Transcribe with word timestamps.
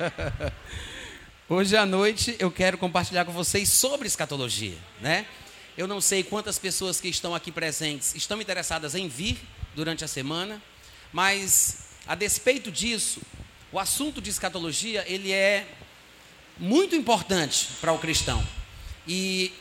Hoje 1.48 1.76
à 1.76 1.84
noite 1.84 2.36
eu 2.38 2.50
quero 2.50 2.78
compartilhar 2.78 3.24
com 3.24 3.32
vocês 3.32 3.68
sobre 3.70 4.06
escatologia, 4.06 4.76
né? 5.00 5.26
Eu 5.76 5.86
não 5.86 6.00
sei 6.00 6.22
quantas 6.22 6.58
pessoas 6.58 7.00
que 7.00 7.08
estão 7.08 7.34
aqui 7.34 7.50
presentes 7.50 8.14
estão 8.14 8.40
interessadas 8.40 8.94
em 8.94 9.08
vir 9.08 9.38
durante 9.74 10.04
a 10.04 10.08
semana, 10.08 10.60
mas 11.12 11.78
a 12.06 12.14
despeito 12.14 12.70
disso, 12.70 13.20
o 13.72 13.78
assunto 13.78 14.20
de 14.20 14.30
escatologia, 14.30 15.04
ele 15.06 15.32
é 15.32 15.66
muito 16.58 16.94
importante 16.94 17.68
para 17.80 17.92
o 17.92 17.98
cristão. 17.98 18.46
E 19.06 19.52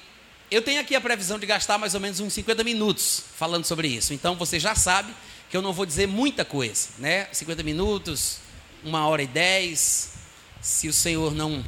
eu 0.50 0.62
tenho 0.62 0.82
aqui 0.82 0.96
a 0.96 1.02
previsão 1.02 1.40
de 1.40 1.46
gastar 1.46 1.78
mais 1.78 1.94
ou 1.94 2.00
menos 2.00 2.20
uns 2.20 2.34
50 2.34 2.64
minutos 2.64 3.24
falando 3.36 3.66
sobre 3.66 3.88
isso. 3.88 4.14
Então 4.14 4.36
você 4.36 4.60
já 4.60 4.76
sabe 4.76 5.14
que 5.50 5.56
eu 5.56 5.62
não 5.62 5.74
vou 5.74 5.86
dizer 5.86 6.08
muita 6.08 6.44
coisa, 6.44 6.90
né? 6.98 7.28
50 7.32 7.64
minutos, 7.64 8.40
uma 8.84 9.08
hora 9.08 9.22
e 9.22 9.28
dez. 9.28 10.19
Se 10.62 10.88
o 10.88 10.94
Senhor 10.94 11.34
não 11.34 11.64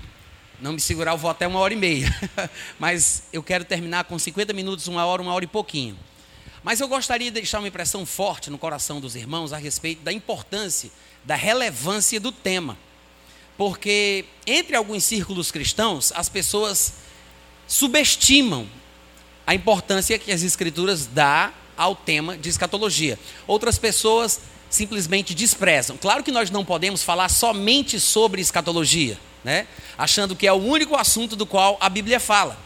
não 0.62 0.74
me 0.74 0.80
segurar, 0.80 1.14
eu 1.14 1.18
vou 1.18 1.32
até 1.32 1.48
uma 1.48 1.60
hora 1.60 1.74
e 1.74 1.78
meia. 1.78 2.08
Mas 2.78 3.24
eu 3.34 3.42
quero 3.42 3.66
terminar 3.66 4.04
com 4.04 4.20
50 4.20 4.54
minutos, 4.54 4.88
uma 4.88 5.04
hora, 5.04 5.22
uma 5.22 5.34
hora 5.34 5.44
e 5.44 5.48
pouquinho. 5.48 5.98
Mas 6.64 6.80
eu 6.80 6.88
gostaria 6.88 7.32
de 7.32 7.34
deixar 7.34 7.58
uma 7.58 7.68
impressão 7.68 8.06
forte 8.06 8.52
no 8.52 8.58
coração 8.60 9.02
dos 9.02 9.16
irmãos 9.16 9.52
a 9.52 9.58
respeito 9.58 10.04
da 10.04 10.14
importância, 10.14 10.92
da 11.24 11.36
relevância 11.36 12.20
do 12.20 12.32
tema. 12.32 12.78
Porque 13.58 14.26
entre 14.46 14.76
alguns 14.76 15.04
círculos 15.04 15.52
cristãos, 15.52 16.12
as 16.16 16.30
pessoas 16.30 16.94
subestimam 17.68 18.68
a 19.48 19.56
importância 19.56 20.20
que 20.20 20.32
as 20.32 20.44
escrituras 20.44 21.08
dá 21.08 21.52
ao 21.76 21.96
tema 21.96 22.38
de 22.38 22.50
escatologia. 22.50 23.18
Outras 23.48 23.80
pessoas 23.80 24.42
simplesmente 24.72 25.36
desprezam. 25.36 25.98
Claro 25.98 26.24
que 26.24 26.32
nós 26.32 26.50
não 26.50 26.66
podemos 26.66 27.04
falar 27.04 27.30
somente 27.30 28.00
sobre 28.00 28.42
escatologia, 28.42 29.20
né? 29.44 29.68
Achando 29.98 30.36
que 30.36 30.48
é 30.48 30.54
o 30.54 30.56
único 30.56 30.96
assunto 30.96 31.36
do 31.36 31.46
qual 31.46 31.78
a 31.80 31.90
Bíblia 31.90 32.20
fala. 32.20 32.58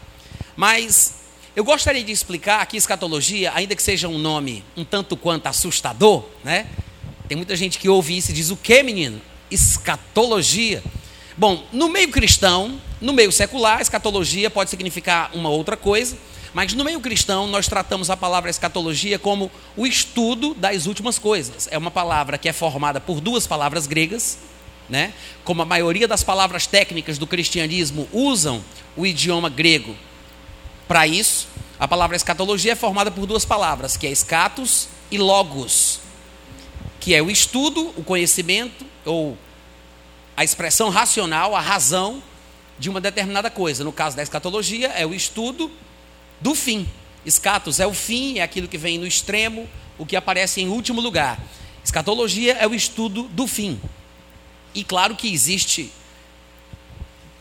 Mas 0.56 1.16
eu 1.54 1.64
gostaria 1.64 2.04
de 2.04 2.12
explicar 2.12 2.64
que 2.66 2.76
escatologia, 2.76 3.52
ainda 3.54 3.74
que 3.74 3.82
seja 3.82 4.08
um 4.08 4.18
nome 4.18 4.64
um 4.76 4.84
tanto 4.84 5.16
quanto 5.16 5.48
assustador, 5.48 6.24
né? 6.44 6.66
Tem 7.28 7.36
muita 7.36 7.56
gente 7.56 7.78
que 7.78 7.88
ouve 7.88 8.16
isso 8.16 8.30
e 8.30 8.34
diz: 8.34 8.50
"O 8.50 8.56
que, 8.56 8.82
menino? 8.82 9.20
Escatologia?" 9.50 10.82
Bom, 11.36 11.66
no 11.72 11.88
meio 11.88 12.10
cristão, 12.10 12.80
no 13.00 13.12
meio 13.12 13.32
secular, 13.32 13.80
escatologia 13.80 14.48
pode 14.48 14.70
significar 14.70 15.30
uma 15.34 15.50
outra 15.50 15.76
coisa, 15.76 16.16
mas 16.56 16.72
no 16.72 16.84
meio 16.84 17.00
cristão 17.00 17.46
nós 17.46 17.68
tratamos 17.68 18.08
a 18.08 18.16
palavra 18.16 18.48
escatologia 18.48 19.18
como 19.18 19.50
o 19.76 19.86
estudo 19.86 20.54
das 20.54 20.86
últimas 20.86 21.18
coisas. 21.18 21.68
É 21.70 21.76
uma 21.76 21.90
palavra 21.90 22.38
que 22.38 22.48
é 22.48 22.52
formada 22.54 22.98
por 22.98 23.20
duas 23.20 23.46
palavras 23.46 23.86
gregas, 23.86 24.38
né? 24.88 25.12
Como 25.44 25.60
a 25.60 25.66
maioria 25.66 26.08
das 26.08 26.22
palavras 26.22 26.66
técnicas 26.66 27.18
do 27.18 27.26
cristianismo 27.26 28.08
usam 28.10 28.64
o 28.96 29.04
idioma 29.04 29.50
grego 29.50 29.94
para 30.88 31.06
isso, 31.06 31.46
a 31.78 31.86
palavra 31.86 32.16
escatologia 32.16 32.72
é 32.72 32.74
formada 32.74 33.10
por 33.10 33.26
duas 33.26 33.44
palavras, 33.44 33.98
que 33.98 34.06
é 34.06 34.10
escatos 34.10 34.88
e 35.10 35.18
logos, 35.18 36.00
que 36.98 37.14
é 37.14 37.20
o 37.20 37.30
estudo, 37.30 37.92
o 37.98 38.02
conhecimento 38.02 38.86
ou 39.04 39.36
a 40.34 40.42
expressão 40.42 40.88
racional, 40.88 41.54
a 41.54 41.60
razão 41.60 42.22
de 42.78 42.88
uma 42.88 42.98
determinada 42.98 43.50
coisa. 43.50 43.84
No 43.84 43.92
caso 43.92 44.16
da 44.16 44.22
escatologia, 44.22 44.88
é 44.96 45.04
o 45.04 45.12
estudo 45.12 45.70
do 46.40 46.54
fim. 46.54 46.88
Escatos 47.24 47.80
é 47.80 47.86
o 47.86 47.92
fim, 47.92 48.38
é 48.38 48.42
aquilo 48.42 48.68
que 48.68 48.78
vem 48.78 48.98
no 48.98 49.06
extremo, 49.06 49.68
o 49.98 50.06
que 50.06 50.16
aparece 50.16 50.60
em 50.60 50.68
último 50.68 51.00
lugar. 51.00 51.40
Escatologia 51.84 52.54
é 52.54 52.66
o 52.66 52.74
estudo 52.74 53.24
do 53.24 53.46
fim. 53.46 53.80
E 54.74 54.84
claro 54.84 55.16
que 55.16 55.32
existe 55.32 55.90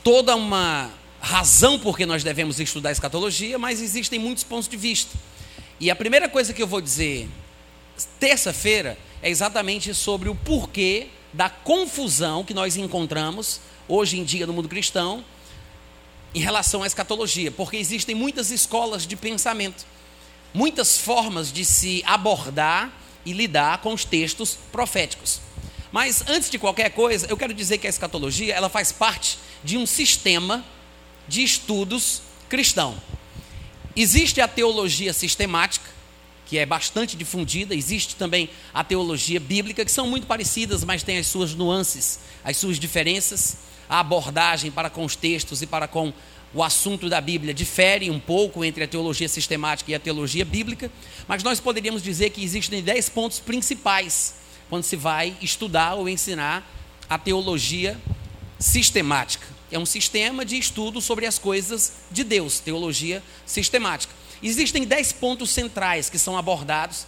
toda 0.04 0.36
uma 0.36 0.92
razão 1.20 1.80
por 1.80 1.98
que 1.98 2.06
nós 2.06 2.24
devemos 2.24 2.60
estudar 2.60 2.92
escatologia, 2.92 3.58
mas 3.58 3.82
existem 3.82 4.20
muitos 4.20 4.44
pontos 4.44 4.68
de 4.68 4.78
vista. 4.78 5.18
E 5.80 5.90
a 5.90 5.96
primeira 5.96 6.30
coisa 6.30 6.54
que 6.54 6.62
eu 6.62 6.68
vou 6.68 6.80
dizer 6.80 7.28
terça-feira 8.20 8.98
é 9.22 9.30
exatamente 9.30 9.94
sobre 9.94 10.30
o 10.30 10.36
porquê 10.36 11.08
da 11.34 11.50
confusão 11.50 12.44
que 12.44 12.54
nós 12.54 12.78
encontramos 12.78 13.60
hoje 13.88 14.20
em 14.20 14.24
dia 14.24 14.48
no 14.48 14.54
mundo 14.54 14.70
cristão 14.70 15.24
em 16.36 16.40
relação 16.40 16.84
à 16.84 16.88
escatologia, 16.88 17.50
porque 17.50 17.78
existem 17.78 18.14
muitas 18.14 18.52
escolas 18.52 19.08
de 19.08 19.16
pensamento, 19.16 19.86
muitas 20.54 20.98
formas 20.98 21.50
de 21.52 21.64
se 21.64 22.04
abordar 22.06 22.92
e 23.26 23.32
lidar 23.32 23.78
com 23.78 23.94
os 23.94 24.04
textos 24.04 24.58
proféticos. 24.70 25.40
Mas 25.94 26.26
antes 26.28 26.50
de 26.50 26.60
qualquer 26.60 26.90
coisa, 26.90 27.26
eu 27.28 27.38
quero 27.38 27.54
dizer 27.54 27.78
que 27.78 27.88
a 27.88 27.90
escatologia, 27.90 28.54
ela 28.54 28.68
faz 28.68 28.92
parte 28.92 29.40
de 29.64 29.78
um 29.78 29.86
sistema 29.86 30.64
de 31.26 31.42
estudos 31.42 32.22
cristão. 32.50 33.02
Existe 33.96 34.42
a 34.42 34.48
teologia 34.48 35.14
sistemática, 35.14 35.90
que 36.46 36.58
é 36.58 36.66
bastante 36.66 37.16
difundida. 37.16 37.74
Existe 37.74 38.18
também 38.18 38.50
a 38.74 38.84
teologia 38.84 39.40
bíblica, 39.40 39.86
que 39.86 39.92
são 39.92 40.06
muito 40.06 40.28
parecidas, 40.28 40.84
mas 40.84 41.02
tem 41.02 41.18
as 41.18 41.28
suas 41.28 41.54
nuances, 41.56 42.20
as 42.44 42.58
suas 42.58 42.78
diferenças. 42.78 43.56
A 43.90 44.00
abordagem 44.00 44.72
para 44.72 44.90
com 44.90 45.06
os 45.06 45.16
textos 45.16 45.62
e 45.62 45.68
para 45.68 45.88
com 45.88 46.14
o 46.54 46.64
assunto 46.64 47.10
da 47.10 47.20
Bíblia 47.20 47.54
difere 47.54 48.10
um 48.10 48.20
pouco 48.20 48.64
entre 48.64 48.84
a 48.84 48.88
teologia 48.88 49.28
sistemática 49.28 49.92
e 49.92 49.96
a 49.96 50.00
teologia 50.00 50.46
bíblica, 50.46 50.90
mas 51.28 51.44
nós 51.44 51.60
poderíamos 51.60 52.02
dizer 52.02 52.30
que 52.30 52.44
existem 52.44 52.82
dez 52.82 53.10
pontos 53.10 53.40
principais 53.40 54.36
quando 54.70 54.84
se 54.84 54.96
vai 54.96 55.36
estudar 55.42 55.96
ou 55.96 56.08
ensinar 56.08 56.66
a 57.10 57.18
teologia 57.18 58.00
sistemática. 58.58 59.46
É 59.72 59.78
um 59.78 59.86
sistema 59.86 60.46
de 60.46 60.58
estudo 60.58 61.02
sobre 61.02 61.26
as 61.26 61.38
coisas 61.38 61.94
de 62.10 62.24
Deus, 62.24 62.60
teologia 62.60 63.22
sistemática. 63.46 64.14
Existem 64.42 64.86
dez 64.86 65.12
pontos 65.12 65.50
centrais 65.50 66.10
que 66.10 66.18
são 66.18 66.38
abordados, 66.38 67.06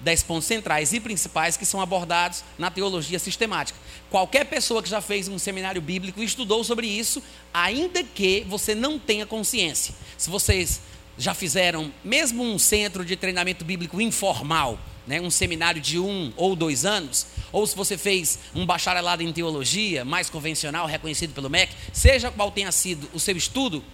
dez 0.00 0.22
pontos 0.22 0.46
centrais 0.46 0.92
e 0.92 1.00
principais 1.00 1.56
que 1.56 1.66
são 1.66 1.80
abordados 1.80 2.42
na 2.58 2.70
teologia 2.70 3.18
sistemática. 3.18 3.78
Qualquer 4.08 4.44
pessoa 4.46 4.82
que 4.82 4.88
já 4.88 5.00
fez 5.00 5.28
um 5.28 5.38
seminário 5.38 5.80
bíblico 5.80 6.22
e 6.22 6.24
estudou 6.24 6.64
sobre 6.64 6.86
isso, 6.86 7.22
ainda 7.52 8.02
que 8.02 8.44
você 8.48 8.74
não 8.74 8.98
tenha 8.98 9.26
consciência. 9.26 9.94
Se 10.16 10.30
vocês 10.30 10.80
já 11.16 11.34
fizeram 11.34 11.92
mesmo 12.02 12.42
um 12.42 12.58
centro 12.58 13.04
de 13.04 13.14
treinamento 13.14 13.64
bíblico 13.64 14.00
informal, 14.00 14.78
né, 15.06 15.20
um 15.20 15.30
seminário 15.30 15.80
de 15.80 15.98
um 15.98 16.32
ou 16.36 16.54
dois 16.56 16.84
anos, 16.84 17.26
ou 17.52 17.66
se 17.66 17.76
você 17.76 17.98
fez 17.98 18.38
um 18.54 18.64
bacharelado 18.64 19.22
em 19.22 19.32
teologia, 19.32 20.04
mais 20.04 20.30
convencional, 20.30 20.86
reconhecido 20.86 21.34
pelo 21.34 21.50
MEC, 21.50 21.74
seja 21.92 22.30
qual 22.30 22.50
tenha 22.50 22.72
sido 22.72 23.08
o 23.12 23.20
seu 23.20 23.36
estudo, 23.36 23.84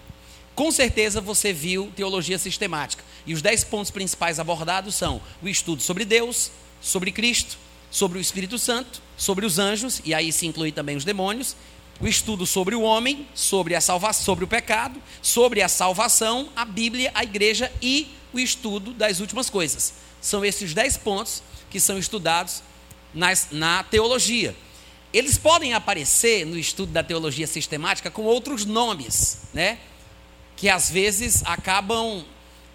com 0.57 0.71
certeza 0.71 1.21
você 1.21 1.53
viu 1.53 1.93
teologia 1.95 2.39
sistemática. 2.39 3.03
E 3.27 3.33
os 3.35 3.43
dez 3.43 3.63
pontos 3.63 3.91
principais 3.91 4.39
abordados 4.39 4.95
são 4.95 5.21
o 5.39 5.47
estudo 5.47 5.83
sobre 5.83 6.03
Deus, 6.03 6.49
sobre 6.81 7.11
Cristo, 7.11 7.59
sobre 7.91 8.17
o 8.17 8.21
Espírito 8.21 8.57
Santo, 8.57 8.99
sobre 9.15 9.45
os 9.45 9.59
anjos, 9.59 10.01
e 10.03 10.15
aí 10.15 10.31
se 10.31 10.47
inclui 10.47 10.71
também 10.71 10.97
os 10.97 11.05
demônios, 11.05 11.55
o 12.01 12.07
estudo 12.07 12.47
sobre 12.47 12.73
o 12.73 12.81
homem, 12.81 13.27
sobre 13.35 13.75
a 13.75 13.81
salvação, 13.81 14.25
sobre 14.25 14.45
o 14.45 14.47
pecado, 14.47 14.99
sobre 15.21 15.61
a 15.61 15.69
salvação, 15.69 16.49
a 16.55 16.65
Bíblia, 16.65 17.11
a 17.13 17.23
igreja 17.23 17.71
e 17.79 18.07
o 18.33 18.39
estudo 18.39 18.93
das 18.93 19.19
últimas 19.19 19.51
coisas. 19.51 19.93
São 20.19 20.43
esses 20.43 20.73
dez 20.73 20.97
pontos 20.97 21.43
que 21.69 21.79
são 21.79 21.99
estudados 21.99 22.63
nas, 23.13 23.49
na 23.51 23.83
teologia. 23.83 24.55
Eles 25.13 25.37
podem 25.37 25.75
aparecer 25.75 26.47
no 26.47 26.57
estudo 26.57 26.91
da 26.91 27.03
teologia 27.03 27.45
sistemática 27.45 28.09
com 28.09 28.23
outros 28.23 28.65
nomes, 28.65 29.43
né? 29.53 29.77
Que 30.57 30.67
às 30.67 30.89
vezes 30.89 31.41
acabam 31.45 32.25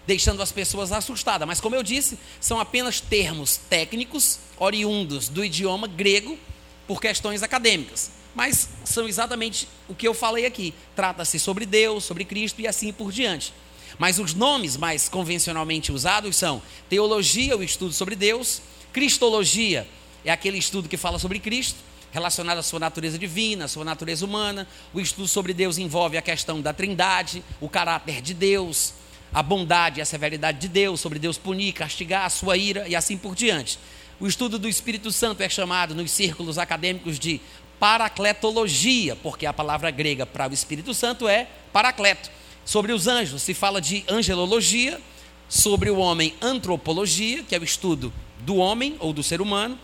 deixando 0.07 0.41
as 0.41 0.51
pessoas 0.51 0.91
assustadas. 0.91 1.47
Mas, 1.47 1.61
como 1.61 1.75
eu 1.75 1.83
disse, 1.83 2.17
são 2.39 2.59
apenas 2.59 2.99
termos 2.99 3.57
técnicos 3.57 4.39
oriundos 4.57 5.29
do 5.29 5.45
idioma 5.45 5.85
grego 5.87 6.39
por 6.87 6.99
questões 6.99 7.43
acadêmicas. 7.43 8.11
Mas 8.33 8.67
são 8.83 9.07
exatamente 9.07 9.67
o 9.87 9.93
que 9.93 10.07
eu 10.07 10.13
falei 10.13 10.45
aqui. 10.45 10.73
Trata-se 10.95 11.37
sobre 11.37 11.65
Deus, 11.65 12.03
sobre 12.03 12.25
Cristo 12.25 12.59
e 12.61 12.67
assim 12.67 12.91
por 12.91 13.11
diante. 13.11 13.53
Mas 13.99 14.17
os 14.17 14.33
nomes 14.33 14.75
mais 14.75 15.07
convencionalmente 15.07 15.91
usados 15.91 16.35
são 16.35 16.61
teologia, 16.89 17.55
o 17.55 17.63
estudo 17.63 17.93
sobre 17.93 18.15
Deus, 18.15 18.61
cristologia, 18.91 19.87
é 20.25 20.31
aquele 20.31 20.57
estudo 20.57 20.89
que 20.89 20.97
fala 20.97 21.19
sobre 21.19 21.39
Cristo, 21.39 21.77
relacionado 22.13 22.59
à 22.59 22.63
sua 22.63 22.79
natureza 22.79 23.17
divina, 23.17 23.65
à 23.65 23.67
sua 23.67 23.83
natureza 23.83 24.23
humana. 24.23 24.67
O 24.93 25.01
estudo 25.01 25.27
sobre 25.27 25.53
Deus 25.53 25.79
envolve 25.79 26.15
a 26.15 26.21
questão 26.21 26.61
da 26.61 26.71
trindade, 26.71 27.43
o 27.59 27.67
caráter 27.67 28.21
de 28.21 28.35
Deus, 28.35 28.93
a 29.33 29.41
bondade 29.41 29.99
e 29.99 30.01
a 30.01 30.05
severidade 30.05 30.59
de 30.59 30.67
Deus, 30.67 31.01
sobre 31.01 31.17
Deus 31.17 31.39
punir, 31.39 31.73
castigar 31.73 32.25
a 32.25 32.29
sua 32.29 32.55
ira 32.55 32.87
e 32.87 32.95
assim 32.95 33.17
por 33.17 33.33
diante. 33.33 33.79
O 34.19 34.27
estudo 34.27 34.59
do 34.59 34.69
Espírito 34.69 35.11
Santo 35.11 35.41
é 35.41 35.49
chamado 35.49 35.95
nos 35.95 36.11
círculos 36.11 36.59
acadêmicos 36.59 37.17
de 37.17 37.41
paracletologia, 37.79 39.15
porque 39.15 39.47
a 39.47 39.51
palavra 39.51 39.89
grega 39.89 40.25
para 40.25 40.47
o 40.47 40.53
Espírito 40.53 40.93
Santo 40.93 41.27
é 41.27 41.47
paracleto. 41.73 42.29
Sobre 42.63 42.93
os 42.93 43.07
anjos 43.07 43.41
se 43.41 43.55
fala 43.55 43.81
de 43.81 44.05
angelologia, 44.07 45.01
sobre 45.49 45.89
o 45.89 45.97
homem 45.97 46.35
antropologia, 46.41 47.41
que 47.41 47.55
é 47.55 47.59
o 47.59 47.63
estudo 47.63 48.13
do 48.41 48.57
homem 48.57 48.95
ou 48.99 49.11
do 49.11 49.23
ser 49.23 49.41
humano, 49.41 49.77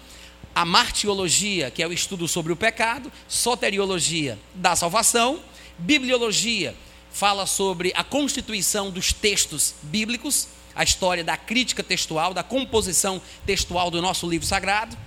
a 0.53 0.65
martiologia, 0.65 1.71
que 1.71 1.81
é 1.81 1.87
o 1.87 1.93
estudo 1.93 2.27
sobre 2.27 2.51
o 2.51 2.55
pecado, 2.55 3.11
soteriologia 3.27 4.37
da 4.53 4.75
salvação, 4.75 5.39
bibliologia 5.77 6.75
fala 7.11 7.45
sobre 7.45 7.91
a 7.95 8.03
constituição 8.03 8.91
dos 8.91 9.11
textos 9.11 9.75
bíblicos, 9.83 10.47
a 10.75 10.83
história 10.83 11.23
da 11.23 11.35
crítica 11.35 11.83
textual, 11.83 12.33
da 12.33 12.43
composição 12.43 13.21
textual 13.45 13.89
do 13.89 14.01
nosso 14.01 14.29
livro 14.29 14.47
sagrado, 14.47 14.97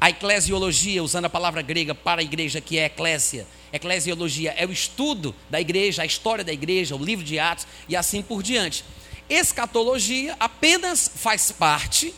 a 0.00 0.10
eclesiologia, 0.10 1.02
usando 1.02 1.24
a 1.24 1.30
palavra 1.30 1.60
grega 1.60 1.94
para 1.94 2.20
a 2.20 2.24
igreja 2.24 2.60
que 2.60 2.78
é 2.78 2.86
eclésia, 2.86 3.46
eclesiologia 3.72 4.54
é 4.56 4.64
o 4.64 4.72
estudo 4.72 5.34
da 5.50 5.60
igreja, 5.60 6.02
a 6.02 6.06
história 6.06 6.44
da 6.44 6.52
igreja, 6.52 6.94
o 6.94 7.04
livro 7.04 7.24
de 7.24 7.38
Atos 7.38 7.66
e 7.88 7.96
assim 7.96 8.22
por 8.22 8.42
diante. 8.42 8.84
Escatologia 9.28 10.36
apenas 10.38 11.10
faz 11.14 11.52
parte 11.52 12.14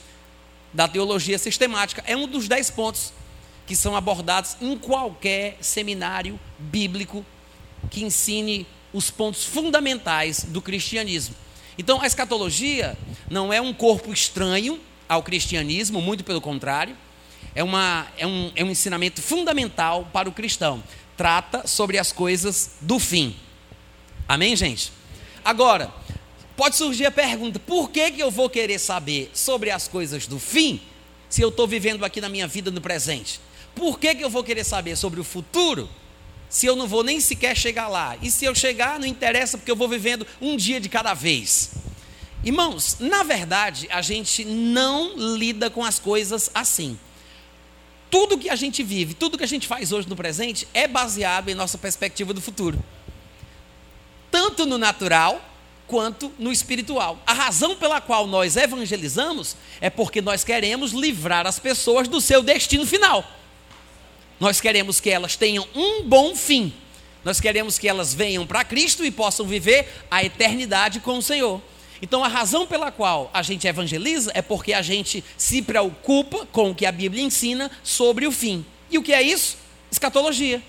da 0.72 0.86
teologia 0.86 1.38
sistemática, 1.38 2.02
é 2.06 2.16
um 2.16 2.26
dos 2.26 2.48
dez 2.48 2.70
pontos 2.70 3.12
que 3.66 3.76
são 3.76 3.94
abordados 3.94 4.56
em 4.60 4.76
qualquer 4.76 5.56
seminário 5.60 6.38
bíblico 6.58 7.24
que 7.90 8.02
ensine 8.02 8.66
os 8.92 9.10
pontos 9.10 9.44
fundamentais 9.44 10.44
do 10.44 10.60
cristianismo. 10.60 11.34
Então, 11.78 12.00
a 12.00 12.06
escatologia 12.06 12.98
não 13.30 13.52
é 13.52 13.60
um 13.60 13.72
corpo 13.72 14.12
estranho 14.12 14.80
ao 15.08 15.22
cristianismo, 15.22 16.00
muito 16.00 16.24
pelo 16.24 16.40
contrário, 16.40 16.96
é, 17.54 17.64
uma, 17.64 18.06
é, 18.18 18.26
um, 18.26 18.52
é 18.54 18.64
um 18.64 18.70
ensinamento 18.70 19.22
fundamental 19.22 20.08
para 20.12 20.28
o 20.28 20.32
cristão. 20.32 20.82
Trata 21.16 21.66
sobre 21.66 21.98
as 21.98 22.12
coisas 22.12 22.76
do 22.80 22.98
fim. 22.98 23.36
Amém, 24.28 24.54
gente? 24.54 24.92
Agora, 25.44 25.92
pode 26.60 26.76
surgir 26.76 27.06
a 27.06 27.10
pergunta: 27.10 27.58
por 27.58 27.88
que, 27.88 28.10
que 28.10 28.22
eu 28.22 28.30
vou 28.30 28.50
querer 28.50 28.78
saber 28.78 29.30
sobre 29.32 29.70
as 29.70 29.88
coisas 29.88 30.26
do 30.26 30.38
fim 30.38 30.78
se 31.26 31.40
eu 31.40 31.48
estou 31.48 31.66
vivendo 31.66 32.04
aqui 32.04 32.20
na 32.20 32.28
minha 32.28 32.46
vida 32.46 32.70
no 32.70 32.82
presente? 32.82 33.40
Por 33.74 33.98
que, 33.98 34.14
que 34.14 34.22
eu 34.22 34.28
vou 34.28 34.44
querer 34.44 34.62
saber 34.62 34.94
sobre 34.94 35.18
o 35.18 35.24
futuro 35.24 35.88
se 36.50 36.66
eu 36.66 36.76
não 36.76 36.86
vou 36.86 37.02
nem 37.02 37.18
sequer 37.18 37.56
chegar 37.56 37.88
lá? 37.88 38.14
E 38.20 38.30
se 38.30 38.44
eu 38.44 38.54
chegar, 38.54 39.00
não 39.00 39.06
interessa, 39.06 39.56
porque 39.56 39.70
eu 39.70 39.76
vou 39.76 39.88
vivendo 39.88 40.26
um 40.38 40.54
dia 40.54 40.78
de 40.78 40.90
cada 40.90 41.14
vez. 41.14 41.70
Irmãos, 42.44 42.98
na 43.00 43.22
verdade, 43.22 43.88
a 43.90 44.02
gente 44.02 44.44
não 44.44 45.14
lida 45.16 45.70
com 45.70 45.82
as 45.82 45.98
coisas 45.98 46.50
assim. 46.52 46.98
Tudo 48.10 48.36
que 48.36 48.50
a 48.50 48.56
gente 48.56 48.82
vive, 48.82 49.14
tudo 49.14 49.38
que 49.38 49.44
a 49.44 49.48
gente 49.48 49.66
faz 49.66 49.92
hoje 49.92 50.06
no 50.06 50.16
presente 50.16 50.68
é 50.74 50.86
baseado 50.86 51.48
em 51.48 51.54
nossa 51.54 51.78
perspectiva 51.78 52.34
do 52.34 52.40
futuro. 52.42 52.78
Tanto 54.30 54.66
no 54.66 54.76
natural 54.76 55.49
quanto 55.90 56.32
no 56.38 56.52
espiritual. 56.52 57.18
A 57.26 57.32
razão 57.32 57.74
pela 57.74 58.00
qual 58.00 58.28
nós 58.28 58.56
evangelizamos 58.56 59.56
é 59.80 59.90
porque 59.90 60.22
nós 60.22 60.44
queremos 60.44 60.92
livrar 60.92 61.48
as 61.48 61.58
pessoas 61.58 62.06
do 62.06 62.20
seu 62.20 62.44
destino 62.44 62.86
final. 62.86 63.24
Nós 64.38 64.60
queremos 64.60 65.00
que 65.00 65.10
elas 65.10 65.34
tenham 65.34 65.66
um 65.74 66.04
bom 66.04 66.36
fim. 66.36 66.72
Nós 67.24 67.40
queremos 67.40 67.76
que 67.76 67.88
elas 67.88 68.14
venham 68.14 68.46
para 68.46 68.62
Cristo 68.62 69.04
e 69.04 69.10
possam 69.10 69.44
viver 69.44 69.88
a 70.08 70.24
eternidade 70.24 71.00
com 71.00 71.18
o 71.18 71.22
Senhor. 71.22 71.60
Então, 72.00 72.24
a 72.24 72.28
razão 72.28 72.66
pela 72.66 72.92
qual 72.92 73.28
a 73.34 73.42
gente 73.42 73.66
evangeliza 73.66 74.30
é 74.32 74.40
porque 74.40 74.72
a 74.72 74.80
gente 74.80 75.24
se 75.36 75.60
preocupa 75.60 76.46
com 76.46 76.70
o 76.70 76.74
que 76.74 76.86
a 76.86 76.92
Bíblia 76.92 77.22
ensina 77.22 77.68
sobre 77.82 78.26
o 78.26 78.32
fim. 78.32 78.64
E 78.88 78.96
o 78.96 79.02
que 79.02 79.12
é 79.12 79.20
isso? 79.20 79.58
Escatologia. 79.90 80.62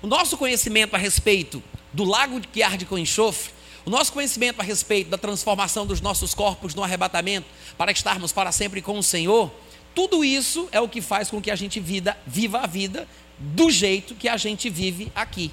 O 0.00 0.06
nosso 0.06 0.38
conhecimento 0.38 0.94
a 0.94 0.98
respeito 0.98 1.60
do 1.92 2.04
lago 2.04 2.40
que 2.40 2.62
arde 2.62 2.86
com 2.86 2.96
enxofre, 2.96 3.52
o 3.84 3.90
nosso 3.90 4.12
conhecimento 4.12 4.60
a 4.60 4.62
respeito 4.62 5.10
da 5.10 5.18
transformação 5.18 5.86
dos 5.86 6.00
nossos 6.00 6.34
corpos 6.34 6.74
no 6.74 6.82
arrebatamento, 6.82 7.46
para 7.76 7.92
estarmos 7.92 8.32
para 8.32 8.52
sempre 8.52 8.82
com 8.82 8.98
o 8.98 9.02
Senhor, 9.02 9.50
tudo 9.94 10.24
isso 10.24 10.68
é 10.70 10.80
o 10.80 10.88
que 10.88 11.00
faz 11.00 11.30
com 11.30 11.40
que 11.40 11.50
a 11.50 11.56
gente 11.56 11.80
vida, 11.80 12.16
viva 12.26 12.60
a 12.60 12.66
vida 12.66 13.08
do 13.38 13.70
jeito 13.70 14.14
que 14.14 14.28
a 14.28 14.36
gente 14.36 14.68
vive 14.68 15.10
aqui. 15.14 15.50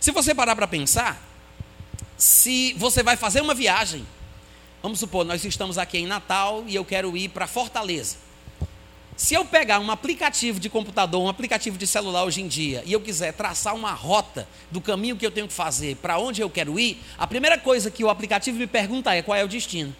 Se 0.00 0.10
você 0.12 0.34
parar 0.34 0.54
para 0.54 0.66
pensar, 0.66 1.22
se 2.16 2.74
você 2.74 3.02
vai 3.02 3.16
fazer 3.16 3.40
uma 3.40 3.54
viagem, 3.54 4.06
vamos 4.82 4.98
supor, 4.98 5.24
nós 5.24 5.44
estamos 5.44 5.78
aqui 5.78 5.98
em 5.98 6.06
Natal 6.06 6.64
e 6.66 6.74
eu 6.74 6.84
quero 6.84 7.16
ir 7.16 7.30
para 7.30 7.46
Fortaleza. 7.46 8.16
Se 9.20 9.34
eu 9.34 9.44
pegar 9.44 9.80
um 9.80 9.90
aplicativo 9.90 10.58
de 10.58 10.70
computador, 10.70 11.20
um 11.20 11.28
aplicativo 11.28 11.76
de 11.76 11.86
celular 11.86 12.24
hoje 12.24 12.40
em 12.40 12.48
dia, 12.48 12.82
e 12.86 12.94
eu 12.94 13.00
quiser 13.02 13.34
traçar 13.34 13.74
uma 13.74 13.92
rota 13.92 14.48
do 14.70 14.80
caminho 14.80 15.14
que 15.14 15.26
eu 15.26 15.30
tenho 15.30 15.46
que 15.46 15.52
fazer 15.52 15.96
para 15.96 16.18
onde 16.18 16.40
eu 16.40 16.48
quero 16.48 16.80
ir, 16.80 16.98
a 17.18 17.26
primeira 17.26 17.58
coisa 17.58 17.90
que 17.90 18.02
o 18.02 18.08
aplicativo 18.08 18.56
me 18.56 18.66
pergunta 18.66 19.14
é 19.14 19.20
qual 19.20 19.36
é 19.36 19.44
o 19.44 19.48
destino 19.48 19.94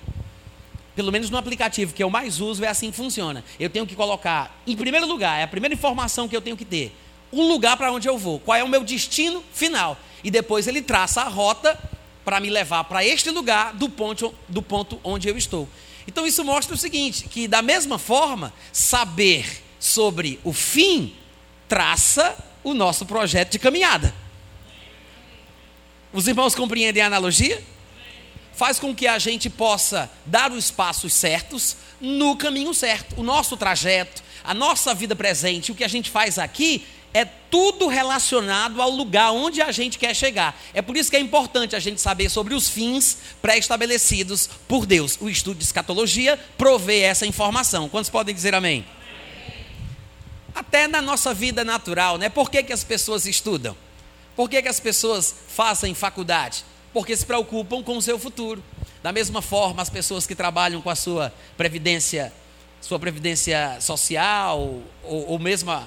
pelo 0.97 1.13
menos 1.13 1.29
no 1.29 1.37
aplicativo 1.37 1.93
que 1.93 2.03
eu 2.03 2.09
mais 2.09 2.41
uso, 2.41 2.65
é 2.65 2.69
assim 2.69 2.91
que 2.91 2.97
funciona. 2.97 3.45
Eu 3.59 3.71
tenho 3.71 3.87
que 3.87 3.95
colocar, 3.95 4.59
em 4.67 4.77
primeiro 4.77 5.07
lugar, 5.07 5.39
é 5.39 5.45
a 5.45 5.49
primeira 5.49 5.75
informação 5.75 6.27
que 6.27 6.37
eu 6.37 6.41
tenho 6.41 6.57
que 6.57 6.65
ter, 6.65 6.95
um 7.33 7.47
lugar 7.47 7.77
para 7.77 7.93
onde 7.93 8.09
eu 8.09 8.19
vou, 8.19 8.39
qual 8.41 8.57
é 8.57 8.65
o 8.65 8.69
meu 8.69 8.83
destino 8.83 9.43
final. 9.53 9.97
E 10.25 10.31
depois 10.31 10.67
ele 10.67 10.83
traça 10.83 11.23
a 11.23 11.29
rota 11.29 11.79
para 12.23 12.41
me 12.41 12.51
levar 12.51 12.85
para 12.85 13.05
este 13.05 13.31
lugar 13.31 13.73
do 13.75 13.89
ponto, 13.89 14.35
do 14.49 14.61
ponto 14.61 15.01
onde 15.03 15.29
eu 15.29 15.39
estou. 15.39 15.67
Então 16.07 16.27
isso 16.27 16.45
mostra 16.45 16.75
o 16.75 16.79
seguinte: 16.79 17.29
que 17.29 17.49
da 17.49 17.63
mesma 17.63 17.99
forma, 17.99 18.53
saber 18.73 19.63
sobre 19.79 20.39
o 20.45 20.53
fim 20.53 21.15
traça 21.69 22.37
o 22.63 22.75
nosso 22.75 23.07
projeto 23.07 23.53
de 23.53 23.59
caminhada. 23.59 24.15
Os 26.13 26.27
irmãos 26.27 26.55
compreendem 26.55 27.03
a 27.03 27.07
analogia? 27.07 27.63
faz 28.61 28.79
com 28.79 28.95
que 28.95 29.07
a 29.07 29.19
gente 29.19 29.49
possa 29.49 30.11
dar 30.27 30.53
os 30.53 30.71
passos 30.71 31.15
certos 31.15 31.79
no 31.99 32.37
caminho 32.37 32.75
certo. 32.75 33.19
O 33.19 33.23
nosso 33.23 33.57
trajeto, 33.57 34.23
a 34.45 34.53
nossa 34.53 34.93
vida 34.93 35.17
presente, 35.17 35.73
o 35.73 35.75
que 35.75 35.83
a 35.83 35.89
gente 35.89 36.11
faz 36.11 36.39
aqui 36.39 36.85
é 37.13 37.25
tudo 37.25 37.89
relacionado 37.89 38.81
ao 38.81 38.91
lugar 38.91 39.33
onde 39.33 39.61
a 39.61 39.73
gente 39.73 39.99
quer 39.99 40.15
chegar. 40.15 40.61
É 40.73 40.81
por 40.81 40.97
isso 40.97 41.11
que 41.11 41.17
é 41.17 41.21
importante 41.21 41.75
a 41.75 41.81
gente 41.81 42.01
saber 42.01 42.29
sobre 42.29 42.55
os 42.55 42.69
fins 42.69 43.19
pré-estabelecidos 43.43 44.49
por 44.69 44.87
Deus. 44.87 45.19
O 45.21 45.29
estudo 45.29 45.59
de 45.59 45.65
escatologia 45.65 46.39
provê 46.57 47.01
essa 47.01 47.27
informação. 47.27 47.89
Quantos 47.89 48.11
podem 48.11 48.35
dizer 48.35 48.55
amém? 48.55 48.87
Até 50.55 50.87
na 50.87 51.03
nossa 51.03 51.35
vida 51.35 51.65
natural, 51.65 52.19
né? 52.19 52.29
Por 52.29 52.51
que, 52.51 52.63
que 52.63 52.73
as 52.73 52.85
pessoas 52.85 53.27
estudam? 53.27 53.77
Por 54.37 54.49
que, 54.49 54.63
que 54.63 54.69
as 54.69 54.81
pessoas 54.81 55.35
fazem 55.49 55.95
faculdade? 55.95 56.65
porque 56.93 57.17
se 57.17 57.25
preocupam 57.25 57.83
com 57.83 57.97
o 57.97 58.03
seu 58.03 58.19
futuro. 58.19 58.63
Da 59.03 59.13
mesma 59.13 59.41
forma, 59.41 59.81
as 59.81 59.89
pessoas 59.89 60.27
que 60.27 60.35
trabalham 60.35 60.83
com 60.83 60.91
a 60.91 60.97
sua 60.97 61.33
previdência, 61.57 62.33
sua 62.81 62.99
previdência 62.99 63.79
social, 63.81 64.83
ou, 65.03 65.31
ou 65.31 65.39
mesmo 65.39 65.71
a, 65.71 65.87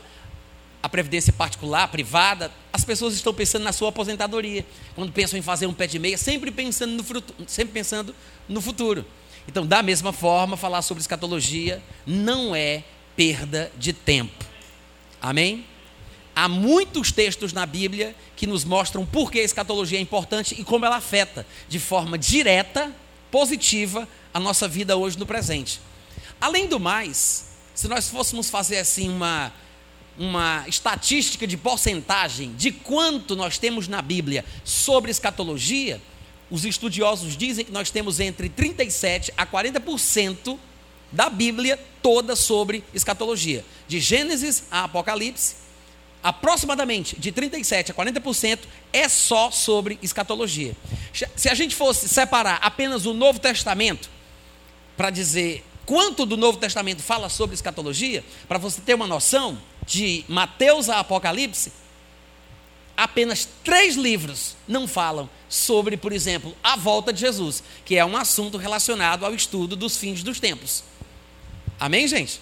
a 0.83 0.89
previdência 0.89 1.31
particular, 1.31 1.87
privada, 1.87 2.51
as 2.73 2.83
pessoas 2.83 3.13
estão 3.13 3.33
pensando 3.33 3.63
na 3.63 3.71
sua 3.71 3.87
aposentadoria. 3.87 4.65
Quando 4.93 5.13
pensam 5.13 5.39
em 5.39 5.41
fazer 5.41 5.65
um 5.65 5.73
pé 5.73 5.87
de 5.87 5.97
meia, 5.97 6.17
sempre 6.17 6.51
pensando 6.51 6.91
no, 6.91 7.03
fruto, 7.03 7.33
sempre 7.47 7.73
pensando 7.73 8.13
no 8.49 8.59
futuro. 8.59 9.05
Então, 9.47 9.65
da 9.65 9.81
mesma 9.81 10.11
forma, 10.11 10.57
falar 10.57 10.81
sobre 10.81 10.99
escatologia 10.99 11.81
não 12.05 12.53
é 12.53 12.83
perda 13.15 13.71
de 13.77 13.93
tempo. 13.93 14.45
Amém? 15.21 15.65
Há 16.35 16.49
muitos 16.49 17.13
textos 17.13 17.53
na 17.53 17.65
Bíblia 17.65 18.13
que 18.35 18.45
nos 18.45 18.65
mostram 18.65 19.05
por 19.05 19.31
que 19.31 19.39
a 19.39 19.43
escatologia 19.43 19.97
é 19.97 20.01
importante 20.01 20.59
e 20.59 20.65
como 20.65 20.85
ela 20.85 20.97
afeta 20.97 21.45
de 21.69 21.79
forma 21.79 22.17
direta, 22.17 22.93
positiva, 23.31 24.07
a 24.33 24.39
nossa 24.39 24.67
vida 24.67 24.97
hoje 24.97 25.17
no 25.17 25.25
presente. 25.25 25.79
Além 26.41 26.67
do 26.67 26.77
mais, 26.77 27.51
se 27.73 27.87
nós 27.87 28.09
fôssemos 28.09 28.49
fazer 28.49 28.79
assim 28.79 29.09
uma, 29.09 29.53
uma 30.17 30.63
estatística 30.67 31.47
de 31.47 31.57
porcentagem 31.57 32.53
de 32.55 32.71
quanto 32.71 33.35
nós 33.35 33.57
temos 33.57 33.87
na 33.87 34.01
Bíblia 34.01 34.45
sobre 34.63 35.11
escatologia, 35.11 36.01
os 36.51 36.65
estudiosos 36.65 37.35
dizem 37.35 37.65
que 37.65 37.71
nós 37.71 37.89
temos 37.89 38.19
entre 38.19 38.47
37 38.49 39.33
a 39.35 39.45
40% 39.45 40.57
da 41.11 41.29
Bíblia 41.29 41.79
toda 42.01 42.35
sobre 42.35 42.83
escatologia, 42.93 43.65
de 43.87 43.99
Gênesis 43.99 44.63
a 44.69 44.83
Apocalipse 44.83 45.63
aproximadamente 46.23 47.19
de 47.19 47.31
37 47.33 47.91
a 47.91 47.93
40% 47.93 48.59
é 48.93 49.09
só 49.09 49.51
sobre 49.51 49.99
escatologia. 50.01 50.73
Se 51.35 51.49
a 51.49 51.53
gente 51.53 51.75
fosse 51.75 52.07
separar 52.07 52.59
apenas 52.61 53.05
o 53.05 53.13
Novo 53.13 53.39
Testamento 53.39 54.09
para 54.95 55.09
dizer 55.09 55.65
quanto 55.85 56.25
do 56.25 56.37
Novo 56.37 56.57
Testamento 56.57 57.03
fala 57.03 57.27
sobre 57.27 57.55
escatologia, 57.55 58.23
para 58.47 58.57
você 58.57 58.79
ter 58.79 58.93
uma 58.93 59.05
noção, 59.05 59.59
de 59.85 60.23
Mateus 60.27 60.89
a 60.89 60.99
Apocalipse, 60.99 61.71
apenas 62.95 63.47
três 63.63 63.95
livros 63.95 64.55
não 64.67 64.87
falam 64.87 65.29
sobre, 65.49 65.97
por 65.97 66.11
exemplo, 66.11 66.55
a 66.63 66.75
volta 66.75 67.11
de 67.11 67.19
Jesus, 67.19 67.63
que 67.85 67.95
é 67.95 68.05
um 68.05 68.17
assunto 68.17 68.57
relacionado 68.57 69.25
ao 69.25 69.33
estudo 69.33 69.75
dos 69.75 69.97
fins 69.97 70.23
dos 70.23 70.39
tempos. 70.39 70.83
Amém, 71.79 72.07
gente? 72.07 72.39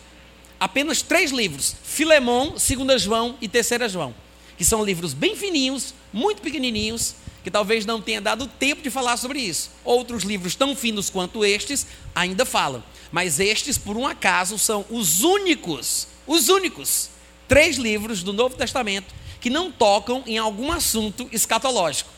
apenas 0.61 1.01
três 1.01 1.31
livros: 1.31 1.75
Filemão, 1.83 2.51
2 2.51 3.01
João 3.01 3.35
e 3.41 3.47
3 3.47 3.91
João, 3.91 4.13
que 4.55 4.63
são 4.63 4.85
livros 4.85 5.15
bem 5.15 5.35
fininhos, 5.35 5.95
muito 6.13 6.43
pequenininhos, 6.43 7.15
que 7.43 7.49
talvez 7.49 7.83
não 7.83 7.99
tenha 7.99 8.21
dado 8.21 8.45
tempo 8.45 8.83
de 8.83 8.91
falar 8.91 9.17
sobre 9.17 9.39
isso. 9.39 9.71
Outros 9.83 10.23
livros 10.23 10.53
tão 10.53 10.75
finos 10.75 11.09
quanto 11.09 11.43
estes 11.43 11.87
ainda 12.13 12.45
falam, 12.45 12.83
mas 13.11 13.39
estes, 13.39 13.79
por 13.79 13.97
um 13.97 14.05
acaso, 14.05 14.59
são 14.59 14.85
os 14.91 15.21
únicos 15.21 16.07
os 16.27 16.47
únicos 16.49 17.09
três 17.51 17.75
livros 17.75 18.23
do 18.23 18.31
Novo 18.31 18.55
Testamento 18.55 19.13
que 19.41 19.49
não 19.49 19.69
tocam 19.69 20.23
em 20.25 20.37
algum 20.37 20.71
assunto 20.71 21.27
escatológico. 21.33 22.09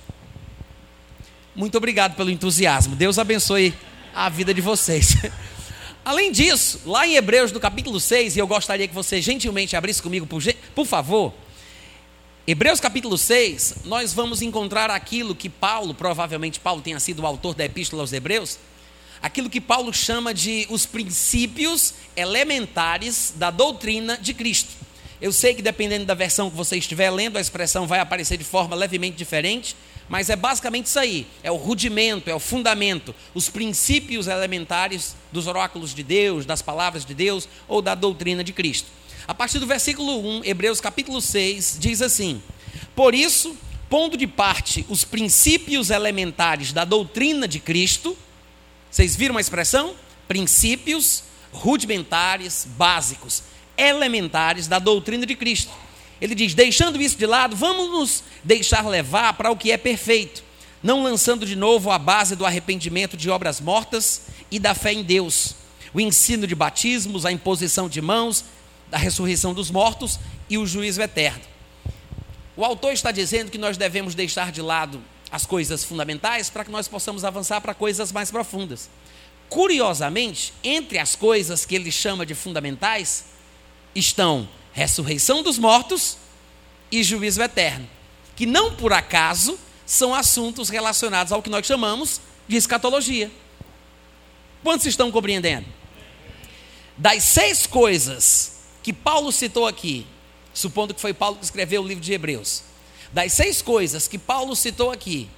Muito 1.56 1.76
obrigado 1.76 2.16
pelo 2.16 2.30
entusiasmo. 2.30 2.96
Deus 2.96 3.18
abençoe 3.18 3.74
a 4.14 4.30
vida 4.30 4.54
de 4.54 4.62
vocês. 4.62 5.18
Além 6.06 6.32
disso, 6.32 6.82
lá 6.86 7.08
em 7.08 7.16
Hebreus, 7.16 7.52
no 7.52 7.60
capítulo 7.60 8.00
6, 8.00 8.36
e 8.36 8.40
eu 8.40 8.46
gostaria 8.46 8.88
que 8.88 8.94
você 8.94 9.20
gentilmente 9.24 9.76
abrisse 9.76 10.04
comigo, 10.04 10.28
por, 10.28 10.40
por 10.76 10.86
favor. 10.86 11.34
Hebreus 12.46 12.80
capítulo 12.80 13.18
6, 13.18 13.78
nós 13.86 14.14
vamos 14.14 14.44
encontrar 14.44 14.92
aquilo 14.92 15.34
que 15.34 15.50
Paulo, 15.50 15.96
provavelmente 15.96 16.60
Paulo 16.60 16.84
tenha 16.84 17.00
sido 17.00 17.24
o 17.24 17.26
autor 17.26 17.56
da 17.56 17.66
epístola 17.66 18.04
aos 18.04 18.14
Hebreus, 18.14 18.60
aquilo 19.20 19.50
que 19.50 19.60
Paulo 19.60 19.92
chama 19.92 20.32
de 20.32 20.68
os 20.70 20.86
princípios 20.86 21.96
elementares 22.16 23.34
da 23.36 23.50
doutrina 23.50 24.16
de 24.16 24.36
Cristo. 24.36 24.83
Eu 25.24 25.32
sei 25.32 25.54
que 25.54 25.62
dependendo 25.62 26.04
da 26.04 26.14
versão 26.14 26.50
que 26.50 26.58
você 26.58 26.76
estiver 26.76 27.10
lendo, 27.10 27.38
a 27.38 27.42
expressão 27.42 27.88
vai 27.88 28.02
aparecer 28.02 28.38
de 28.38 28.44
forma 28.44 28.76
levemente 28.76 29.16
diferente, 29.16 29.74
mas 30.10 30.30
é 30.30 30.36
basicamente 30.36 30.88
isso 30.88 31.00
aí: 31.00 31.26
é 31.42 31.50
o 31.50 31.56
rudimento, 31.56 32.30
é 32.30 32.36
o 32.36 32.40
fundamento, 32.40 33.16
os 33.34 33.48
princípios 33.48 34.28
elementares 34.28 35.16
dos 35.32 35.48
oráculos 35.48 35.96
de 35.96 36.04
Deus, 36.04 36.46
das 36.46 36.62
palavras 36.62 37.06
de 37.06 37.14
Deus 37.14 37.48
ou 37.70 37.82
da 37.82 37.96
doutrina 37.96 38.44
de 38.44 38.52
Cristo. 38.52 38.90
A 39.26 39.34
partir 39.34 39.60
do 39.60 39.66
versículo 39.66 40.20
1, 40.40 40.44
Hebreus 40.44 40.82
capítulo 40.82 41.22
6, 41.22 41.78
diz 41.80 42.02
assim: 42.02 42.44
Por 42.94 43.16
isso, 43.16 43.56
pondo 43.90 44.18
de 44.18 44.28
parte 44.28 44.86
os 44.90 45.06
princípios 45.06 45.90
elementares 45.90 46.74
da 46.74 46.84
doutrina 46.84 47.48
de 47.48 47.62
Cristo, 47.62 48.18
vocês 48.92 49.16
viram 49.16 49.38
a 49.38 49.42
expressão? 49.42 49.96
Princípios 50.28 51.24
rudimentares, 51.54 52.68
básicos, 52.76 53.42
elementares 53.78 54.68
da 54.68 54.80
doutrina 54.80 55.26
de 55.26 55.36
Cristo. 55.36 55.72
Ele 56.22 56.36
diz: 56.36 56.54
deixando 56.54 57.02
isso 57.02 57.18
de 57.18 57.26
lado, 57.26 57.56
vamos 57.56 57.90
nos 57.92 58.24
deixar 58.44 58.88
levar 58.88 59.34
para 59.34 59.52
o 59.52 59.58
que 59.58 59.72
é 59.72 59.78
perfeito, 59.78 60.44
não 60.82 61.04
lançando 61.04 61.46
de 61.46 61.56
novo 61.56 61.92
a 61.92 62.00
base 62.00 62.36
do 62.36 62.46
arrependimento 62.46 63.18
de 63.18 63.30
obras 63.30 63.60
mortas 63.60 64.24
e 64.50 64.60
da 64.60 64.74
fé 64.74 64.94
em 64.94 65.04
Deus, 65.04 65.56
o 65.94 66.00
ensino 66.00 66.48
de 66.48 66.56
batismos, 66.56 67.26
a 67.26 67.32
imposição 67.32 67.90
de 67.90 68.02
mãos, 68.02 68.46
da 68.90 68.98
ressurreição 68.98 69.54
dos 69.54 69.72
mortos 69.72 70.20
e 70.50 70.58
o 70.58 70.66
juízo 70.66 71.02
eterno. 71.02 71.42
O 72.56 72.64
autor 72.64 72.94
está 72.94 73.12
dizendo 73.12 73.50
que 73.50 73.58
nós 73.58 73.78
devemos 73.78 74.14
deixar 74.14 74.52
de 74.52 74.62
lado 74.62 75.02
as 75.32 75.46
coisas 75.46 75.84
fundamentais 75.84 76.52
para 76.52 76.64
que 76.64 76.70
nós 76.70 76.88
possamos 76.88 77.26
avançar 77.26 77.60
para 77.60 77.74
coisas 77.74 78.12
mais 78.12 78.30
profundas. 78.30 78.88
Curiosamente, 79.50 80.54
entre 80.64 81.00
as 81.00 81.16
coisas 81.16 81.66
que 81.66 81.74
ele 81.74 81.92
chama 81.92 82.26
de 82.26 82.36
fundamentais 82.36 83.33
estão 83.96 84.48
ressurreição 84.72 85.44
dos 85.44 85.58
mortos 85.58 86.18
e 86.92 87.04
juízo 87.04 87.42
eterno, 87.42 87.88
que 88.36 88.46
não 88.46 88.76
por 88.76 88.92
acaso 88.94 89.58
são 89.86 90.14
assuntos 90.14 90.70
relacionados 90.70 91.32
ao 91.32 91.42
que 91.42 91.50
nós 91.50 91.66
chamamos 91.66 92.20
de 92.48 92.56
escatologia. 92.56 93.32
Quantos 94.64 94.86
estão 94.86 95.12
compreendendo? 95.12 95.66
Das 96.98 97.24
seis 97.24 97.68
coisas 97.68 98.60
que 98.82 98.94
Paulo 98.94 99.32
citou 99.32 99.68
aqui, 99.68 100.06
supondo 100.54 100.94
que 100.94 101.02
foi 101.02 101.14
Paulo 101.14 101.38
que 101.38 101.46
escreveu 101.46 101.82
o 101.82 101.88
livro 101.88 102.04
de 102.04 102.14
Hebreus, 102.14 102.64
das 103.12 103.34
seis 103.34 103.62
coisas 103.62 104.08
que 104.08 104.18
Paulo 104.18 104.56
citou 104.56 104.92
aqui, 104.92 105.30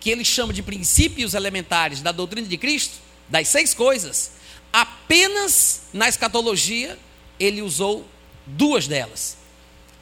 que 0.00 0.10
ele 0.10 0.24
chama 0.24 0.52
de 0.52 0.62
princípios 0.62 1.34
elementares 1.34 2.02
da 2.02 2.12
doutrina 2.12 2.46
de 2.46 2.58
Cristo, 2.58 2.96
das 3.28 3.48
seis 3.48 3.72
coisas, 3.72 4.32
apenas 4.72 5.82
na 5.92 6.08
escatologia 6.08 6.98
ele 7.38 7.62
usou 7.62 8.06
duas 8.46 8.86
delas. 8.86 9.36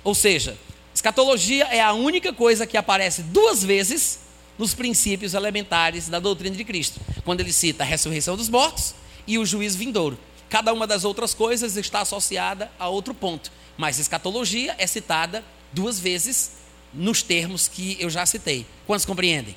Ou 0.04 0.14
seja, 0.14 0.58
escatologia 0.94 1.64
é 1.66 1.80
a 1.80 1.92
única 1.92 2.32
coisa 2.32 2.66
que 2.66 2.76
aparece 2.76 3.22
duas 3.22 3.62
vezes 3.62 4.20
nos 4.58 4.74
princípios 4.74 5.34
elementares 5.34 6.08
da 6.08 6.18
doutrina 6.18 6.56
de 6.56 6.64
Cristo, 6.64 7.00
quando 7.24 7.40
ele 7.40 7.52
cita 7.52 7.82
a 7.82 7.86
ressurreição 7.86 8.36
dos 8.36 8.48
mortos 8.48 8.94
e 9.26 9.38
o 9.38 9.46
juízo 9.46 9.78
vindouro. 9.78 10.18
Cada 10.48 10.72
uma 10.72 10.86
das 10.86 11.04
outras 11.04 11.32
coisas 11.32 11.76
está 11.76 12.00
associada 12.00 12.70
a 12.78 12.88
outro 12.88 13.14
ponto. 13.14 13.50
Mas 13.76 13.98
escatologia 13.98 14.74
é 14.78 14.86
citada 14.86 15.42
duas 15.72 15.98
vezes 15.98 16.52
nos 16.92 17.22
termos 17.22 17.68
que 17.68 17.96
eu 17.98 18.10
já 18.10 18.26
citei. 18.26 18.66
Quantos 18.86 19.06
compreendem? 19.06 19.56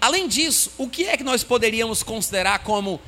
Além 0.00 0.28
disso, 0.28 0.70
o 0.78 0.88
que 0.88 1.04
é 1.06 1.16
que 1.16 1.24
nós 1.24 1.42
poderíamos 1.42 2.02
considerar 2.02 2.60
como 2.60 3.00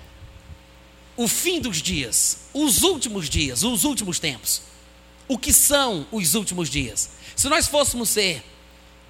o 1.17 1.29
fim 1.29 1.61
dos 1.61 1.81
dias, 1.81 2.39
os 2.53 2.83
últimos 2.83 3.29
dias, 3.29 3.63
os 3.63 3.85
últimos 3.85 4.19
tempos? 4.19 4.63
O 5.29 5.39
que 5.39 5.53
são 5.53 6.07
os 6.11 6.35
últimos 6.35 6.69
dias? 6.69 7.11
Se 7.35 7.49
nós 7.49 7.67
fôssemos 7.67 8.09
ser 8.09 8.43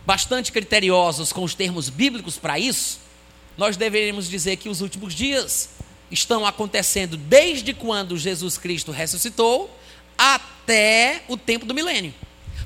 bastante 0.07 0.53
criteriosos 0.53 1.33
com 1.33 1.43
os 1.43 1.55
termos 1.55 1.89
bíblicos 1.89 2.37
para 2.39 2.59
isso, 2.59 3.01
nós 3.57 3.77
deveríamos 3.77 4.29
dizer 4.29 4.57
que 4.57 4.69
os 4.69 4.81
últimos 4.81 5.15
dias 5.15 5.71
estão 6.11 6.47
acontecendo 6.47 7.17
desde 7.17 7.73
quando 7.73 8.17
Jesus 8.17 8.59
Cristo 8.59 8.93
ressuscitou 8.93 9.71
até 10.17 11.23
o 11.29 11.37
tempo 11.37 11.67
do 11.67 11.75
milênio. 11.75 12.15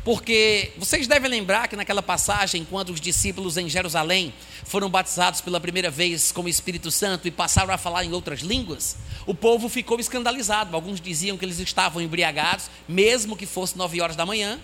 Porque 0.09 0.73
vocês 0.79 1.07
devem 1.07 1.31
lembrar 1.31 1.69
que 1.69 1.77
naquela 1.77 2.03
passagem, 2.03 2.65
quando 2.65 2.95
os 2.95 2.99
discípulos 2.99 3.59
em 3.59 3.69
Jerusalém 3.69 4.33
foram 4.65 4.89
batizados 4.89 5.43
pela 5.43 5.61
primeira 5.61 5.91
vez 5.91 6.33
com 6.33 6.45
o 6.45 6.49
Espírito 6.49 6.91
Santo 6.91 7.29
e 7.29 7.31
passaram 7.31 7.75
a 7.75 7.77
falar 7.77 8.07
em 8.07 8.13
outras 8.15 8.41
línguas, 8.41 8.97
o 9.27 9.35
povo 9.35 9.69
ficou 9.69 10.01
escandalizado. 10.01 10.75
Alguns 10.75 10.99
diziam 10.99 11.37
que 11.37 11.45
eles 11.45 11.59
estavam 11.59 12.01
embriagados, 12.01 12.71
mesmo 12.89 13.37
que 13.37 13.45
fosse 13.45 13.77
nove 13.77 14.01
horas 14.01 14.17
da 14.17 14.25
manhã. 14.25 14.59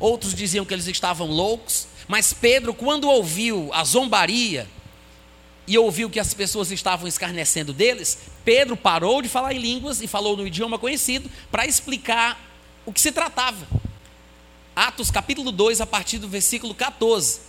Outros 0.00 0.32
diziam 0.32 0.64
que 0.64 0.72
eles 0.72 0.86
estavam 0.86 1.26
loucos. 1.26 1.86
Mas 2.08 2.32
Pedro, 2.32 2.72
quando 2.72 3.06
ouviu 3.06 3.68
a 3.74 3.84
zombaria 3.84 4.66
e 5.66 5.76
ouviu 5.76 6.08
que 6.08 6.18
as 6.18 6.32
pessoas 6.32 6.70
estavam 6.70 7.06
escarnecendo 7.06 7.74
deles, 7.74 8.16
Pedro 8.46 8.78
parou 8.78 9.20
de 9.20 9.28
falar 9.28 9.52
em 9.52 9.58
línguas 9.58 10.00
e 10.00 10.06
falou 10.06 10.38
no 10.38 10.46
idioma 10.46 10.78
conhecido 10.78 11.30
para 11.50 11.66
explicar 11.66 12.40
o 12.86 12.94
que 12.94 13.00
se 13.02 13.12
tratava. 13.12 13.87
Atos 14.78 15.10
capítulo 15.10 15.50
2, 15.50 15.80
a 15.80 15.86
partir 15.86 16.18
do 16.18 16.28
versículo 16.28 16.72
14. 16.72 17.40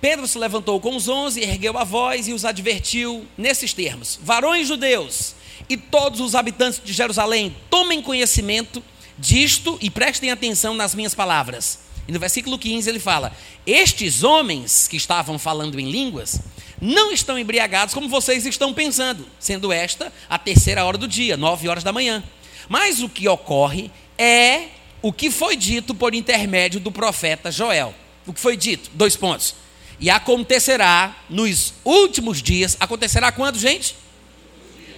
Pedro 0.00 0.26
se 0.26 0.38
levantou 0.38 0.80
com 0.80 0.96
os 0.96 1.06
onze, 1.06 1.42
ergueu 1.42 1.76
a 1.76 1.84
voz 1.84 2.28
e 2.28 2.32
os 2.32 2.46
advertiu 2.46 3.26
nesses 3.36 3.74
termos: 3.74 4.18
Varões 4.22 4.68
judeus 4.68 5.34
e 5.68 5.76
todos 5.76 6.18
os 6.18 6.34
habitantes 6.34 6.80
de 6.82 6.94
Jerusalém, 6.94 7.54
tomem 7.68 8.00
conhecimento 8.00 8.82
disto 9.18 9.76
e 9.82 9.90
prestem 9.90 10.30
atenção 10.30 10.72
nas 10.72 10.94
minhas 10.94 11.14
palavras. 11.14 11.80
E 12.08 12.12
no 12.12 12.18
versículo 12.18 12.58
15 12.58 12.88
ele 12.88 12.98
fala: 12.98 13.36
Estes 13.66 14.22
homens 14.24 14.88
que 14.88 14.96
estavam 14.96 15.38
falando 15.38 15.78
em 15.78 15.90
línguas 15.90 16.40
não 16.80 17.12
estão 17.12 17.38
embriagados 17.38 17.92
como 17.92 18.08
vocês 18.08 18.46
estão 18.46 18.72
pensando, 18.72 19.26
sendo 19.38 19.70
esta 19.70 20.10
a 20.26 20.38
terceira 20.38 20.86
hora 20.86 20.96
do 20.96 21.06
dia, 21.06 21.36
nove 21.36 21.68
horas 21.68 21.84
da 21.84 21.92
manhã. 21.92 22.24
Mas 22.66 23.02
o 23.02 23.10
que 23.10 23.28
ocorre 23.28 23.90
é 24.16 24.68
o 25.02 25.12
que 25.12 25.30
foi 25.30 25.56
dito 25.56 25.94
por 25.94 26.14
intermédio 26.14 26.80
do 26.80 26.92
profeta 26.92 27.50
Joel. 27.50 27.94
O 28.26 28.32
que 28.32 28.40
foi 28.40 28.56
dito? 28.56 28.88
Dois 28.94 29.16
pontos. 29.16 29.54
E 29.98 30.08
acontecerá 30.08 31.16
nos 31.28 31.74
últimos 31.84 32.40
dias. 32.40 32.76
Acontecerá 32.80 33.32
quando, 33.32 33.58
gente? 33.58 33.96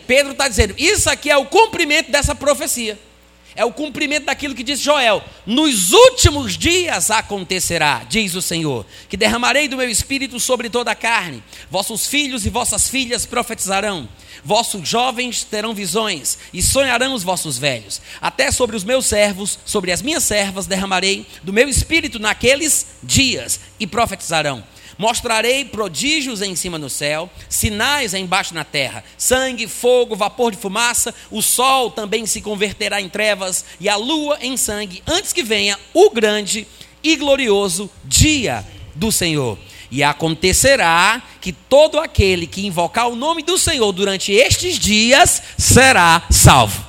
Pedro 0.07 0.33
está 0.33 0.47
dizendo: 0.47 0.75
isso 0.79 1.09
aqui 1.09 1.31
é 1.31 1.37
o 1.37 1.47
cumprimento 1.47 2.11
dessa 2.11 2.35
profecia. 2.35 2.99
É 3.57 3.65
o 3.65 3.73
cumprimento 3.73 4.27
daquilo 4.27 4.55
que 4.55 4.65
disse 4.65 4.83
Joel: 4.83 5.23
Nos 5.47 5.93
últimos 5.93 6.59
dias 6.59 7.11
acontecerá, 7.11 8.05
diz 8.09 8.35
o 8.35 8.43
Senhor, 8.43 8.85
que 9.09 9.17
derramarei 9.17 9.69
do 9.69 9.77
meu 9.77 9.89
espírito 9.89 10.41
sobre 10.41 10.69
toda 10.69 10.91
a 10.91 10.95
carne. 10.95 11.43
Vossos 11.71 12.07
filhos 12.07 12.45
e 12.45 12.51
vossas 12.51 12.89
filhas 12.89 13.25
profetizarão. 13.25 14.09
Vossos 14.45 14.87
jovens 14.87 15.45
terão 15.45 15.73
visões 15.73 16.37
e 16.53 16.63
sonharão 16.63 17.15
os 17.15 17.23
vossos 17.23 17.57
velhos. 17.57 18.01
Até 18.21 18.51
sobre 18.51 18.77
os 18.77 18.85
meus 18.85 19.07
servos, 19.07 19.59
sobre 19.65 19.93
as 19.93 20.03
minhas 20.03 20.25
servas 20.25 20.67
derramarei 20.67 21.27
do 21.43 21.53
meu 21.53 21.69
espírito 21.69 22.19
naqueles 22.19 22.87
dias 23.03 23.61
e 23.79 23.87
profetizarão. 23.87 24.65
Mostrarei 24.97 25.65
prodígios 25.65 26.41
em 26.41 26.55
cima 26.55 26.79
no 26.79 26.89
céu, 26.89 27.29
sinais 27.49 28.15
embaixo 28.15 28.55
na 28.55 28.65
terra: 28.65 29.05
sangue, 29.19 29.67
fogo, 29.67 30.15
vapor 30.15 30.53
de 30.53 30.59
fumaça. 30.59 31.15
O 31.31 31.43
sol 31.43 31.91
também 31.91 32.27
se 32.27 32.41
converterá 32.41 33.01
em 33.01 33.09
trevas 33.09 33.65
e 33.81 33.89
a 33.89 33.97
lua 33.97 34.39
em 34.41 34.57
sangue, 34.57 35.03
antes 35.07 35.33
que 35.33 35.43
venha 35.43 35.79
o 35.93 36.11
grande 36.11 36.67
e 37.03 37.17
glorioso 37.17 37.91
dia 38.05 38.65
do 38.95 39.11
Senhor. 39.11 39.59
E 39.91 40.03
acontecerá 40.03 41.23
que 41.41 41.53
todo 41.53 42.01
aquele 42.01 42.47
que 42.47 42.67
invocar 42.67 43.09
o 43.09 43.17
nome 43.17 43.43
do 43.43 43.59
Senhor 43.59 43.93
durante 43.93 44.33
estes 44.33 44.79
dias 44.79 45.43
será 45.59 46.25
salvo. 46.31 46.85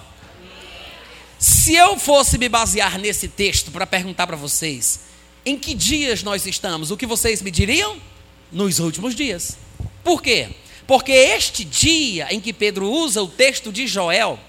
Se 1.38 1.76
eu 1.76 2.00
fosse 2.00 2.38
me 2.38 2.50
basear 2.50 2.98
nesse 2.98 3.28
texto 3.28 3.70
para 3.70 3.86
perguntar 3.86 4.26
para 4.26 4.36
vocês, 4.36 5.05
em 5.46 5.58
que 5.58 5.74
dias 5.76 6.24
nós 6.24 6.46
estamos? 6.46 6.90
O 6.90 6.98
que 6.98 7.06
vocês 7.06 7.42
me 7.42 7.52
diriam? 7.52 7.98
Nos 8.52 8.80
últimos 8.80 9.14
dias. 9.14 9.58
Por 10.04 10.22
quê? 10.22 10.50
Porque 10.88 11.12
este 11.12 11.64
dia 11.64 12.28
em 12.32 12.40
que 12.40 12.52
Pedro 12.52 12.90
usa 12.90 13.22
o 13.22 13.28
texto 13.28 13.72
de 13.72 13.88
Joel, 13.88 14.40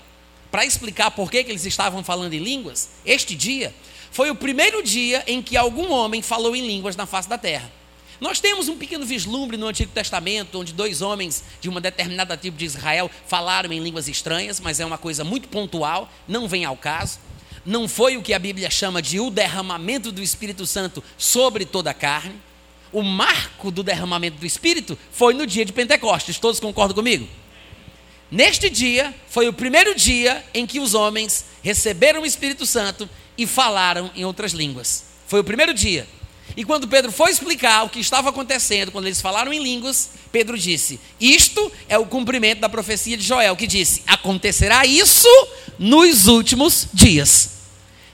para 0.51 0.65
explicar 0.65 1.11
por 1.11 1.31
que, 1.31 1.39
eles 1.39 1.67
estavam 1.67 2.03
falando 2.03 2.33
em 2.33 2.39
línguas, 2.39 2.91
este 3.05 3.35
dia 3.35 3.75
foi 4.11 4.31
o 4.31 4.35
primeiro 4.35 4.83
dia 4.83 5.23
em 5.27 5.43
que 5.43 5.57
algum 5.57 5.91
homem 5.91 6.23
falou 6.23 6.57
em 6.57 6.67
línguas 6.67 6.97
na 6.97 7.05
face 7.05 7.29
da 7.29 7.37
terra. 7.37 7.71
Nós 8.19 8.41
temos 8.41 8.67
um 8.69 8.79
pequeno 8.79 9.05
vislumbre 9.05 9.59
no 9.59 9.67
Antigo 9.67 9.93
Testamento, 9.93 10.59
onde 10.59 10.73
dois 10.73 11.03
homens 11.03 11.45
de 11.61 11.69
uma 11.69 11.83
determinada 11.83 12.37
tribo 12.37 12.57
de 12.57 12.65
Israel 12.65 13.11
falaram 13.27 13.71
em 13.73 13.81
línguas 13.81 14.09
estranhas, 14.09 14.59
mas 14.59 14.81
é 14.81 14.87
uma 14.87 14.97
coisa 14.97 15.23
muito 15.23 15.49
pontual, 15.49 16.11
não 16.27 16.49
vem 16.49 16.65
ao 16.65 16.77
caso. 16.77 17.19
Não 17.65 17.89
foi 17.89 18.17
o 18.17 18.23
que 18.23 18.35
a 18.35 18.39
Bíblia 18.39 18.71
chama 18.71 19.01
de 19.03 19.19
o 19.19 19.31
derramamento 19.31 20.13
do 20.13 20.23
Espírito 20.23 20.67
Santo 20.67 21.03
sobre 21.17 21.65
toda 21.65 21.91
a 21.91 21.95
carne. 21.95 22.35
O 22.93 23.03
marco 23.03 23.71
do 23.71 23.83
derramamento 23.83 24.39
do 24.39 24.47
Espírito 24.47 24.99
foi 25.11 25.35
no 25.35 25.47
dia 25.47 25.65
de 25.65 25.73
Pentecostes. 25.73 26.39
Todos 26.39 26.61
concordam 26.61 26.95
comigo? 26.95 27.29
Neste 28.31 28.69
dia 28.69 29.15
foi 29.29 29.49
o 29.49 29.53
primeiro 29.53 29.95
dia 29.95 30.45
em 30.53 30.67
que 30.67 30.81
os 30.81 30.95
homens 30.95 31.45
receberam 31.63 32.23
o 32.23 32.27
Espírito 32.27 32.67
Santo 32.67 33.09
e 33.39 33.47
falaram 33.47 34.11
em 34.15 34.25
outras 34.25 34.53
línguas. 34.53 35.05
Foi 35.27 35.41
o 35.41 35.45
primeiro 35.45 35.75
dia. 35.75 36.07
E 36.55 36.65
quando 36.65 36.89
Pedro 36.89 37.11
foi 37.11 37.31
explicar 37.31 37.85
o 37.85 37.89
que 37.89 38.01
estava 38.01 38.31
acontecendo, 38.31 38.93
quando 38.93 39.07
eles 39.07 39.21
falaram 39.21 39.53
em 39.53 39.63
línguas, 39.63 40.11
Pedro 40.31 40.59
disse: 40.59 41.01
Isto 41.21 41.73
é 41.89 41.99
o 41.99 42.07
cumprimento 42.07 42.61
da 42.61 42.69
profecia 42.69 43.17
de 43.17 43.25
Joel, 43.25 43.57
que 43.57 43.67
disse: 43.67 44.03
Acontecerá 44.07 44.85
isso 44.85 45.29
nos 45.79 46.27
últimos 46.27 46.89
dias. 46.93 47.51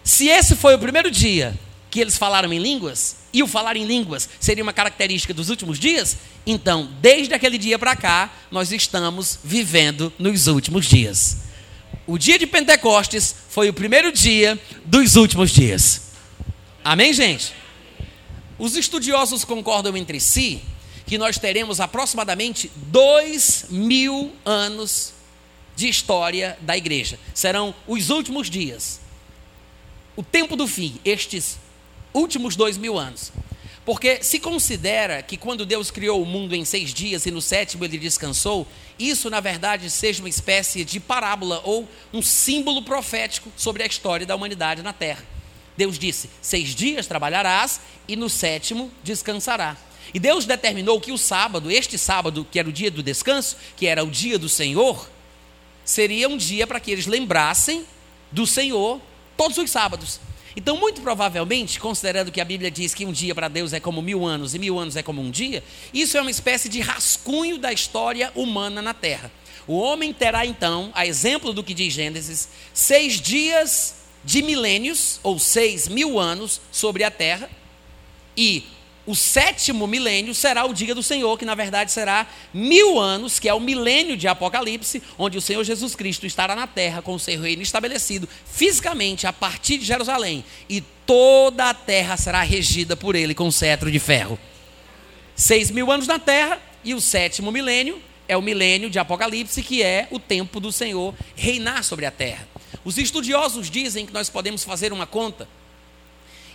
Se 0.05 0.29
esse 0.29 0.57
foi 0.57 0.75
o 0.75 0.79
primeiro 0.79 1.11
dia 1.11 1.59
que 1.91 2.01
eles 2.01 2.17
falaram 2.17 2.53
em 2.53 2.59
línguas, 2.59 3.17
e 3.33 3.43
o 3.43 3.47
falar 3.47 3.77
em 3.77 3.85
línguas 3.85 4.29
seria 4.39 4.63
uma 4.63 4.73
característica 4.73 5.33
dos 5.33 5.49
últimos 5.49 5.79
dias, 5.79 6.17
então, 6.47 6.91
desde 7.01 7.35
aquele 7.35 7.57
dia 7.57 7.79
para 7.79 7.97
cá, 7.97 8.33
nós 8.51 8.73
estamos 8.73 9.39
vivendo 9.43 10.13
nos 10.19 10.47
últimos 10.47 10.87
dias. 10.87 11.39
O 12.07 12.19
dia 12.19 12.39
de 12.39 12.47
Pentecostes 12.47 13.35
foi 13.49 13.69
o 13.69 13.73
primeiro 13.73 14.13
dia 14.13 14.61
dos 14.85 15.17
últimos 15.17 15.51
dias. 15.51 16.03
Amém, 16.85 17.13
gente? 17.13 17.53
Os 18.63 18.77
estudiosos 18.77 19.45
concordam 19.45 19.97
entre 19.97 20.21
si 20.21 20.63
que 21.05 21.19
nós 21.19 21.37
teremos 21.37 21.81
aproximadamente 21.81 22.71
dois 22.77 23.67
mil 23.69 24.31
anos 24.45 25.15
de 25.75 25.89
história 25.89 26.57
da 26.61 26.77
igreja. 26.77 27.19
Serão 27.35 27.75
os 27.89 28.09
últimos 28.09 28.49
dias. 28.49 29.01
O 30.15 30.23
tempo 30.23 30.55
do 30.55 30.69
fim, 30.69 31.01
estes 31.05 31.59
últimos 32.15 32.55
dois 32.55 32.79
mil 32.79 32.97
anos. 32.97 33.33
Porque 33.85 34.23
se 34.23 34.39
considera 34.39 35.25
que 35.25 35.37
quando 35.37 35.67
Deus 35.67 35.91
criou 35.91 36.23
o 36.23 36.27
mundo 36.27 36.55
em 36.55 36.65
seis 36.65 36.95
dias 36.95 37.27
e 37.27 37.33
no 37.33 37.43
sétimo 37.43 37.85
ele 37.85 37.99
descansou, 37.99 38.65
isso 38.97 39.29
na 39.29 39.41
verdade 39.41 39.91
seja 39.91 40.23
uma 40.23 40.29
espécie 40.29 40.85
de 40.85 41.01
parábola 41.01 41.61
ou 41.65 41.89
um 42.13 42.23
símbolo 42.23 42.83
profético 42.83 43.51
sobre 43.57 43.83
a 43.83 43.87
história 43.87 44.25
da 44.25 44.37
humanidade 44.37 44.83
na 44.83 44.93
terra. 44.93 45.27
Deus 45.77 45.99
disse: 45.99 46.29
Seis 46.41 46.75
dias 46.75 47.07
trabalharás 47.07 47.81
e 48.07 48.17
no 48.17 48.29
sétimo 48.29 48.91
descansará. 49.03 49.77
E 50.13 50.19
Deus 50.19 50.45
determinou 50.45 51.01
que 51.01 51.13
o 51.13 51.19
sábado, 51.19 51.71
este 51.71 51.97
sábado, 51.97 52.47
que 52.51 52.59
era 52.59 52.69
o 52.69 52.73
dia 52.73 52.91
do 52.91 53.03
descanso, 53.03 53.57
que 53.77 53.87
era 53.87 54.05
o 54.05 54.11
dia 54.11 54.39
do 54.39 54.49
Senhor, 54.49 55.09
seria 55.85 56.29
um 56.29 56.37
dia 56.37 56.67
para 56.67 56.81
que 56.81 56.91
eles 56.91 57.07
lembrassem 57.07 57.87
do 58.31 58.47
Senhor 58.47 59.01
todos 59.37 59.57
os 59.57 59.71
sábados. 59.71 60.21
Então, 60.55 60.77
muito 60.77 61.01
provavelmente, 61.01 61.81
considerando 61.81 62.31
que 62.31 62.41
a 62.41 62.45
Bíblia 62.45 62.71
diz 62.71 62.93
que 62.93 63.07
um 63.07 63.13
dia 63.13 63.35
para 63.35 63.49
Deus 63.49 63.73
é 63.73 63.81
como 63.81 64.03
mil 64.03 64.27
anos 64.27 64.55
e 64.55 64.59
mil 64.59 64.79
anos 64.79 64.97
é 64.97 65.03
como 65.03 65.23
um 65.23 65.31
dia, 65.31 65.65
isso 65.95 66.19
é 66.19 66.21
uma 66.21 66.31
espécie 66.31 66.69
de 66.69 66.81
rascunho 66.81 67.57
da 67.57 67.73
história 67.73 68.31
humana 68.35 68.83
na 68.83 68.93
Terra. 68.93 69.33
O 69.67 69.79
homem 69.79 70.13
terá 70.13 70.45
então, 70.45 70.91
a 70.95 71.07
exemplo 71.07 71.55
do 71.55 71.63
que 71.63 71.73
diz 71.73 71.95
Gênesis, 71.95 72.49
seis 72.75 73.19
dias 73.19 74.02
de 74.25 74.43
milênios, 74.43 75.21
ou 75.23 75.39
seis 75.39 75.89
mil 75.89 76.19
anos, 76.19 76.61
sobre 76.71 77.05
a 77.05 77.11
terra, 77.11 77.51
e 78.37 78.65
o 79.05 79.17
sétimo 79.17 79.87
milênio 79.87 80.33
será 80.33 80.65
o 80.65 80.73
dia 80.73 80.95
do 80.95 81.03
Senhor, 81.03 81.37
que 81.37 81.45
na 81.45 81.57
verdade 81.57 81.91
será 81.91 82.27
mil 82.55 83.01
anos, 83.01 83.41
que 83.41 83.49
é 83.49 83.55
o 83.55 83.59
milênio 83.59 84.17
de 84.17 84.29
Apocalipse, 84.29 85.03
onde 85.19 85.37
o 85.37 85.41
Senhor 85.41 85.65
Jesus 85.65 85.97
Cristo 85.97 86.25
estará 86.25 86.55
na 86.55 86.69
terra 86.69 87.03
com 87.03 87.15
o 87.15 87.19
seu 87.19 87.41
reino 87.41 87.63
estabelecido 87.63 88.29
fisicamente 88.47 89.27
a 89.27 89.33
partir 89.33 89.79
de 89.79 89.85
Jerusalém, 89.85 90.45
e 90.69 90.81
toda 91.05 91.71
a 91.71 91.75
terra 91.75 92.17
será 92.17 92.43
regida 92.43 92.97
por 92.97 93.17
ele 93.17 93.35
com 93.35 93.51
cetro 93.51 93.91
de 93.91 93.99
ferro. 93.99 94.39
Seis 95.35 95.71
mil 95.71 95.91
anos 95.91 96.07
na 96.07 96.21
terra, 96.21 96.61
e 96.85 96.95
o 96.95 97.01
sétimo 97.01 97.51
milênio 97.51 98.01
é 98.29 98.37
o 98.37 98.43
milênio 98.43 98.89
de 98.89 99.01
Apocalipse, 99.01 99.63
que 99.63 99.83
é 99.83 100.07
o 100.11 100.19
tempo 100.21 100.61
do 100.61 100.71
Senhor 100.71 101.13
reinar 101.35 101.83
sobre 101.83 102.07
a 102.07 102.11
terra. 102.11 102.52
Os 102.85 102.99
estudiosos 102.99 103.71
dizem 103.71 104.07
que 104.07 104.13
nós 104.13 104.29
podemos 104.29 104.65
fazer 104.65 104.93
uma 104.93 105.07
conta, 105.07 105.49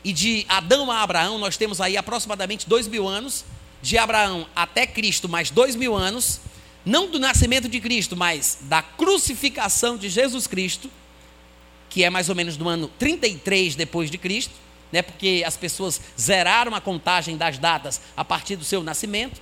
e 0.04 0.14
de 0.14 0.46
Adão 0.48 0.92
a 0.92 1.02
Abraão, 1.02 1.38
nós 1.38 1.58
temos 1.58 1.82
aí 1.82 1.98
aproximadamente 1.98 2.68
dois 2.68 2.88
mil 2.88 3.08
anos, 3.08 3.44
de 3.82 3.98
Abraão 3.98 4.48
até 4.56 4.88
Cristo, 4.88 5.28
mais 5.28 5.50
dois 5.50 5.76
mil 5.76 5.96
anos, 5.96 6.40
não 6.86 7.10
do 7.10 7.20
nascimento 7.20 7.68
de 7.68 7.80
Cristo, 7.80 8.16
mas 8.16 8.60
da 8.62 8.82
crucificação 8.82 9.98
de 9.98 10.10
Jesus 10.10 10.48
Cristo, 10.48 10.90
que 11.90 12.04
é 12.04 12.10
mais 12.10 12.30
ou 12.30 12.36
menos 12.36 12.58
no 12.58 12.70
ano 12.70 12.90
33 13.00 13.76
depois 13.76 14.10
de 14.10 14.18
Cristo, 14.18 14.54
né, 14.92 15.02
porque 15.02 15.44
as 15.46 15.58
pessoas 15.58 16.00
zeraram 16.20 16.74
a 16.74 16.80
contagem 16.80 17.36
das 17.36 17.58
datas 17.58 18.00
a 18.16 18.24
partir 18.24 18.56
do 18.56 18.64
seu 18.64 18.82
nascimento, 18.82 19.42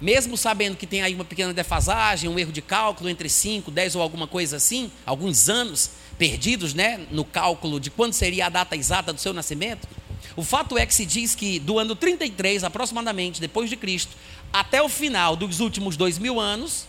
mesmo 0.00 0.36
sabendo 0.36 0.76
que 0.76 0.86
tem 0.86 1.02
aí 1.02 1.14
uma 1.14 1.24
pequena 1.24 1.52
defasagem, 1.52 2.30
um 2.30 2.38
erro 2.38 2.52
de 2.52 2.62
cálculo 2.62 3.10
entre 3.10 3.28
5, 3.28 3.70
10 3.70 3.96
ou 3.96 4.02
alguma 4.02 4.26
coisa 4.26 4.56
assim, 4.56 4.90
alguns 5.04 5.50
anos, 5.50 5.90
perdidos 6.20 6.74
né, 6.74 7.00
no 7.10 7.24
cálculo 7.24 7.80
de 7.80 7.90
quando 7.90 8.12
seria 8.12 8.44
a 8.44 8.48
data 8.50 8.76
exata 8.76 9.10
do 9.10 9.18
seu 9.18 9.32
nascimento. 9.32 9.88
O 10.36 10.42
fato 10.42 10.76
é 10.76 10.84
que 10.84 10.94
se 10.94 11.06
diz 11.06 11.34
que 11.34 11.58
do 11.58 11.78
ano 11.78 11.96
33, 11.96 12.62
aproximadamente, 12.62 13.40
depois 13.40 13.70
de 13.70 13.76
Cristo, 13.76 14.14
até 14.52 14.82
o 14.82 14.88
final 14.90 15.34
dos 15.34 15.60
últimos 15.60 15.96
dois 15.96 16.18
mil 16.18 16.38
anos, 16.38 16.84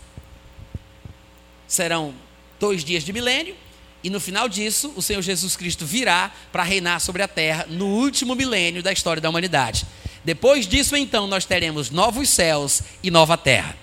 serão 1.65 2.13
dois 2.59 2.83
dias 2.83 3.05
de 3.05 3.13
milênio, 3.13 3.55
e 4.03 4.09
no 4.09 4.19
final 4.19 4.49
disso, 4.49 4.91
o 4.97 5.01
Senhor 5.01 5.21
Jesus 5.21 5.55
Cristo 5.55 5.85
virá 5.85 6.29
para 6.51 6.63
reinar 6.63 6.99
sobre 6.99 7.23
a 7.23 7.27
terra 7.27 7.65
no 7.69 7.85
último 7.85 8.35
milênio 8.35 8.83
da 8.83 8.91
história 8.91 9.21
da 9.21 9.29
humanidade. 9.29 9.85
Depois 10.25 10.67
disso, 10.67 10.97
então, 10.97 11.25
nós 11.25 11.45
teremos 11.45 11.89
novos 11.89 12.27
céus 12.27 12.81
e 13.01 13.09
nova 13.09 13.37
terra. 13.37 13.77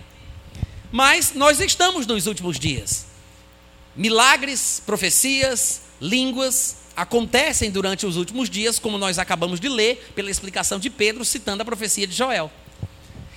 Mas 0.92 1.32
nós 1.34 1.58
estamos 1.58 2.06
nos 2.06 2.26
últimos 2.26 2.58
dias. 2.58 3.07
Milagres, 3.98 4.80
profecias, 4.86 5.80
línguas 6.00 6.76
acontecem 6.94 7.68
durante 7.68 8.06
os 8.06 8.16
últimos 8.16 8.48
dias, 8.48 8.78
como 8.78 8.96
nós 8.96 9.18
acabamos 9.18 9.58
de 9.58 9.68
ler 9.68 10.12
pela 10.14 10.30
explicação 10.30 10.78
de 10.78 10.88
Pedro, 10.88 11.24
citando 11.24 11.62
a 11.62 11.64
profecia 11.64 12.06
de 12.06 12.14
Joel. 12.14 12.48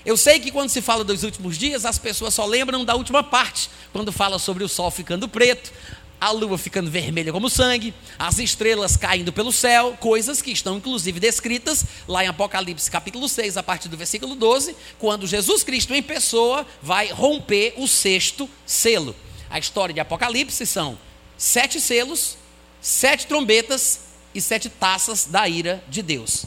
Eu 0.05 0.15
sei 0.15 0.39
que 0.39 0.51
quando 0.51 0.69
se 0.69 0.79
fala 0.79 1.03
dos 1.03 1.23
últimos 1.23 1.57
dias, 1.57 1.83
as 1.83 1.97
pessoas 1.97 2.35
só 2.35 2.45
lembram 2.45 2.85
da 2.85 2.93
última 2.93 3.23
parte, 3.23 3.71
quando 3.91 4.11
fala 4.11 4.37
sobre 4.37 4.63
o 4.63 4.69
sol 4.69 4.91
ficando 4.91 5.27
preto, 5.27 5.73
a 6.19 6.29
lua 6.29 6.59
ficando 6.59 6.91
vermelha 6.91 7.31
como 7.31 7.49
sangue, 7.49 7.91
as 8.19 8.37
estrelas 8.37 8.95
caindo 8.95 9.33
pelo 9.33 9.51
céu, 9.51 9.97
coisas 9.99 10.43
que 10.43 10.51
estão 10.51 10.77
inclusive 10.77 11.19
descritas 11.19 11.83
lá 12.07 12.23
em 12.23 12.27
Apocalipse 12.27 12.91
capítulo 12.91 13.27
6, 13.27 13.57
a 13.57 13.63
partir 13.63 13.89
do 13.89 13.97
versículo 13.97 14.35
12, 14.35 14.75
quando 14.99 15.25
Jesus 15.25 15.63
Cristo 15.63 15.95
em 15.95 16.03
pessoa 16.03 16.67
vai 16.83 17.07
romper 17.11 17.73
o 17.77 17.87
sexto 17.87 18.47
selo. 18.63 19.15
A 19.51 19.59
história 19.59 19.93
de 19.93 19.99
Apocalipse 19.99 20.65
são 20.65 20.97
sete 21.37 21.81
selos, 21.81 22.37
sete 22.79 23.27
trombetas 23.27 23.99
e 24.33 24.39
sete 24.39 24.69
taças 24.69 25.25
da 25.25 25.45
ira 25.45 25.83
de 25.89 26.01
Deus. 26.01 26.45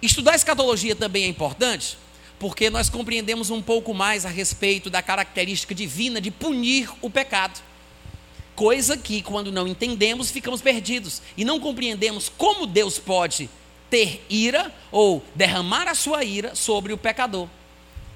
Estudar 0.00 0.34
escatologia 0.34 0.96
também 0.96 1.24
é 1.24 1.28
importante, 1.28 1.98
porque 2.38 2.70
nós 2.70 2.88
compreendemos 2.88 3.50
um 3.50 3.60
pouco 3.60 3.92
mais 3.92 4.24
a 4.24 4.30
respeito 4.30 4.88
da 4.88 5.02
característica 5.02 5.74
divina 5.74 6.22
de 6.22 6.30
punir 6.30 6.90
o 7.02 7.10
pecado. 7.10 7.60
Coisa 8.56 8.96
que, 8.96 9.20
quando 9.20 9.52
não 9.52 9.68
entendemos, 9.68 10.30
ficamos 10.30 10.62
perdidos 10.62 11.20
e 11.36 11.44
não 11.44 11.60
compreendemos 11.60 12.30
como 12.30 12.66
Deus 12.66 12.98
pode 12.98 13.50
ter 13.90 14.24
ira 14.30 14.74
ou 14.90 15.22
derramar 15.34 15.86
a 15.86 15.94
sua 15.94 16.24
ira 16.24 16.54
sobre 16.54 16.94
o 16.94 16.98
pecador. 16.98 17.46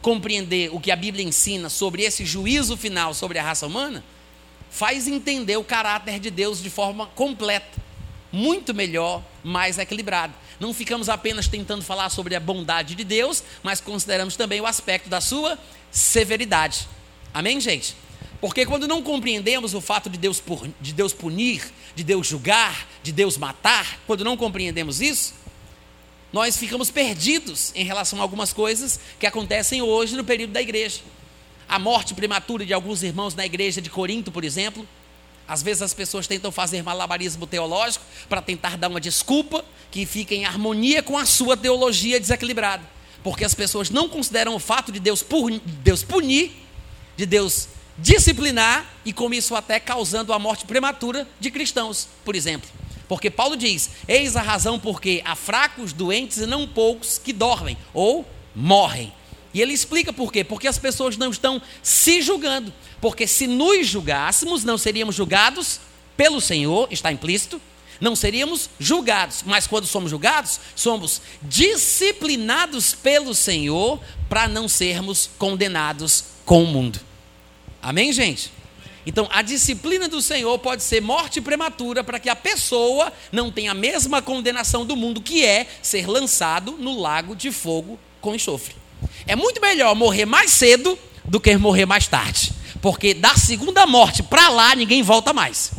Compreender 0.00 0.74
o 0.74 0.80
que 0.80 0.90
a 0.90 0.96
Bíblia 0.96 1.22
ensina 1.22 1.68
sobre 1.68 2.02
esse 2.02 2.24
juízo 2.24 2.78
final 2.78 3.12
sobre 3.12 3.38
a 3.38 3.42
raça 3.42 3.66
humana 3.66 4.02
faz 4.72 5.06
entender 5.06 5.58
o 5.58 5.62
caráter 5.62 6.18
de 6.18 6.30
Deus 6.30 6.62
de 6.62 6.70
forma 6.70 7.06
completa, 7.08 7.78
muito 8.32 8.72
melhor, 8.72 9.22
mais 9.44 9.76
equilibrada. 9.76 10.32
Não 10.58 10.72
ficamos 10.72 11.10
apenas 11.10 11.46
tentando 11.46 11.84
falar 11.84 12.08
sobre 12.08 12.34
a 12.34 12.40
bondade 12.40 12.94
de 12.94 13.04
Deus, 13.04 13.44
mas 13.62 13.82
consideramos 13.82 14.34
também 14.34 14.62
o 14.62 14.66
aspecto 14.66 15.10
da 15.10 15.20
sua 15.20 15.58
severidade. 15.90 16.88
Amém, 17.34 17.60
gente? 17.60 17.94
Porque 18.40 18.64
quando 18.64 18.88
não 18.88 19.02
compreendemos 19.02 19.74
o 19.74 19.80
fato 19.80 20.08
de 20.08 20.16
Deus, 20.16 20.42
de 20.80 20.94
Deus 20.94 21.12
punir, 21.12 21.70
de 21.94 22.02
Deus 22.02 22.26
julgar, 22.26 22.88
de 23.02 23.12
Deus 23.12 23.36
matar, 23.36 24.00
quando 24.06 24.24
não 24.24 24.38
compreendemos 24.38 25.02
isso, 25.02 25.34
nós 26.32 26.56
ficamos 26.56 26.90
perdidos 26.90 27.72
em 27.74 27.84
relação 27.84 28.18
a 28.20 28.22
algumas 28.22 28.54
coisas 28.54 28.98
que 29.20 29.26
acontecem 29.26 29.82
hoje 29.82 30.16
no 30.16 30.24
período 30.24 30.54
da 30.54 30.62
igreja 30.62 31.02
a 31.72 31.78
morte 31.78 32.12
prematura 32.12 32.66
de 32.66 32.74
alguns 32.74 33.02
irmãos 33.02 33.34
na 33.34 33.46
igreja 33.46 33.80
de 33.80 33.88
Corinto, 33.88 34.30
por 34.30 34.44
exemplo, 34.44 34.86
Às 35.48 35.62
vezes 35.62 35.82
as 35.82 35.94
pessoas 35.94 36.26
tentam 36.26 36.52
fazer 36.52 36.82
malabarismo 36.82 37.46
teológico 37.46 38.04
para 38.28 38.42
tentar 38.42 38.76
dar 38.76 38.88
uma 38.88 39.00
desculpa 39.00 39.64
que 39.90 40.04
fique 40.04 40.34
em 40.34 40.44
harmonia 40.44 41.02
com 41.02 41.16
a 41.16 41.24
sua 41.24 41.56
teologia 41.56 42.20
desequilibrada. 42.20 42.82
Porque 43.24 43.42
as 43.42 43.54
pessoas 43.54 43.88
não 43.88 44.06
consideram 44.06 44.54
o 44.54 44.58
fato 44.58 44.92
de 44.92 45.00
Deus, 45.00 45.24
Deus 45.82 46.02
punir, 46.02 46.52
de 47.16 47.24
Deus 47.24 47.68
disciplinar 47.98 48.86
e 49.04 49.12
com 49.12 49.32
isso 49.32 49.54
até 49.54 49.80
causando 49.80 50.32
a 50.34 50.38
morte 50.38 50.66
prematura 50.66 51.26
de 51.40 51.50
cristãos, 51.50 52.06
por 52.24 52.36
exemplo. 52.36 52.68
Porque 53.08 53.30
Paulo 53.30 53.56
diz: 53.56 53.90
Eis 54.06 54.36
a 54.36 54.42
razão 54.42 54.78
porque 54.78 55.22
há 55.24 55.34
fracos, 55.34 55.94
doentes 55.94 56.36
e 56.36 56.46
não 56.46 56.68
poucos 56.68 57.18
que 57.18 57.32
dormem 57.32 57.78
ou 57.94 58.26
morrem. 58.54 59.12
E 59.54 59.60
ele 59.60 59.72
explica 59.72 60.12
por 60.12 60.32
quê? 60.32 60.42
Porque 60.42 60.66
as 60.66 60.78
pessoas 60.78 61.16
não 61.16 61.30
estão 61.30 61.60
se 61.82 62.22
julgando. 62.22 62.72
Porque 63.00 63.26
se 63.26 63.46
nos 63.46 63.86
julgássemos, 63.86 64.64
não 64.64 64.78
seríamos 64.78 65.14
julgados 65.14 65.80
pelo 66.16 66.40
Senhor, 66.40 66.88
está 66.90 67.12
implícito, 67.12 67.60
não 68.00 68.16
seríamos 68.16 68.70
julgados. 68.78 69.42
Mas 69.44 69.66
quando 69.66 69.86
somos 69.86 70.10
julgados, 70.10 70.58
somos 70.74 71.20
disciplinados 71.42 72.94
pelo 72.94 73.34
Senhor 73.34 74.00
para 74.28 74.48
não 74.48 74.68
sermos 74.68 75.28
condenados 75.38 76.24
com 76.44 76.64
o 76.64 76.66
mundo. 76.66 77.00
Amém, 77.80 78.12
gente? 78.12 78.50
Então, 79.04 79.28
a 79.32 79.42
disciplina 79.42 80.08
do 80.08 80.22
Senhor 80.22 80.56
pode 80.58 80.82
ser 80.82 81.00
morte 81.00 81.40
prematura 81.40 82.04
para 82.04 82.20
que 82.20 82.28
a 82.28 82.36
pessoa 82.36 83.12
não 83.32 83.50
tenha 83.50 83.72
a 83.72 83.74
mesma 83.74 84.22
condenação 84.22 84.86
do 84.86 84.96
mundo, 84.96 85.20
que 85.20 85.44
é 85.44 85.66
ser 85.82 86.06
lançado 86.06 86.72
no 86.72 87.00
lago 87.00 87.34
de 87.34 87.50
fogo 87.50 87.98
com 88.20 88.34
enxofre. 88.34 88.81
É 89.26 89.36
muito 89.36 89.60
melhor 89.60 89.94
morrer 89.94 90.26
mais 90.26 90.52
cedo 90.52 90.98
do 91.24 91.40
que 91.40 91.56
morrer 91.56 91.86
mais 91.86 92.06
tarde, 92.06 92.52
porque 92.80 93.14
da 93.14 93.34
segunda 93.36 93.86
morte 93.86 94.22
para 94.22 94.48
lá 94.48 94.74
ninguém 94.74 95.02
volta 95.02 95.32
mais. 95.32 95.72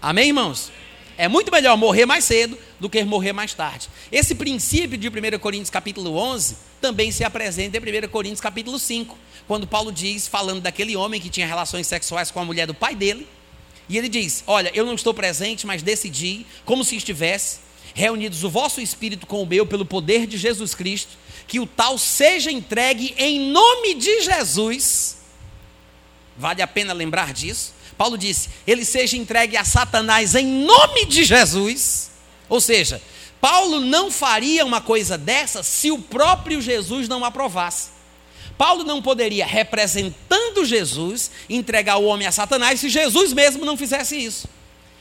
Amém, 0.00 0.28
irmãos? 0.28 0.70
É 1.16 1.26
muito 1.26 1.50
melhor 1.50 1.76
morrer 1.76 2.06
mais 2.06 2.24
cedo 2.24 2.56
do 2.78 2.88
que 2.88 3.02
morrer 3.02 3.32
mais 3.32 3.52
tarde. 3.52 3.88
Esse 4.10 4.34
princípio 4.34 4.96
de 4.96 5.08
1 5.08 5.38
Coríntios 5.40 5.70
capítulo 5.70 6.16
11 6.16 6.56
também 6.80 7.10
se 7.10 7.24
apresenta 7.24 7.76
em 7.76 8.04
1 8.04 8.08
Coríntios 8.08 8.40
capítulo 8.40 8.78
5, 8.78 9.18
quando 9.48 9.66
Paulo 9.66 9.90
diz, 9.90 10.28
falando 10.28 10.60
daquele 10.60 10.96
homem 10.96 11.20
que 11.20 11.28
tinha 11.28 11.46
relações 11.46 11.86
sexuais 11.86 12.30
com 12.30 12.38
a 12.38 12.44
mulher 12.44 12.66
do 12.66 12.74
pai 12.74 12.94
dele, 12.94 13.26
e 13.88 13.96
ele 13.96 14.08
diz: 14.08 14.44
Olha, 14.46 14.70
eu 14.74 14.86
não 14.86 14.94
estou 14.94 15.12
presente, 15.12 15.66
mas 15.66 15.82
decidi, 15.82 16.46
como 16.64 16.84
se 16.84 16.94
estivesse, 16.94 17.58
reunidos 17.94 18.44
o 18.44 18.50
vosso 18.50 18.80
espírito 18.80 19.26
com 19.26 19.42
o 19.42 19.46
meu 19.46 19.66
pelo 19.66 19.84
poder 19.84 20.26
de 20.26 20.36
Jesus 20.36 20.74
Cristo, 20.74 21.16
que 21.48 21.58
o 21.58 21.66
tal 21.66 21.96
seja 21.96 22.52
entregue 22.52 23.14
em 23.16 23.40
nome 23.50 23.94
de 23.94 24.20
Jesus. 24.20 25.16
Vale 26.36 26.62
a 26.62 26.66
pena 26.66 26.92
lembrar 26.92 27.32
disso. 27.32 27.74
Paulo 27.96 28.16
disse: 28.16 28.50
ele 28.66 28.84
seja 28.84 29.16
entregue 29.16 29.56
a 29.56 29.64
Satanás 29.64 30.34
em 30.34 30.46
nome 30.46 31.06
de 31.06 31.24
Jesus. 31.24 32.10
Ou 32.48 32.60
seja, 32.60 33.02
Paulo 33.40 33.80
não 33.80 34.10
faria 34.10 34.64
uma 34.64 34.80
coisa 34.80 35.16
dessa 35.16 35.62
se 35.62 35.90
o 35.90 35.98
próprio 35.98 36.60
Jesus 36.60 37.08
não 37.08 37.24
aprovasse. 37.24 37.90
Paulo 38.58 38.84
não 38.84 39.00
poderia, 39.00 39.46
representando 39.46 40.64
Jesus, 40.64 41.30
entregar 41.48 41.96
o 41.96 42.04
homem 42.04 42.26
a 42.26 42.32
Satanás 42.32 42.80
se 42.80 42.88
Jesus 42.88 43.32
mesmo 43.32 43.64
não 43.64 43.76
fizesse 43.76 44.16
isso. 44.16 44.48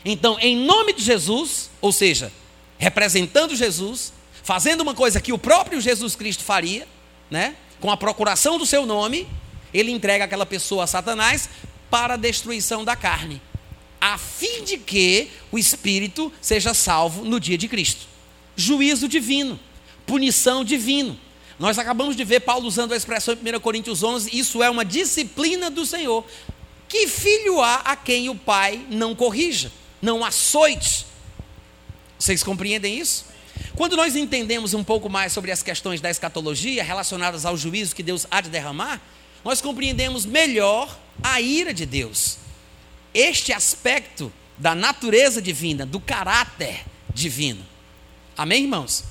Então, 0.06 0.38
em 0.40 0.56
nome 0.56 0.94
de 0.94 1.04
Jesus, 1.04 1.70
ou 1.82 1.92
seja, 1.92 2.32
representando 2.78 3.56
Jesus, 3.56 4.14
fazendo 4.48 4.80
uma 4.80 4.96
coisa 4.96 5.20
que 5.20 5.34
o 5.34 5.38
próprio 5.38 5.82
Jesus 5.82 6.16
Cristo 6.16 6.42
faria, 6.42 6.88
né? 7.30 7.58
Com 7.82 7.92
a 7.92 7.98
procuração 7.98 8.58
do 8.58 8.66
seu 8.66 8.86
nome, 8.86 9.28
ele 9.74 9.92
entrega 9.92 10.24
aquela 10.24 10.46
pessoa 10.46 10.86
a 10.86 10.88
Satanás 10.88 11.50
para 11.90 12.14
a 12.14 12.18
destruição 12.18 12.86
da 12.86 12.96
carne, 12.96 13.42
a 14.00 14.18
fim 14.18 14.64
de 14.64 14.78
que 14.78 15.30
o 15.52 15.60
espírito 15.60 16.32
seja 16.40 16.74
salvo 16.74 17.26
no 17.26 17.42
dia 17.42 17.58
de 17.58 17.68
Cristo. 17.68 18.08
Juízo 18.56 19.10
divino, 19.10 19.60
punição 20.06 20.64
divino. 20.64 21.20
Nós 21.60 21.78
acabamos 21.78 22.16
de 22.16 22.24
ver 22.24 22.40
Paulo 22.40 22.68
usando 22.68 22.94
a 22.94 22.96
expressão 22.96 23.34
em 23.34 23.56
1 23.56 23.60
Coríntios 23.60 24.02
11: 24.02 24.30
isso 24.32 24.64
é 24.64 24.70
uma 24.70 24.86
disciplina 24.86 25.70
do 25.70 25.86
Senhor. 25.86 26.24
Que 26.88 27.06
filho 27.06 27.60
há 27.60 27.82
a 27.84 27.98
quem 27.98 28.30
o 28.30 28.36
pai 28.36 28.86
não 28.90 29.14
corrija, 29.14 29.70
não 30.02 30.24
açoite? 30.24 31.06
Vocês 32.18 32.42
compreendem 32.44 32.98
isso? 32.98 33.26
Quando 33.78 33.96
nós 33.96 34.16
entendemos 34.16 34.74
um 34.74 34.84
pouco 34.84 35.08
mais 35.08 35.32
sobre 35.32 35.52
as 35.52 35.62
questões 35.62 36.02
da 36.02 36.10
escatologia 36.10 36.84
relacionadas 36.84 37.46
ao 37.46 37.56
juízo 37.56 37.96
que 37.96 38.02
Deus 38.02 38.26
há 38.32 38.42
de 38.42 38.50
derramar, 38.50 39.00
nós 39.46 39.62
compreendemos 39.62 40.26
melhor 40.26 40.98
a 41.22 41.40
ira 41.40 41.72
de 41.72 41.86
Deus. 41.86 42.40
Este 43.14 43.54
aspecto 43.54 44.34
da 44.58 44.74
natureza 44.74 45.40
divina, 45.40 45.86
do 45.86 46.00
caráter 46.00 46.84
divino. 47.14 47.64
Amém, 48.36 48.64
irmãos? 48.64 49.04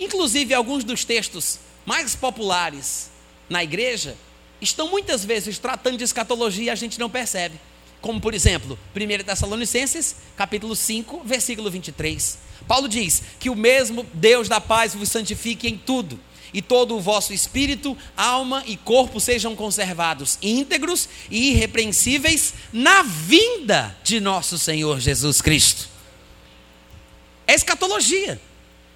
Inclusive, 0.00 0.54
alguns 0.54 0.82
dos 0.82 1.04
textos 1.04 1.58
mais 1.84 2.16
populares 2.16 3.10
na 3.50 3.62
igreja 3.62 4.16
estão 4.62 4.88
muitas 4.88 5.26
vezes 5.26 5.58
tratando 5.58 5.98
de 5.98 6.04
escatologia 6.04 6.64
e 6.64 6.70
a 6.70 6.74
gente 6.74 6.98
não 6.98 7.10
percebe. 7.10 7.60
Como, 8.00 8.18
por 8.18 8.32
exemplo, 8.32 8.78
1 8.94 9.24
Tessalonicenses, 9.24 10.16
capítulo 10.38 10.74
5, 10.74 11.20
versículo 11.22 11.70
23. 11.70 12.45
Paulo 12.66 12.88
diz 12.88 13.22
que 13.38 13.50
o 13.50 13.56
mesmo 13.56 14.04
Deus 14.12 14.48
da 14.48 14.60
paz 14.60 14.94
vos 14.94 15.10
santifique 15.10 15.68
em 15.68 15.76
tudo, 15.76 16.18
e 16.52 16.62
todo 16.62 16.96
o 16.96 17.00
vosso 17.00 17.32
espírito, 17.32 17.96
alma 18.16 18.62
e 18.66 18.76
corpo 18.76 19.20
sejam 19.20 19.54
conservados 19.54 20.38
íntegros 20.40 21.08
e 21.30 21.50
irrepreensíveis 21.50 22.54
na 22.72 23.02
vinda 23.02 23.94
de 24.02 24.20
nosso 24.20 24.58
Senhor 24.58 24.98
Jesus 24.98 25.42
Cristo. 25.42 25.88
É 27.46 27.54
escatologia. 27.54 28.40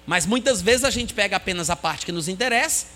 Mas 0.05 0.25
muitas 0.25 0.61
vezes 0.61 0.83
a 0.83 0.89
gente 0.89 1.13
pega 1.13 1.35
apenas 1.35 1.69
a 1.69 1.75
parte 1.75 2.05
que 2.05 2.11
nos 2.11 2.27
interessa, 2.27 2.87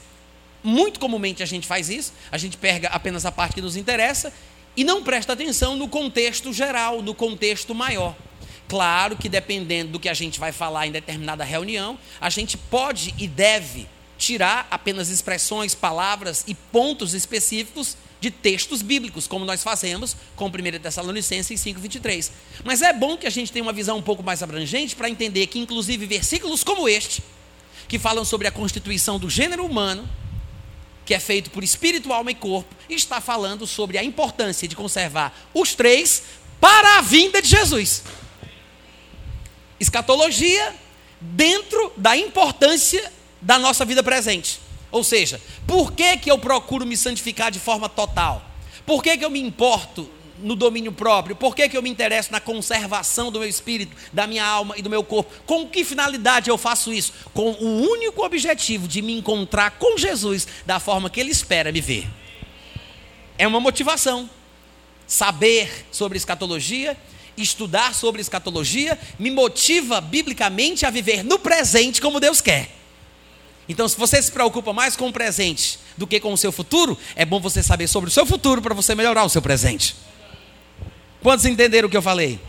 muito 0.63 0.99
comumente 0.99 1.43
a 1.43 1.45
gente 1.45 1.67
faz 1.67 1.89
isso, 1.89 2.11
a 2.31 2.37
gente 2.37 2.57
pega 2.57 2.87
apenas 2.87 3.25
a 3.25 3.31
parte 3.31 3.53
que 3.53 3.61
nos 3.61 3.75
interessa 3.75 4.33
e 4.75 4.83
não 4.83 5.03
presta 5.03 5.33
atenção 5.33 5.77
no 5.77 5.87
contexto 5.87 6.51
geral, 6.51 7.01
no 7.03 7.13
contexto 7.13 7.75
maior. 7.75 8.15
Claro 8.67 9.15
que 9.15 9.29
dependendo 9.29 9.91
do 9.91 9.99
que 9.99 10.09
a 10.09 10.13
gente 10.13 10.39
vai 10.39 10.51
falar 10.51 10.87
em 10.87 10.91
determinada 10.91 11.43
reunião, 11.43 11.99
a 12.19 12.29
gente 12.29 12.57
pode 12.57 13.13
e 13.17 13.27
deve 13.27 13.87
tirar 14.17 14.67
apenas 14.71 15.09
expressões, 15.09 15.75
palavras 15.75 16.43
e 16.47 16.55
pontos 16.55 17.13
específicos 17.13 17.97
de 18.19 18.31
textos 18.31 18.81
bíblicos, 18.81 19.27
como 19.27 19.45
nós 19.45 19.61
fazemos 19.61 20.15
com 20.35 20.47
1 20.47 20.79
Tessalonicenses 20.81 21.61
5,23. 21.61 22.31
Mas 22.63 22.81
é 22.81 22.91
bom 22.91 23.17
que 23.17 23.27
a 23.27 23.29
gente 23.29 23.51
tenha 23.51 23.61
uma 23.61 23.73
visão 23.73 23.97
um 23.97 24.01
pouco 24.01 24.23
mais 24.23 24.41
abrangente 24.41 24.95
para 24.95 25.09
entender 25.09 25.45
que, 25.47 25.59
inclusive, 25.59 26.05
versículos 26.05 26.63
como 26.63 26.89
este, 26.89 27.21
que 27.87 27.99
falam 27.99 28.25
sobre 28.25 28.47
a 28.47 28.51
constituição 28.51 29.19
do 29.19 29.29
gênero 29.29 29.63
humano, 29.63 30.09
que 31.05 31.13
é 31.13 31.19
feito 31.19 31.51
por 31.51 31.63
espírito, 31.63 32.11
alma 32.11 32.31
e 32.31 32.35
corpo, 32.35 32.73
está 32.89 33.21
falando 33.21 33.67
sobre 33.67 33.97
a 33.97 34.03
importância 34.03 34.67
de 34.67 34.75
conservar 34.75 35.31
os 35.53 35.75
três 35.75 36.23
para 36.59 36.97
a 36.97 37.01
vinda 37.01 37.41
de 37.41 37.47
Jesus. 37.47 38.01
Escatologia 39.79 40.73
dentro 41.19 41.91
da 41.97 42.15
importância 42.15 43.11
da 43.41 43.59
nossa 43.59 43.85
vida 43.85 44.03
presente. 44.03 44.59
Ou 44.91 45.03
seja, 45.03 45.41
por 45.67 45.91
que, 45.91 46.17
que 46.17 46.31
eu 46.31 46.37
procuro 46.37 46.85
me 46.85 46.95
santificar 46.95 47.51
de 47.51 47.59
forma 47.59 47.89
total? 47.89 48.41
Por 48.85 49.03
que, 49.03 49.17
que 49.17 49.25
eu 49.25 49.29
me 49.29 49.41
importo 49.41 50.09
no 50.39 50.55
domínio 50.55 50.91
próprio? 50.91 51.35
Por 51.35 51.55
que, 51.55 51.67
que 51.67 51.77
eu 51.77 51.81
me 51.81 51.89
interesso 51.89 52.31
na 52.31 52.39
conservação 52.39 53.31
do 53.31 53.39
meu 53.39 53.49
espírito, 53.49 53.95
da 54.13 54.27
minha 54.27 54.45
alma 54.45 54.75
e 54.77 54.81
do 54.81 54.89
meu 54.89 55.03
corpo? 55.03 55.31
Com 55.45 55.67
que 55.67 55.83
finalidade 55.83 56.49
eu 56.49 56.57
faço 56.57 56.93
isso? 56.93 57.13
Com 57.33 57.51
o 57.51 57.89
único 57.89 58.23
objetivo 58.23 58.87
de 58.87 59.01
me 59.01 59.13
encontrar 59.13 59.71
com 59.71 59.97
Jesus 59.97 60.47
da 60.65 60.79
forma 60.79 61.09
que 61.09 61.19
Ele 61.19 61.31
espera 61.31 61.71
me 61.71 61.81
ver. 61.81 62.07
É 63.37 63.47
uma 63.47 63.59
motivação. 63.59 64.29
Saber 65.07 65.85
sobre 65.91 66.17
escatologia, 66.17 66.97
estudar 67.37 67.93
sobre 67.93 68.21
escatologia, 68.21 68.97
me 69.19 69.29
motiva 69.29 69.99
biblicamente 69.99 70.85
a 70.85 70.89
viver 70.89 71.23
no 71.23 71.39
presente 71.39 72.01
como 72.01 72.19
Deus 72.19 72.41
quer. 72.41 72.69
Então, 73.67 73.87
se 73.87 73.97
você 73.97 74.21
se 74.21 74.31
preocupa 74.31 74.71
mais 74.73 74.95
com 74.95 75.07
o 75.07 75.13
presente 75.13 75.79
do 75.97 76.05
que 76.05 76.19
com 76.19 76.31
o 76.31 76.37
seu 76.37 76.51
futuro, 76.51 76.97
é 77.15 77.25
bom 77.25 77.39
você 77.39 77.63
saber 77.63 77.87
sobre 77.87 78.09
o 78.09 78.13
seu 78.13 78.25
futuro 78.25 78.61
para 78.61 78.75
você 78.75 78.93
melhorar 78.93 79.23
o 79.23 79.29
seu 79.29 79.41
presente. 79.41 79.95
Quantos 81.21 81.45
entenderam 81.45 81.87
o 81.87 81.91
que 81.91 81.97
eu 81.97 82.01
falei? 82.01 82.39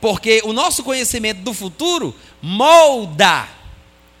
Porque 0.00 0.42
o 0.44 0.52
nosso 0.52 0.82
conhecimento 0.82 1.42
do 1.42 1.54
futuro 1.54 2.14
molda 2.42 3.48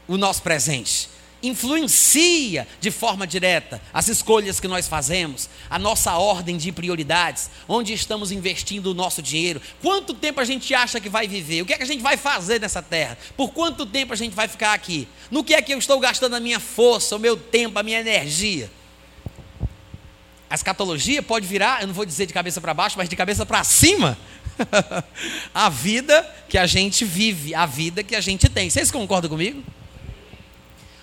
o 0.06 0.16
nosso 0.16 0.42
presente 0.42 1.15
influencia 1.46 2.66
de 2.80 2.90
forma 2.90 3.26
direta 3.26 3.80
as 3.92 4.08
escolhas 4.08 4.60
que 4.60 4.68
nós 4.68 4.88
fazemos, 4.88 5.48
a 5.68 5.78
nossa 5.78 6.14
ordem 6.14 6.56
de 6.56 6.72
prioridades, 6.72 7.50
onde 7.68 7.92
estamos 7.92 8.32
investindo 8.32 8.88
o 8.88 8.94
nosso 8.94 9.22
dinheiro, 9.22 9.60
quanto 9.80 10.14
tempo 10.14 10.40
a 10.40 10.44
gente 10.44 10.74
acha 10.74 11.00
que 11.00 11.08
vai 11.08 11.26
viver, 11.26 11.62
o 11.62 11.66
que 11.66 11.72
é 11.72 11.76
que 11.76 11.82
a 11.82 11.86
gente 11.86 12.02
vai 12.02 12.16
fazer 12.16 12.60
nessa 12.60 12.82
terra, 12.82 13.18
por 13.36 13.52
quanto 13.52 13.86
tempo 13.86 14.12
a 14.12 14.16
gente 14.16 14.34
vai 14.34 14.48
ficar 14.48 14.72
aqui, 14.72 15.08
no 15.30 15.44
que 15.44 15.54
é 15.54 15.62
que 15.62 15.72
eu 15.72 15.78
estou 15.78 15.98
gastando 15.98 16.34
a 16.34 16.40
minha 16.40 16.60
força, 16.60 17.16
o 17.16 17.18
meu 17.18 17.36
tempo, 17.36 17.78
a 17.78 17.82
minha 17.82 18.00
energia. 18.00 18.70
a 20.48 20.54
escatologia 20.54 21.22
pode 21.22 21.46
virar, 21.46 21.80
eu 21.80 21.88
não 21.88 21.94
vou 21.94 22.06
dizer 22.06 22.26
de 22.26 22.32
cabeça 22.32 22.60
para 22.60 22.72
baixo, 22.72 22.96
mas 22.96 23.08
de 23.08 23.16
cabeça 23.16 23.44
para 23.44 23.64
cima, 23.64 24.16
a 25.54 25.68
vida 25.68 26.28
que 26.48 26.56
a 26.56 26.66
gente 26.66 27.04
vive, 27.04 27.54
a 27.54 27.66
vida 27.66 28.02
que 28.02 28.14
a 28.14 28.20
gente 28.20 28.48
tem. 28.48 28.70
Vocês 28.70 28.90
concordam 28.90 29.28
comigo? 29.28 29.62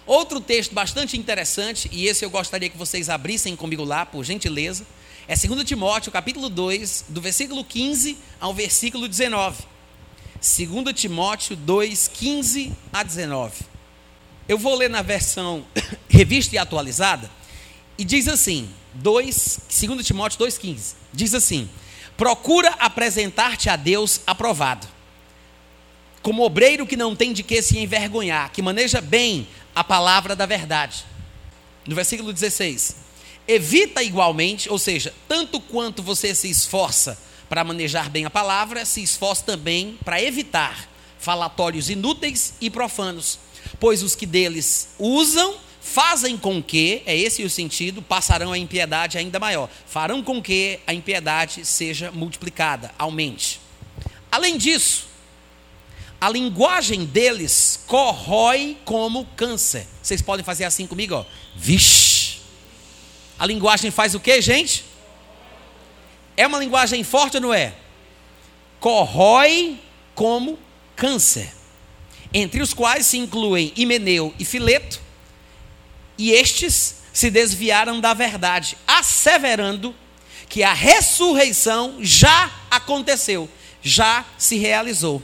Outro 0.06 0.42
texto 0.42 0.74
bastante 0.74 1.18
interessante, 1.18 1.89
e 1.92 2.08
esse 2.08 2.26
eu 2.26 2.30
gostaria 2.30 2.70
que 2.70 2.78
vocês 2.78 3.10
abrissem 3.10 3.56
comigo 3.56 3.84
lá, 3.84 4.06
por 4.06 4.24
gentileza, 4.24 4.86
é 5.28 5.36
2 5.36 5.63
Timóteo, 5.63 6.12
capítulo 6.12 6.50
2, 6.50 7.06
do 7.08 7.22
versículo 7.22 7.63
15 7.63 8.18
ao 8.39 8.54
versículo 8.54 9.08
19. 9.08 9.63
2 10.34 10.94
Timóteo 10.94 11.56
2, 11.56 12.10
15 12.10 12.74
a 12.92 13.02
19. 13.02 13.63
Eu 14.48 14.58
vou 14.58 14.76
ler 14.76 14.89
na 14.89 15.02
versão 15.02 15.66
revista 16.10 16.56
e 16.56 16.58
atualizada, 16.58 17.32
e 17.98 18.04
diz 18.04 18.28
assim: 18.28 18.70
2, 18.96 19.60
2 19.88 20.06
Timóteo 20.06 20.46
2,15. 20.46 20.96
Diz 21.13 21.34
assim: 21.34 21.70
Procura 22.18 22.70
apresentar-te 22.80 23.70
a 23.70 23.78
Deus 23.78 24.20
aprovado, 24.28 24.86
como 26.23 26.43
obreiro 26.43 26.88
que 26.88 26.95
não 26.95 27.15
tem 27.15 27.33
de 27.33 27.43
que 27.43 27.62
se 27.62 27.77
envergonhar, 27.77 28.49
que 28.51 28.62
maneja 28.62 29.01
bem 29.01 29.47
a 29.75 29.83
palavra 29.83 30.36
da 30.36 30.45
verdade. 30.45 31.05
No 31.86 31.93
versículo 31.93 32.31
16: 32.31 32.95
Evita 33.47 34.01
igualmente, 34.01 34.69
ou 34.69 34.79
seja, 34.79 35.13
tanto 35.27 35.59
quanto 35.59 36.01
você 36.01 36.33
se 36.33 36.49
esforça 36.49 37.19
para 37.49 37.63
manejar 37.63 38.09
bem 38.09 38.23
a 38.23 38.29
palavra, 38.29 38.86
se 38.86 39.03
esforça 39.03 39.43
também 39.43 39.99
para 40.03 40.23
evitar 40.23 40.89
falatórios 41.19 41.89
inúteis 41.89 42.53
e 42.59 42.69
profanos, 42.69 43.38
pois 43.79 44.01
os 44.01 44.15
que 44.15 44.25
deles 44.25 44.89
usam 44.97 45.55
fazem 45.81 46.38
com 46.38 46.63
que, 46.63 47.03
é 47.05 47.15
esse 47.15 47.43
o 47.43 47.49
sentido, 47.49 48.01
passarão 48.01 48.53
a 48.53 48.57
impiedade 48.57 49.17
ainda 49.17 49.38
maior. 49.39 49.69
Farão 49.86 50.23
com 50.23 50.41
que 50.41 50.79
a 50.88 50.93
impiedade 50.93 51.65
seja 51.65 52.09
multiplicada, 52.12 52.91
aumente. 52.97 53.59
Além 54.31 54.57
disso, 54.57 55.12
a 56.23 56.29
linguagem 56.29 57.03
deles 57.03 57.83
corrói 57.86 58.77
como 58.86 59.25
câncer. 59.36 59.86
Vocês 60.01 60.21
podem 60.21 60.41
fazer 60.41 60.63
assim 60.63 60.88
comigo, 60.88 61.15
ó. 61.15 61.25
Vixe. 61.53 62.38
A 63.38 63.45
linguagem 63.45 63.91
faz 63.91 64.15
o 64.15 64.21
que, 64.21 64.41
gente? 64.41 64.86
É 66.38 66.47
uma 66.47 66.59
linguagem 66.59 67.03
forte 67.03 67.36
ou 67.36 67.41
não 67.41 67.53
é? 67.53 67.73
Corrói 68.79 69.77
como 70.15 70.57
câncer. 70.95 71.51
Entre 72.33 72.62
os 72.62 72.73
quais 72.73 73.05
se 73.05 73.17
incluem 73.17 73.73
Himeneu 73.75 74.33
e 74.39 74.45
Fileto, 74.45 75.01
e 76.17 76.31
estes 76.31 77.01
se 77.12 77.29
desviaram 77.29 77.99
da 77.99 78.13
verdade, 78.13 78.77
asseverando 78.88 79.93
que 80.47 80.63
a 80.63 80.71
ressurreição 80.71 81.97
já 81.99 82.49
aconteceu, 82.71 83.49
já 83.81 84.23
se 84.38 84.55
realizou 84.55 85.21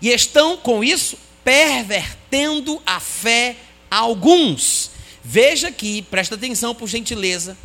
e 0.00 0.10
estão 0.10 0.56
com 0.56 0.82
isso 0.82 1.18
pervertendo 1.44 2.82
a 2.84 3.00
fé 3.00 3.56
a 3.90 3.98
alguns. 3.98 4.90
Veja 5.22 5.68
aqui, 5.68 6.02
presta 6.02 6.34
atenção 6.34 6.74
por 6.74 6.88
gentileza, 6.88 7.56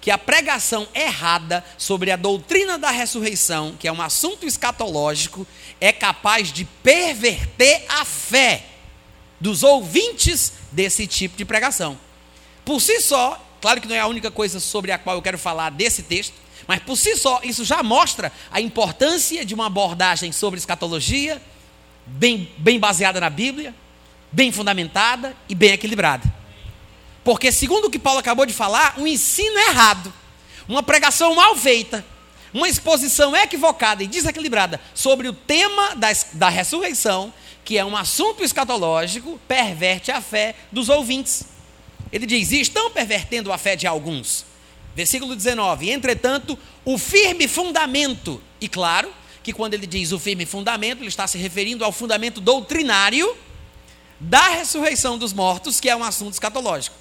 que 0.00 0.10
a 0.10 0.18
pregação 0.18 0.88
errada 0.94 1.64
sobre 1.76 2.10
a 2.10 2.16
doutrina 2.16 2.78
da 2.78 2.90
ressurreição, 2.90 3.74
que 3.78 3.88
é 3.88 3.92
um 3.92 4.00
assunto 4.02 4.46
escatológico, 4.46 5.46
é 5.80 5.92
capaz 5.92 6.52
de 6.52 6.64
perverter 6.64 7.84
a 7.88 8.04
fé 8.04 8.64
dos 9.40 9.62
ouvintes 9.62 10.52
desse 10.72 11.06
tipo 11.06 11.36
de 11.36 11.44
pregação. 11.44 11.98
Por 12.64 12.80
si 12.80 13.00
só, 13.00 13.44
claro 13.60 13.80
que 13.80 13.88
não 13.88 13.94
é 13.94 14.00
a 14.00 14.06
única 14.06 14.30
coisa 14.30 14.60
sobre 14.60 14.92
a 14.92 14.98
qual 14.98 15.16
eu 15.16 15.22
quero 15.22 15.38
falar 15.38 15.70
desse 15.70 16.02
texto, 16.02 16.34
mas 16.66 16.80
por 16.80 16.96
si 16.96 17.16
só, 17.16 17.40
isso 17.42 17.64
já 17.64 17.82
mostra 17.82 18.32
a 18.50 18.60
importância 18.60 19.44
de 19.44 19.54
uma 19.54 19.66
abordagem 19.66 20.32
sobre 20.32 20.58
escatologia 20.58 21.40
bem, 22.08 22.50
bem 22.58 22.78
baseada 22.78 23.20
na 23.20 23.30
Bíblia, 23.30 23.74
bem 24.32 24.50
fundamentada 24.52 25.36
e 25.48 25.54
bem 25.54 25.72
equilibrada. 25.72 26.32
Porque, 27.22 27.52
segundo 27.52 27.86
o 27.86 27.90
que 27.90 27.98
Paulo 27.98 28.20
acabou 28.20 28.46
de 28.46 28.52
falar, 28.52 28.94
um 28.98 29.06
ensino 29.06 29.58
errado, 29.58 30.12
uma 30.68 30.82
pregação 30.82 31.34
mal 31.34 31.54
feita, 31.56 32.04
uma 32.52 32.68
exposição 32.68 33.36
equivocada 33.36 34.02
e 34.02 34.06
desequilibrada 34.06 34.80
sobre 34.94 35.28
o 35.28 35.32
tema 35.32 35.94
da, 35.94 36.08
da 36.32 36.48
ressurreição, 36.48 37.32
que 37.64 37.76
é 37.76 37.84
um 37.84 37.96
assunto 37.96 38.42
escatológico, 38.42 39.38
perverte 39.46 40.10
a 40.10 40.20
fé 40.20 40.54
dos 40.72 40.88
ouvintes. 40.88 41.44
Ele 42.10 42.24
diz: 42.24 42.50
e 42.52 42.60
estão 42.60 42.90
pervertendo 42.90 43.52
a 43.52 43.58
fé 43.58 43.76
de 43.76 43.86
alguns. 43.86 44.46
Versículo 44.96 45.36
19: 45.36 45.90
Entretanto, 45.90 46.58
o 46.84 46.96
firme 46.96 47.46
fundamento, 47.46 48.42
e 48.60 48.68
claro, 48.68 49.12
que 49.42 49.52
quando 49.52 49.74
ele 49.74 49.86
diz 49.86 50.12
o 50.12 50.18
firme 50.18 50.44
fundamento, 50.44 51.00
ele 51.00 51.08
está 51.08 51.26
se 51.26 51.38
referindo 51.38 51.84
ao 51.84 51.92
fundamento 51.92 52.40
doutrinário 52.40 53.36
da 54.20 54.48
ressurreição 54.48 55.16
dos 55.16 55.32
mortos, 55.32 55.80
que 55.80 55.88
é 55.88 55.96
um 55.96 56.02
assunto 56.02 56.32
escatológico. 56.32 56.96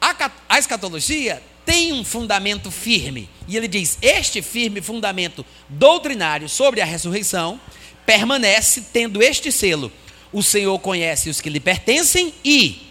A, 0.00 0.30
a 0.48 0.58
escatologia 0.58 1.42
tem 1.64 1.92
um 1.92 2.04
fundamento 2.04 2.70
firme, 2.70 3.28
e 3.46 3.56
ele 3.56 3.68
diz: 3.68 3.98
este 4.00 4.40
firme 4.40 4.80
fundamento 4.80 5.44
doutrinário 5.68 6.48
sobre 6.48 6.80
a 6.80 6.84
ressurreição 6.84 7.60
permanece 8.06 8.84
tendo 8.92 9.22
este 9.22 9.50
selo: 9.50 9.92
o 10.32 10.42
Senhor 10.42 10.78
conhece 10.78 11.28
os 11.28 11.40
que 11.40 11.50
lhe 11.50 11.60
pertencem 11.60 12.32
e 12.44 12.86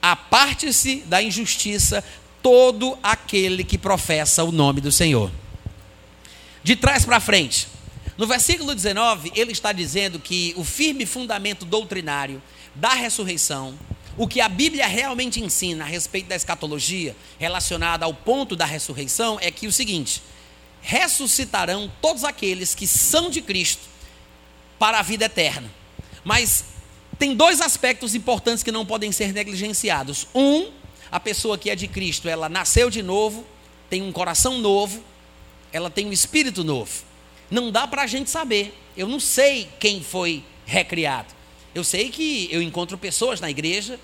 aparte-se 0.00 0.96
da 1.06 1.22
injustiça 1.22 2.02
todo 2.42 2.98
aquele 3.02 3.62
que 3.62 3.78
professa 3.78 4.42
o 4.42 4.50
nome 4.50 4.80
do 4.80 4.90
Senhor 4.90 5.30
de 6.62 6.76
trás 6.76 7.04
para 7.04 7.20
frente. 7.20 7.68
No 8.16 8.26
versículo 8.26 8.74
19, 8.74 9.32
ele 9.34 9.52
está 9.52 9.72
dizendo 9.72 10.18
que 10.18 10.54
o 10.56 10.64
firme 10.64 11.06
fundamento 11.06 11.64
doutrinário 11.64 12.42
da 12.74 12.90
ressurreição, 12.90 13.78
o 14.16 14.28
que 14.28 14.40
a 14.40 14.48
Bíblia 14.48 14.86
realmente 14.86 15.42
ensina 15.42 15.84
a 15.84 15.86
respeito 15.86 16.28
da 16.28 16.36
escatologia 16.36 17.16
relacionada 17.38 18.04
ao 18.04 18.12
ponto 18.12 18.54
da 18.54 18.64
ressurreição, 18.64 19.38
é 19.40 19.50
que 19.50 19.66
o 19.66 19.72
seguinte: 19.72 20.22
ressuscitarão 20.82 21.90
todos 22.00 22.22
aqueles 22.22 22.74
que 22.74 22.86
são 22.86 23.30
de 23.30 23.40
Cristo 23.40 23.82
para 24.78 24.98
a 24.98 25.02
vida 25.02 25.24
eterna. 25.24 25.70
Mas 26.24 26.64
tem 27.18 27.34
dois 27.34 27.60
aspectos 27.60 28.14
importantes 28.14 28.62
que 28.62 28.72
não 28.72 28.84
podem 28.84 29.10
ser 29.12 29.32
negligenciados. 29.32 30.26
Um, 30.34 30.70
a 31.10 31.20
pessoa 31.20 31.56
que 31.56 31.70
é 31.70 31.76
de 31.76 31.86
Cristo, 31.88 32.28
ela 32.28 32.48
nasceu 32.48 32.90
de 32.90 33.02
novo, 33.02 33.46
tem 33.88 34.02
um 34.02 34.12
coração 34.12 34.58
novo, 34.58 35.02
ela 35.72 35.90
tem 35.90 36.06
um 36.06 36.12
espírito 36.12 36.62
novo. 36.62 36.90
Não 37.50 37.70
dá 37.70 37.86
para 37.86 38.02
a 38.02 38.06
gente 38.06 38.30
saber. 38.30 38.74
Eu 38.96 39.08
não 39.08 39.20
sei 39.20 39.68
quem 39.78 40.02
foi 40.02 40.44
recriado. 40.66 41.34
Eu 41.74 41.82
sei 41.82 42.10
que 42.10 42.48
eu 42.50 42.60
encontro 42.60 42.98
pessoas 42.98 43.40
na 43.40 43.50
igreja, 43.50 43.98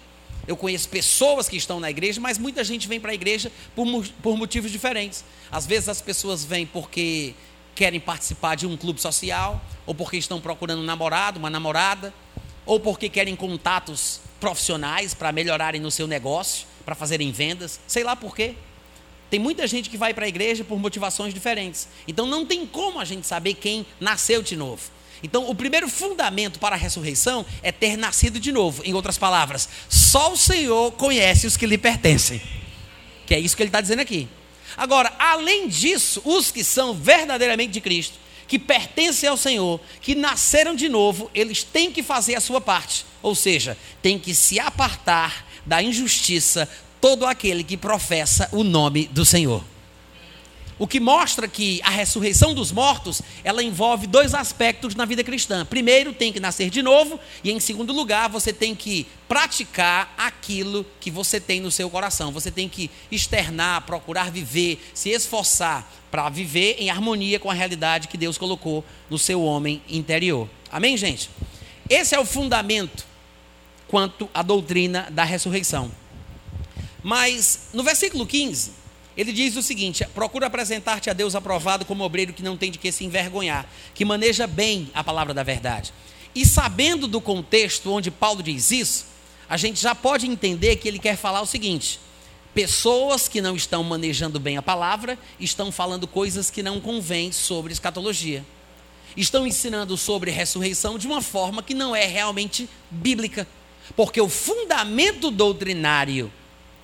eu 0.46 0.56
conheço 0.56 0.88
pessoas 0.88 1.48
que 1.48 1.56
estão 1.56 1.78
na 1.78 1.90
igreja, 1.90 2.20
mas 2.20 2.38
muita 2.38 2.64
gente 2.64 2.88
vem 2.88 2.98
para 2.98 3.10
a 3.10 3.14
igreja 3.14 3.52
por, 3.76 3.86
por 4.22 4.36
motivos 4.36 4.72
diferentes. 4.72 5.22
Às 5.52 5.66
vezes 5.66 5.90
as 5.90 6.00
pessoas 6.00 6.42
vêm 6.42 6.64
porque 6.64 7.34
querem 7.74 8.00
participar 8.00 8.54
de 8.54 8.66
um 8.66 8.76
clube 8.76 9.00
social, 9.00 9.62
ou 9.86 9.94
porque 9.94 10.16
estão 10.16 10.40
procurando 10.40 10.80
um 10.80 10.84
namorado, 10.84 11.38
uma 11.38 11.50
namorada, 11.50 12.12
ou 12.64 12.80
porque 12.80 13.08
querem 13.08 13.36
contatos 13.36 14.20
profissionais 14.40 15.14
para 15.14 15.30
melhorarem 15.30 15.80
no 15.80 15.90
seu 15.90 16.06
negócio, 16.06 16.66
para 16.84 16.94
fazerem 16.94 17.30
vendas, 17.30 17.78
sei 17.86 18.02
lá 18.02 18.16
por 18.16 18.34
quê. 18.34 18.54
Tem 19.30 19.38
muita 19.38 19.66
gente 19.66 19.90
que 19.90 19.96
vai 19.96 20.14
para 20.14 20.24
a 20.24 20.28
igreja 20.28 20.64
por 20.64 20.78
motivações 20.78 21.34
diferentes. 21.34 21.88
Então 22.06 22.26
não 22.26 22.46
tem 22.46 22.66
como 22.66 22.98
a 22.98 23.04
gente 23.04 23.26
saber 23.26 23.54
quem 23.54 23.86
nasceu 24.00 24.42
de 24.42 24.56
novo. 24.56 24.98
Então, 25.22 25.50
o 25.50 25.54
primeiro 25.54 25.88
fundamento 25.88 26.58
para 26.58 26.76
a 26.76 26.78
ressurreição 26.78 27.44
é 27.62 27.72
ter 27.72 27.96
nascido 27.96 28.38
de 28.38 28.52
novo. 28.52 28.82
Em 28.84 28.94
outras 28.94 29.18
palavras, 29.18 29.68
só 29.88 30.32
o 30.32 30.36
Senhor 30.36 30.92
conhece 30.92 31.46
os 31.46 31.56
que 31.56 31.66
lhe 31.66 31.76
pertencem. 31.76 32.40
Que 33.26 33.34
é 33.34 33.40
isso 33.40 33.56
que 33.56 33.62
ele 33.62 33.68
está 33.68 33.80
dizendo 33.80 34.00
aqui. 34.00 34.28
Agora, 34.76 35.12
além 35.18 35.66
disso, 35.68 36.22
os 36.24 36.52
que 36.52 36.62
são 36.62 36.94
verdadeiramente 36.94 37.72
de 37.72 37.80
Cristo, 37.80 38.16
que 38.46 38.58
pertencem 38.58 39.28
ao 39.28 39.36
Senhor, 39.36 39.80
que 40.00 40.14
nasceram 40.14 40.74
de 40.74 40.88
novo, 40.88 41.30
eles 41.34 41.64
têm 41.64 41.90
que 41.90 42.02
fazer 42.02 42.36
a 42.36 42.40
sua 42.40 42.60
parte. 42.60 43.04
Ou 43.20 43.34
seja, 43.34 43.76
têm 44.00 44.18
que 44.18 44.34
se 44.34 44.60
apartar 44.60 45.46
da 45.66 45.82
injustiça, 45.82 46.68
todo 47.00 47.26
aquele 47.26 47.64
que 47.64 47.76
professa 47.76 48.48
o 48.52 48.62
nome 48.62 49.06
do 49.06 49.24
Senhor. 49.24 49.62
O 50.78 50.86
que 50.86 51.00
mostra 51.00 51.48
que 51.48 51.80
a 51.82 51.90
ressurreição 51.90 52.54
dos 52.54 52.70
mortos, 52.70 53.20
ela 53.42 53.64
envolve 53.64 54.06
dois 54.06 54.32
aspectos 54.32 54.94
na 54.94 55.04
vida 55.04 55.24
cristã. 55.24 55.66
Primeiro, 55.66 56.12
tem 56.12 56.32
que 56.32 56.38
nascer 56.38 56.70
de 56.70 56.82
novo, 56.82 57.18
e 57.42 57.50
em 57.50 57.58
segundo 57.58 57.92
lugar, 57.92 58.28
você 58.28 58.52
tem 58.52 58.76
que 58.76 59.04
praticar 59.26 60.14
aquilo 60.16 60.86
que 61.00 61.10
você 61.10 61.40
tem 61.40 61.60
no 61.60 61.70
seu 61.72 61.90
coração. 61.90 62.30
Você 62.30 62.50
tem 62.50 62.68
que 62.68 62.88
externar, 63.10 63.82
procurar 63.82 64.30
viver, 64.30 64.80
se 64.94 65.10
esforçar 65.10 65.90
para 66.12 66.28
viver 66.28 66.76
em 66.78 66.90
harmonia 66.90 67.40
com 67.40 67.50
a 67.50 67.54
realidade 67.54 68.06
que 68.06 68.16
Deus 68.16 68.38
colocou 68.38 68.84
no 69.10 69.18
seu 69.18 69.42
homem 69.42 69.82
interior. 69.88 70.48
Amém, 70.70 70.96
gente? 70.96 71.28
Esse 71.90 72.14
é 72.14 72.20
o 72.20 72.24
fundamento 72.24 73.04
quanto 73.88 74.30
à 74.32 74.42
doutrina 74.42 75.08
da 75.10 75.24
ressurreição. 75.24 75.90
Mas 77.02 77.68
no 77.72 77.82
versículo 77.82 78.26
15, 78.26 78.72
ele 79.16 79.32
diz 79.32 79.56
o 79.56 79.62
seguinte: 79.62 80.06
procura 80.14 80.46
apresentar-te 80.46 81.10
a 81.10 81.12
Deus 81.12 81.34
aprovado 81.34 81.84
como 81.84 82.04
obreiro 82.04 82.32
que 82.32 82.42
não 82.42 82.56
tem 82.56 82.70
de 82.70 82.78
que 82.78 82.92
se 82.92 83.04
envergonhar, 83.04 83.68
que 83.94 84.04
maneja 84.04 84.46
bem 84.46 84.90
a 84.94 85.02
palavra 85.02 85.34
da 85.34 85.42
verdade. 85.42 85.92
E 86.34 86.46
sabendo 86.46 87.08
do 87.08 87.20
contexto 87.20 87.92
onde 87.92 88.10
Paulo 88.10 88.42
diz 88.42 88.70
isso, 88.70 89.06
a 89.48 89.56
gente 89.56 89.80
já 89.80 89.94
pode 89.94 90.26
entender 90.26 90.76
que 90.76 90.86
ele 90.86 90.98
quer 90.98 91.16
falar 91.16 91.40
o 91.40 91.46
seguinte: 91.46 91.98
pessoas 92.54 93.28
que 93.28 93.40
não 93.40 93.56
estão 93.56 93.82
manejando 93.82 94.38
bem 94.38 94.56
a 94.56 94.62
palavra 94.62 95.18
estão 95.40 95.72
falando 95.72 96.06
coisas 96.06 96.50
que 96.50 96.62
não 96.62 96.80
convêm 96.80 97.32
sobre 97.32 97.72
escatologia. 97.72 98.44
Estão 99.16 99.46
ensinando 99.46 99.96
sobre 99.96 100.30
ressurreição 100.30 100.96
de 100.96 101.06
uma 101.06 101.20
forma 101.20 101.62
que 101.62 101.74
não 101.74 101.96
é 101.96 102.06
realmente 102.06 102.68
bíblica. 102.88 103.48
Porque 103.96 104.20
o 104.20 104.28
fundamento 104.28 105.30
doutrinário 105.30 106.30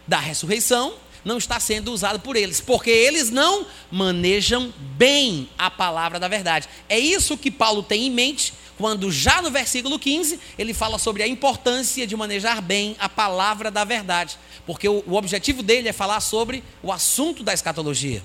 da 0.06 0.18
ressurreição 0.18 0.94
não 1.24 1.38
está 1.38 1.58
sendo 1.58 1.90
usado 1.90 2.20
por 2.20 2.36
eles, 2.36 2.60
porque 2.60 2.90
eles 2.90 3.30
não 3.30 3.66
manejam 3.90 4.72
bem 4.96 5.48
a 5.56 5.70
palavra 5.70 6.20
da 6.20 6.28
verdade. 6.28 6.68
É 6.88 6.98
isso 6.98 7.38
que 7.38 7.50
Paulo 7.50 7.82
tem 7.82 8.06
em 8.06 8.10
mente 8.10 8.52
quando, 8.76 9.10
já 9.10 9.40
no 9.40 9.50
versículo 9.50 9.98
15, 9.98 10.38
ele 10.58 10.74
fala 10.74 10.98
sobre 10.98 11.22
a 11.22 11.28
importância 11.28 12.06
de 12.06 12.16
manejar 12.16 12.60
bem 12.60 12.96
a 12.98 13.08
palavra 13.08 13.70
da 13.70 13.84
verdade, 13.84 14.36
porque 14.66 14.88
o, 14.88 15.02
o 15.06 15.14
objetivo 15.14 15.62
dele 15.62 15.88
é 15.88 15.92
falar 15.92 16.20
sobre 16.20 16.62
o 16.82 16.92
assunto 16.92 17.42
da 17.42 17.54
escatologia. 17.54 18.22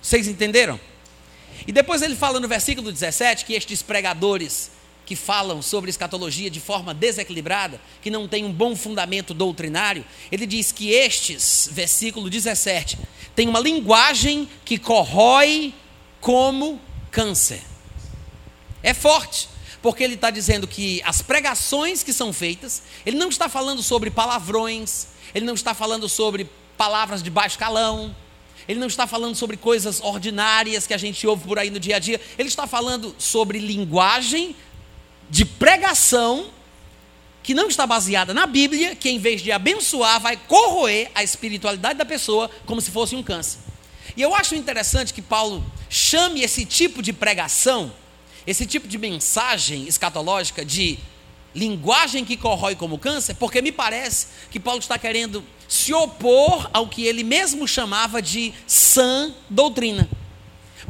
Vocês 0.00 0.28
entenderam? 0.28 0.80
E 1.66 1.72
depois 1.72 2.02
ele 2.02 2.16
fala 2.16 2.40
no 2.40 2.48
versículo 2.48 2.90
17 2.90 3.44
que 3.44 3.52
estes 3.52 3.82
pregadores 3.82 4.70
que 5.10 5.16
falam 5.16 5.60
sobre 5.60 5.90
escatologia 5.90 6.48
de 6.48 6.60
forma 6.60 6.94
desequilibrada, 6.94 7.80
que 8.00 8.12
não 8.12 8.28
tem 8.28 8.44
um 8.44 8.52
bom 8.52 8.76
fundamento 8.76 9.34
doutrinário, 9.34 10.04
ele 10.30 10.46
diz 10.46 10.70
que 10.70 10.92
estes, 10.92 11.68
versículo 11.72 12.30
17, 12.30 12.96
têm 13.34 13.48
uma 13.48 13.58
linguagem 13.58 14.48
que 14.64 14.78
corrói 14.78 15.74
como 16.20 16.80
câncer. 17.10 17.60
É 18.84 18.94
forte, 18.94 19.48
porque 19.82 20.04
ele 20.04 20.14
está 20.14 20.30
dizendo 20.30 20.68
que 20.68 21.02
as 21.04 21.20
pregações 21.20 22.04
que 22.04 22.12
são 22.12 22.32
feitas, 22.32 22.84
ele 23.04 23.18
não 23.18 23.30
está 23.30 23.48
falando 23.48 23.82
sobre 23.82 24.12
palavrões, 24.12 25.08
ele 25.34 25.44
não 25.44 25.54
está 25.54 25.74
falando 25.74 26.08
sobre 26.08 26.48
palavras 26.78 27.20
de 27.20 27.30
baixo 27.30 27.58
calão, 27.58 28.14
ele 28.68 28.78
não 28.78 28.86
está 28.86 29.08
falando 29.08 29.34
sobre 29.34 29.56
coisas 29.56 30.00
ordinárias 30.00 30.86
que 30.86 30.94
a 30.94 30.98
gente 30.98 31.26
ouve 31.26 31.48
por 31.48 31.58
aí 31.58 31.68
no 31.68 31.80
dia 31.80 31.96
a 31.96 31.98
dia, 31.98 32.20
ele 32.38 32.48
está 32.48 32.64
falando 32.64 33.12
sobre 33.18 33.58
linguagem 33.58 34.54
de 35.30 35.44
pregação 35.44 36.50
que 37.42 37.54
não 37.54 37.68
está 37.68 37.86
baseada 37.86 38.34
na 38.34 38.46
Bíblia, 38.46 38.94
que 38.94 39.08
em 39.08 39.18
vez 39.18 39.40
de 39.40 39.50
abençoar, 39.50 40.20
vai 40.20 40.36
corroer 40.36 41.10
a 41.14 41.22
espiritualidade 41.22 41.98
da 41.98 42.04
pessoa 42.04 42.50
como 42.66 42.80
se 42.80 42.90
fosse 42.90 43.16
um 43.16 43.22
câncer. 43.22 43.58
E 44.16 44.22
eu 44.22 44.34
acho 44.34 44.54
interessante 44.54 45.14
que 45.14 45.22
Paulo 45.22 45.64
chame 45.88 46.42
esse 46.42 46.64
tipo 46.64 47.00
de 47.02 47.12
pregação, 47.12 47.92
esse 48.46 48.66
tipo 48.66 48.86
de 48.86 48.98
mensagem 48.98 49.86
escatológica 49.86 50.64
de 50.64 50.98
linguagem 51.54 52.24
que 52.24 52.36
corrói 52.36 52.74
como 52.74 52.98
câncer, 52.98 53.34
porque 53.34 53.62
me 53.62 53.72
parece 53.72 54.26
que 54.50 54.60
Paulo 54.60 54.80
está 54.80 54.98
querendo 54.98 55.42
se 55.68 55.92
opor 55.92 56.68
ao 56.72 56.88
que 56.88 57.04
ele 57.04 57.24
mesmo 57.24 57.66
chamava 57.66 58.20
de 58.20 58.52
sã 58.66 59.32
doutrina. 59.48 60.08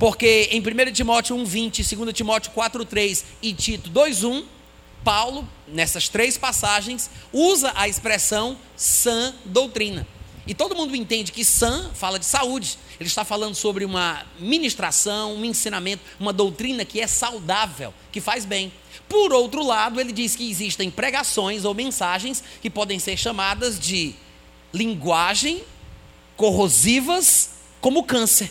Porque 0.01 0.49
em 0.51 0.61
1 0.61 0.93
Timóteo 0.95 1.37
1,20, 1.37 1.95
2 1.95 2.15
Timóteo 2.15 2.51
4,3 2.53 3.23
e 3.43 3.53
Tito 3.53 3.91
2,1, 3.91 4.45
Paulo, 5.05 5.47
nessas 5.69 6.09
três 6.09 6.39
passagens, 6.39 7.11
usa 7.31 7.71
a 7.77 7.87
expressão 7.87 8.57
sã 8.75 9.35
doutrina. 9.45 10.07
E 10.47 10.55
todo 10.55 10.75
mundo 10.75 10.97
entende 10.97 11.31
que 11.31 11.45
sã 11.45 11.91
fala 11.93 12.19
de 12.19 12.25
saúde. 12.25 12.79
Ele 12.99 13.09
está 13.09 13.25
falando 13.25 13.55
sobre 13.55 13.85
uma 13.85 14.25
ministração, 14.39 15.35
um 15.35 15.45
ensinamento, 15.45 16.03
uma 16.19 16.33
doutrina 16.33 16.83
que 16.83 16.99
é 16.99 17.07
saudável, 17.07 17.93
que 18.11 18.23
faz 18.23 18.47
bem. 18.47 18.73
Por 19.07 19.35
outro 19.35 19.63
lado, 19.63 20.01
ele 20.01 20.13
diz 20.15 20.35
que 20.35 20.51
existem 20.51 20.91
pregações 20.91 21.67
ou 21.67 21.75
mensagens 21.75 22.43
que 22.63 22.71
podem 22.71 22.99
ser 22.99 23.19
chamadas 23.19 23.79
de 23.79 24.15
linguagem 24.73 25.63
corrosivas 26.39 27.51
como 27.83 28.03
câncer. 28.05 28.51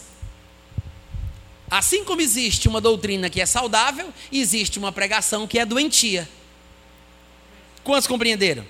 Assim 1.69 2.03
como 2.03 2.21
existe 2.21 2.67
uma 2.67 2.81
doutrina 2.81 3.29
que 3.29 3.39
é 3.39 3.45
saudável, 3.45 4.11
existe 4.31 4.79
uma 4.79 4.91
pregação 4.91 5.47
que 5.47 5.59
é 5.59 5.65
doentia. 5.65 6.27
Quantos 7.83 8.07
compreenderam? 8.07 8.65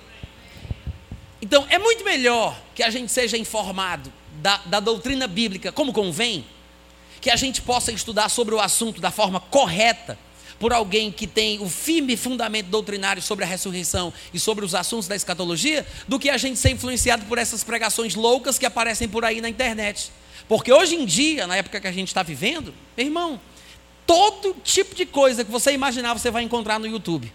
Então, 1.40 1.66
é 1.70 1.78
muito 1.78 2.04
melhor 2.04 2.60
que 2.74 2.82
a 2.82 2.90
gente 2.90 3.10
seja 3.10 3.38
informado 3.38 4.12
da, 4.42 4.58
da 4.58 4.80
doutrina 4.80 5.26
bíblica 5.26 5.72
como 5.72 5.92
convém, 5.92 6.44
que 7.20 7.30
a 7.30 7.36
gente 7.36 7.62
possa 7.62 7.90
estudar 7.90 8.28
sobre 8.28 8.54
o 8.54 8.60
assunto 8.60 9.00
da 9.00 9.10
forma 9.10 9.40
correta, 9.40 10.18
por 10.58 10.74
alguém 10.74 11.10
que 11.10 11.26
tem 11.26 11.58
o 11.58 11.70
firme 11.70 12.18
fundamento 12.18 12.66
doutrinário 12.66 13.22
sobre 13.22 13.46
a 13.46 13.48
ressurreição 13.48 14.12
e 14.34 14.38
sobre 14.38 14.62
os 14.62 14.74
assuntos 14.74 15.08
da 15.08 15.16
escatologia, 15.16 15.86
do 16.06 16.18
que 16.18 16.28
a 16.28 16.36
gente 16.36 16.58
ser 16.58 16.70
influenciado 16.70 17.24
por 17.24 17.38
essas 17.38 17.64
pregações 17.64 18.14
loucas 18.14 18.58
que 18.58 18.66
aparecem 18.66 19.08
por 19.08 19.24
aí 19.24 19.40
na 19.40 19.48
internet. 19.48 20.12
Porque 20.50 20.72
hoje 20.72 20.96
em 20.96 21.06
dia, 21.06 21.46
na 21.46 21.58
época 21.58 21.80
que 21.80 21.86
a 21.86 21.92
gente 21.92 22.08
está 22.08 22.24
vivendo, 22.24 22.74
meu 22.96 23.06
irmão, 23.06 23.40
todo 24.04 24.56
tipo 24.64 24.96
de 24.96 25.06
coisa 25.06 25.44
que 25.44 25.50
você 25.50 25.70
imaginar 25.70 26.12
você 26.12 26.28
vai 26.28 26.42
encontrar 26.42 26.80
no 26.80 26.88
YouTube. 26.88 27.32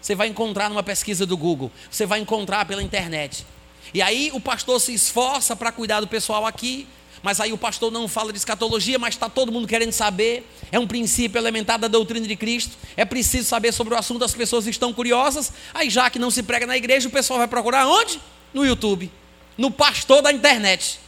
Você 0.00 0.16
vai 0.16 0.26
encontrar 0.26 0.68
numa 0.68 0.82
pesquisa 0.82 1.24
do 1.24 1.36
Google. 1.36 1.70
Você 1.88 2.04
vai 2.04 2.18
encontrar 2.18 2.64
pela 2.64 2.82
internet. 2.82 3.46
E 3.94 4.02
aí 4.02 4.32
o 4.34 4.40
pastor 4.40 4.80
se 4.80 4.92
esforça 4.92 5.54
para 5.54 5.70
cuidar 5.70 6.00
do 6.00 6.08
pessoal 6.08 6.44
aqui, 6.44 6.88
mas 7.22 7.38
aí 7.40 7.52
o 7.52 7.56
pastor 7.56 7.92
não 7.92 8.08
fala 8.08 8.32
de 8.32 8.38
escatologia, 8.38 8.98
mas 8.98 9.14
está 9.14 9.28
todo 9.28 9.52
mundo 9.52 9.68
querendo 9.68 9.92
saber. 9.92 10.44
É 10.72 10.78
um 10.80 10.88
princípio 10.88 11.38
elementar 11.38 11.78
da 11.78 11.86
doutrina 11.86 12.26
de 12.26 12.34
Cristo. 12.34 12.76
É 12.96 13.04
preciso 13.04 13.48
saber 13.48 13.70
sobre 13.70 13.94
o 13.94 13.96
assunto, 13.96 14.24
as 14.24 14.34
pessoas 14.34 14.66
estão 14.66 14.92
curiosas. 14.92 15.52
Aí 15.72 15.88
já 15.88 16.10
que 16.10 16.18
não 16.18 16.32
se 16.32 16.42
prega 16.42 16.66
na 16.66 16.76
igreja, 16.76 17.06
o 17.06 17.12
pessoal 17.12 17.38
vai 17.38 17.46
procurar 17.46 17.86
onde? 17.86 18.20
No 18.52 18.66
YouTube. 18.66 19.08
No 19.56 19.70
pastor 19.70 20.20
da 20.20 20.32
internet 20.32 21.05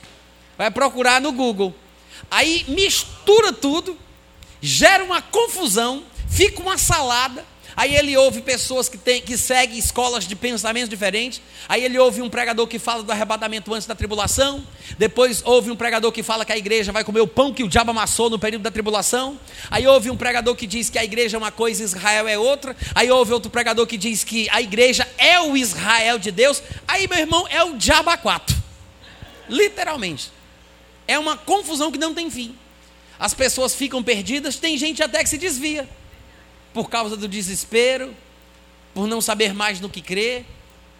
vai 0.59 0.71
procurar 0.73 1.21
no 1.21 1.31
Google. 1.31 1.73
Aí 2.29 2.65
mistura 2.67 3.53
tudo, 3.53 3.97
gera 4.61 5.05
uma 5.05 5.23
confusão, 5.23 6.03
fica 6.29 6.61
uma 6.61 6.77
salada. 6.77 7.47
Aí 7.77 7.95
ele 7.95 8.17
ouve 8.17 8.43
pessoas 8.43 8.89
que, 8.89 8.99
tem, 8.99 9.23
que 9.23 9.39
seguem 9.39 9.79
escolas 9.79 10.27
de 10.27 10.35
pensamentos 10.35 10.89
diferentes. 10.89 11.41
Aí 11.69 11.85
ele 11.85 11.97
ouve 11.97 12.21
um 12.21 12.29
pregador 12.29 12.67
que 12.67 12.77
fala 12.77 13.05
do 13.05 13.13
arrebatamento 13.13 13.73
antes 13.73 13.87
da 13.87 13.95
tribulação. 13.95 14.67
Depois 14.99 15.43
ouve 15.45 15.71
um 15.71 15.77
pregador 15.77 16.11
que 16.11 16.25
fala 16.25 16.45
que 16.45 16.53
a 16.53 16.59
igreja 16.59 16.91
vai 16.91 17.05
comer 17.05 17.21
o 17.21 17.27
pão 17.29 17.55
que 17.55 17.63
o 17.63 17.69
diabo 17.69 17.93
amassou 17.93 18.29
no 18.29 18.37
período 18.37 18.63
da 18.63 18.71
tribulação. 18.73 19.39
Aí 19.71 19.87
ouve 19.87 20.11
um 20.11 20.17
pregador 20.17 20.57
que 20.57 20.67
diz 20.67 20.91
que 20.91 20.99
a 20.99 21.05
igreja 21.05 21.37
é 21.37 21.39
uma 21.39 21.53
coisa 21.53 21.81
e 21.81 21.85
Israel 21.85 22.27
é 22.27 22.37
outra. 22.37 22.77
Aí 22.97 23.09
ouve 23.13 23.33
outro 23.33 23.49
pregador 23.49 23.87
que 23.87 23.97
diz 23.97 24.25
que 24.25 24.51
a 24.51 24.61
igreja 24.61 25.07
é 25.17 25.39
o 25.41 25.57
Israel 25.57 26.19
de 26.19 26.33
Deus. 26.33 26.61
Aí, 26.89 27.07
meu 27.07 27.21
irmão, 27.21 27.47
é 27.49 27.63
o 27.63 27.77
diabo 27.77 28.11
a 28.11 28.17
quatro. 28.17 28.57
Literalmente. 29.49 30.33
É 31.09 31.19
uma 31.19 31.37
confusão 31.37 31.91
que 31.91 31.99
não 31.99 32.15
tem 32.15 32.31
fim. 32.31 32.55
As 33.19 33.35
pessoas 33.35 33.75
ficam 33.75 34.03
perdidas, 34.03 34.57
tem 34.57 34.79
gente 34.79 35.03
até 35.03 35.25
que 35.25 35.29
se 35.29 35.39
desvia 35.39 35.89
por 36.73 36.89
causa 36.89 37.17
do 37.17 37.27
desespero, 37.27 38.15
por 38.95 39.09
não 39.09 39.21
saber 39.21 39.55
mais 39.55 39.81
no 39.81 39.89
que 39.89 40.01
crer, 40.01 40.45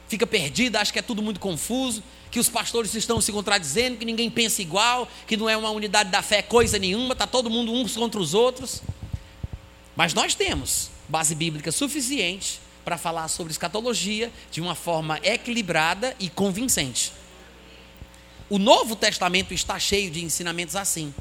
fica 0.09 0.27
perdida, 0.27 0.81
acha 0.81 0.93
que 0.93 0.99
é 0.99 1.03
tudo 1.03 1.23
muito 1.23 1.39
confuso, 1.39 2.03
que 2.31 2.41
os 2.41 2.49
pastores 2.49 2.95
estão 2.95 3.21
se 3.21 3.31
contradizendo, 3.31 3.99
que 3.99 4.05
ninguém 4.05 4.31
pensa 4.31 4.63
igual, 4.63 5.07
que 5.27 5.37
não 5.37 5.49
é 5.49 5.57
uma 5.57 5.71
unidade 5.71 6.11
da 6.11 6.23
fé 6.23 6.43
coisa 6.43 6.79
nenhuma, 6.79 7.13
está 7.13 7.27
todo 7.27 7.51
mundo 7.51 7.73
uns 7.73 7.97
contra 7.97 8.21
os 8.21 8.35
outros. 8.35 8.83
Mas 9.95 10.15
nós 10.15 10.35
temos 10.35 10.91
base 11.09 11.35
bíblica 11.35 11.71
suficiente 11.71 12.61
para 12.85 12.97
falar 12.97 13.29
sobre 13.29 13.51
escatologia 13.51 14.33
de 14.51 14.61
uma 14.61 14.75
forma 14.75 15.21
equilibrada 15.23 16.17
e 16.19 16.31
convincente. 16.31 17.13
O 18.51 18.59
Novo 18.59 18.97
Testamento 18.97 19.53
está 19.53 19.79
cheio 19.79 20.11
de 20.11 20.25
ensinamentos 20.25 20.75
assim. 20.75 21.13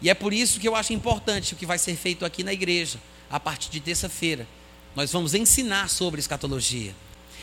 E 0.00 0.10
é 0.10 0.14
por 0.14 0.32
isso 0.32 0.58
que 0.60 0.66
eu 0.66 0.74
acho 0.74 0.92
importante 0.92 1.54
o 1.54 1.56
que 1.56 1.66
vai 1.66 1.78
ser 1.78 1.96
feito 1.96 2.24
aqui 2.24 2.42
na 2.42 2.52
igreja, 2.52 2.98
a 3.30 3.38
partir 3.38 3.70
de 3.70 3.80
terça-feira. 3.80 4.46
Nós 4.94 5.12
vamos 5.12 5.34
ensinar 5.34 5.88
sobre 5.88 6.20
escatologia. 6.20 6.94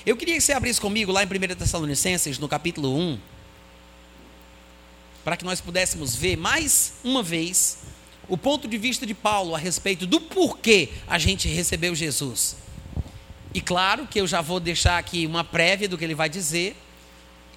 Eu 0.05 0.15
queria 0.15 0.35
que 0.35 0.41
você 0.41 0.53
abrisse 0.53 0.79
comigo 0.79 1.11
lá 1.11 1.23
em 1.23 1.27
1 1.27 1.55
Tessalonicenses, 1.55 2.37
no 2.37 2.47
capítulo 2.47 2.95
1, 2.97 3.19
para 5.23 5.35
que 5.35 5.43
nós 5.43 5.59
pudéssemos 5.59 6.15
ver 6.15 6.37
mais 6.37 6.93
uma 7.03 7.23
vez 7.23 7.79
o 8.27 8.37
ponto 8.37 8.67
de 8.67 8.77
vista 8.77 9.05
de 9.05 9.13
Paulo 9.13 9.55
a 9.55 9.57
respeito 9.57 10.05
do 10.05 10.19
porquê 10.19 10.89
a 11.07 11.17
gente 11.17 11.47
recebeu 11.47 11.95
Jesus. 11.95 12.57
E 13.53 13.61
claro 13.61 14.05
que 14.05 14.19
eu 14.19 14.27
já 14.27 14.41
vou 14.41 14.59
deixar 14.59 14.97
aqui 14.97 15.25
uma 15.25 15.43
prévia 15.43 15.87
do 15.87 15.97
que 15.97 16.03
ele 16.03 16.15
vai 16.15 16.29
dizer, 16.29 16.75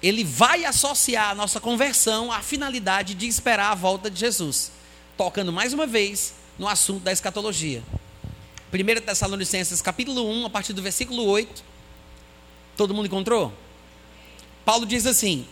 ele 0.01 0.23
vai 0.23 0.65
associar 0.65 1.29
a 1.29 1.35
nossa 1.35 1.59
conversão 1.59 2.31
à 2.31 2.41
finalidade 2.41 3.13
de 3.13 3.27
esperar 3.27 3.71
a 3.71 3.75
volta 3.75 4.09
de 4.09 4.19
Jesus, 4.19 4.71
tocando 5.17 5.51
mais 5.51 5.73
uma 5.73 5.85
vez 5.85 6.33
no 6.57 6.67
assunto 6.67 7.03
da 7.03 7.11
escatologia. 7.11 7.83
1 8.71 9.01
Tessalonicenses 9.01 9.81
capítulo 9.81 10.29
1, 10.29 10.45
a 10.45 10.49
partir 10.49 10.73
do 10.73 10.81
versículo 10.81 11.25
8. 11.25 11.63
Todo 12.77 12.93
mundo 12.93 13.07
encontrou? 13.07 13.53
Paulo 14.63 14.85
diz 14.85 15.05
assim: 15.05 15.47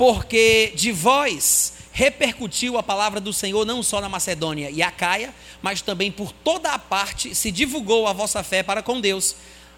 porque 0.00 0.72
de 0.74 0.92
vós 0.92 1.74
repercutiu 1.92 2.78
a 2.78 2.82
palavra 2.82 3.20
do 3.20 3.34
Senhor 3.34 3.66
não 3.66 3.82
só 3.82 4.00
na 4.00 4.08
Macedônia 4.08 4.70
e 4.70 4.82
Acaia, 4.82 5.34
mas 5.60 5.82
também 5.82 6.10
por 6.10 6.32
toda 6.32 6.72
a 6.72 6.78
parte 6.78 7.34
se 7.34 7.50
divulgou 7.50 8.06
a 8.06 8.14
vossa 8.14 8.42
fé 8.42 8.62
para 8.62 8.82
com 8.82 8.98
Deus, 8.98 9.36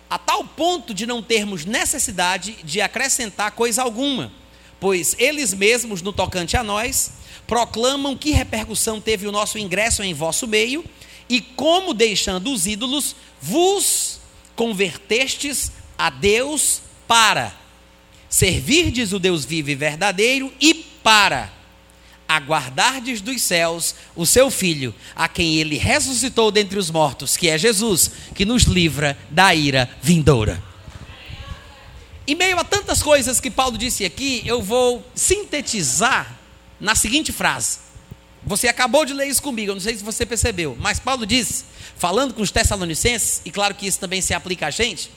a 0.08 0.18
tal 0.18 0.44
ponto 0.44 0.92
de 0.92 1.06
não 1.06 1.22
termos 1.22 1.64
necessidade 1.64 2.56
de 2.64 2.80
acrescentar 2.80 3.52
coisa 3.52 3.82
alguma, 3.82 4.32
pois 4.78 5.16
eles 5.18 5.54
mesmos, 5.54 6.02
no 6.02 6.12
tocante 6.12 6.56
a 6.56 6.62
nós, 6.62 7.12
proclamam 7.46 8.16
que 8.16 8.30
repercussão 8.30 9.00
teve 9.00 9.26
o 9.26 9.32
nosso 9.32 9.58
ingresso 9.58 10.02
em 10.02 10.14
vosso 10.14 10.46
meio 10.46 10.84
e 11.28 11.40
como, 11.40 11.94
deixando 11.94 12.52
os 12.52 12.66
ídolos, 12.66 13.16
vos 13.40 14.20
convertestes 14.54 15.72
a 15.96 16.10
Deus 16.10 16.82
para 17.06 17.54
servirdes 18.28 19.12
o 19.12 19.18
Deus 19.18 19.44
vivo 19.44 19.70
e 19.70 19.74
verdadeiro 19.74 20.52
e 20.60 20.74
para 20.74 21.50
aguardardes 22.36 23.20
dos 23.20 23.42
céus 23.42 23.94
o 24.14 24.26
seu 24.26 24.50
filho, 24.50 24.94
a 25.14 25.28
quem 25.28 25.56
ele 25.56 25.76
ressuscitou 25.76 26.50
dentre 26.50 26.78
os 26.78 26.90
mortos, 26.90 27.36
que 27.36 27.48
é 27.48 27.58
Jesus, 27.58 28.10
que 28.34 28.44
nos 28.44 28.64
livra 28.64 29.18
da 29.30 29.54
ira 29.54 29.90
vindoura. 30.02 30.62
Em 32.26 32.34
meio 32.34 32.58
a 32.58 32.64
tantas 32.64 33.02
coisas 33.02 33.40
que 33.40 33.50
Paulo 33.50 33.76
disse 33.76 34.04
aqui, 34.04 34.42
eu 34.44 34.62
vou 34.62 35.04
sintetizar 35.14 36.38
na 36.80 36.94
seguinte 36.94 37.32
frase. 37.32 37.78
Você 38.44 38.68
acabou 38.68 39.04
de 39.04 39.12
ler 39.12 39.28
isso 39.28 39.42
comigo, 39.42 39.70
eu 39.70 39.74
não 39.74 39.80
sei 39.80 39.96
se 39.96 40.02
você 40.02 40.26
percebeu, 40.26 40.76
mas 40.80 40.98
Paulo 40.98 41.26
disse, 41.26 41.64
falando 41.96 42.34
com 42.34 42.42
os 42.42 42.50
Tessalonicenses, 42.50 43.40
e 43.44 43.50
claro 43.50 43.74
que 43.74 43.86
isso 43.86 44.00
também 44.00 44.20
se 44.20 44.34
aplica 44.34 44.66
a 44.66 44.70
gente, 44.70 45.10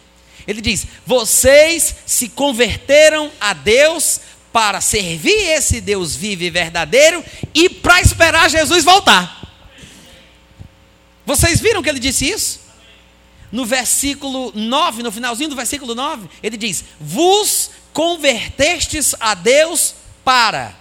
ele 0.47 0.61
diz: 0.61 0.86
Vocês 1.05 1.95
se 2.05 2.30
converteram 2.30 3.32
a 3.39 3.53
Deus 3.53 4.20
para 4.56 4.80
servir 4.80 5.49
esse 5.49 5.82
Deus 5.82 6.16
vivo 6.16 6.43
e 6.43 6.49
verdadeiro 6.49 7.22
e 7.53 7.68
para 7.68 7.99
esperar 7.99 8.49
Jesus 8.49 8.86
voltar. 8.86 9.45
Vocês 11.26 11.60
viram 11.60 11.84
que 11.84 11.89
ele 11.89 11.99
disse 11.99 12.30
isso? 12.30 12.62
No 13.51 13.66
versículo 13.66 14.53
9, 14.56 15.03
no 15.03 15.12
finalzinho 15.12 15.49
do 15.49 15.58
versículo 15.58 15.93
9, 15.93 16.30
ele 16.41 16.56
diz: 16.56 16.86
Vos 17.01 17.72
convertestes 17.91 19.14
a 19.20 19.34
Deus 19.34 19.93
para 20.24 20.74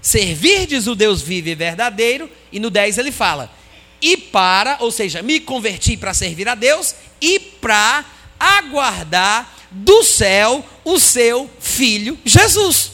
servirdes 0.00 0.86
o 0.86 0.94
Deus 0.94 1.20
vivo 1.20 1.50
e 1.50 1.54
verdadeiro, 1.54 2.30
e 2.50 2.58
no 2.58 2.70
10 2.70 2.96
ele 2.96 3.12
fala: 3.12 3.52
e 4.00 4.16
para, 4.16 4.78
ou 4.80 4.90
seja, 4.90 5.22
me 5.22 5.38
converti 5.38 5.98
para 5.98 6.14
servir 6.14 6.48
a 6.48 6.54
Deus 6.54 6.94
e 7.20 7.38
para 7.38 8.06
aguardar 8.40 9.54
do 9.70 10.02
céu 10.02 10.64
o 10.82 10.98
seu 10.98 11.50
filho 11.60 12.18
Jesus. 12.24 12.91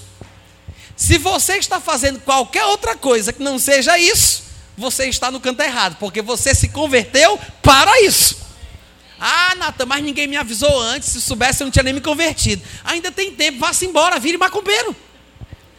Se 0.98 1.16
você 1.16 1.58
está 1.58 1.80
fazendo 1.80 2.18
qualquer 2.18 2.64
outra 2.64 2.96
coisa 2.96 3.32
que 3.32 3.40
não 3.40 3.56
seja 3.56 3.96
isso, 3.96 4.42
você 4.76 5.06
está 5.06 5.30
no 5.30 5.38
canto 5.38 5.62
errado, 5.62 5.96
porque 6.00 6.20
você 6.20 6.52
se 6.56 6.70
converteu 6.70 7.38
para 7.62 8.02
isso. 8.02 8.36
Ah, 9.20 9.54
Natan, 9.56 9.86
mas 9.86 10.02
ninguém 10.02 10.26
me 10.26 10.36
avisou 10.36 10.80
antes, 10.80 11.10
se 11.10 11.20
soubesse 11.20 11.62
eu 11.62 11.66
não 11.66 11.70
tinha 11.70 11.84
nem 11.84 11.94
me 11.94 12.00
convertido. 12.00 12.62
Ainda 12.84 13.12
tem 13.12 13.32
tempo, 13.32 13.60
vá-se 13.60 13.86
embora, 13.86 14.18
vire 14.18 14.36
macumbeiro. 14.36 14.94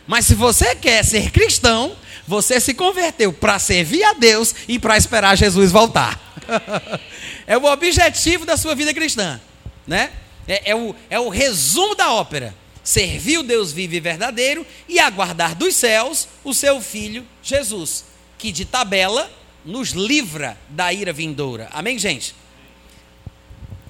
Mas 0.08 0.26
se 0.26 0.34
você 0.34 0.74
quer 0.74 1.04
ser 1.04 1.32
cristão, 1.32 1.98
você 2.26 2.58
se 2.58 2.74
converteu 2.74 3.34
para 3.34 3.60
servir 3.60 4.06
a 4.06 4.14
Deus 4.14 4.56
e 4.70 4.80
para 4.80 4.96
esperar 4.96 5.36
Jesus 5.36 5.70
voltar. 5.70 6.18
é 7.46 7.58
o 7.58 7.66
objetivo 7.66 8.46
da 8.46 8.56
sua 8.56 8.74
vida 8.74 8.94
cristã, 8.94 9.40
né? 9.86 10.12
É, 10.48 10.72
é, 10.72 10.76
o, 10.76 10.96
é 11.10 11.20
o 11.20 11.28
resumo 11.28 11.94
da 11.94 12.14
ópera. 12.14 12.56
Servir 12.84 13.40
o 13.40 13.44
Deus 13.44 13.72
vivo 13.72 13.96
e 13.96 14.00
verdadeiro 14.00 14.66
e 14.88 15.00
aguardar 15.00 15.56
dos 15.56 15.76
céus 15.76 16.28
o 16.44 16.54
seu 16.54 16.82
Filho 16.82 17.26
Jesus, 17.44 18.06
que 18.38 18.52
de 18.52 18.66
tabela 18.66 19.32
nos 19.66 19.90
livra 19.90 20.58
da 20.70 20.92
ira 20.92 21.14
vindoura. 21.14 21.70
Amém, 21.72 22.00
gente? 22.00 22.34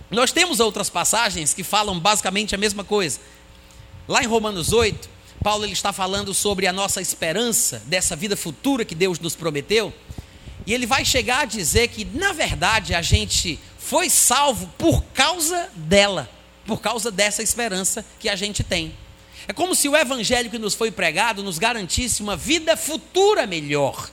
Nós 0.10 0.32
temos 0.32 0.60
outras 0.60 0.90
passagens 0.90 1.54
que 1.54 1.64
falam 1.64 2.00
basicamente 2.00 2.56
a 2.56 2.58
mesma 2.58 2.84
coisa. 2.84 3.20
Lá 4.08 4.24
em 4.24 4.28
Romanos 4.28 4.74
8, 4.74 5.08
Paulo 5.44 5.64
ele 5.64 5.74
está 5.74 5.94
falando 5.94 6.34
sobre 6.34 6.66
a 6.66 6.74
nossa 6.74 7.00
esperança 7.00 7.82
dessa 7.86 8.16
vida 8.16 8.36
futura 8.36 8.84
que 8.84 8.96
Deus 8.96 9.20
nos 9.20 9.36
prometeu. 9.36 9.94
E 10.66 10.74
ele 10.74 10.86
vai 10.86 11.06
chegar 11.06 11.42
a 11.42 11.46
dizer 11.46 11.88
que, 11.90 12.06
na 12.06 12.34
verdade, 12.34 12.94
a 12.94 13.02
gente 13.02 13.60
foi 13.78 14.10
salvo 14.10 14.68
por 14.78 15.04
causa 15.14 15.70
dela, 15.76 16.30
por 16.70 16.80
causa 16.80 17.10
dessa 17.10 17.42
esperança 17.42 18.06
que 18.20 18.30
a 18.30 18.36
gente 18.36 18.64
tem. 18.64 18.94
É 19.48 19.54
como 19.54 19.74
se 19.74 19.90
o 19.90 19.98
evangelho 19.98 20.52
que 20.52 20.60
nos 20.60 20.76
foi 20.76 20.92
pregado 20.92 21.42
nos 21.42 21.58
garantisse 21.58 22.22
uma 22.22 22.38
vida 22.38 22.78
futura 22.78 23.48
melhor. 23.48 24.12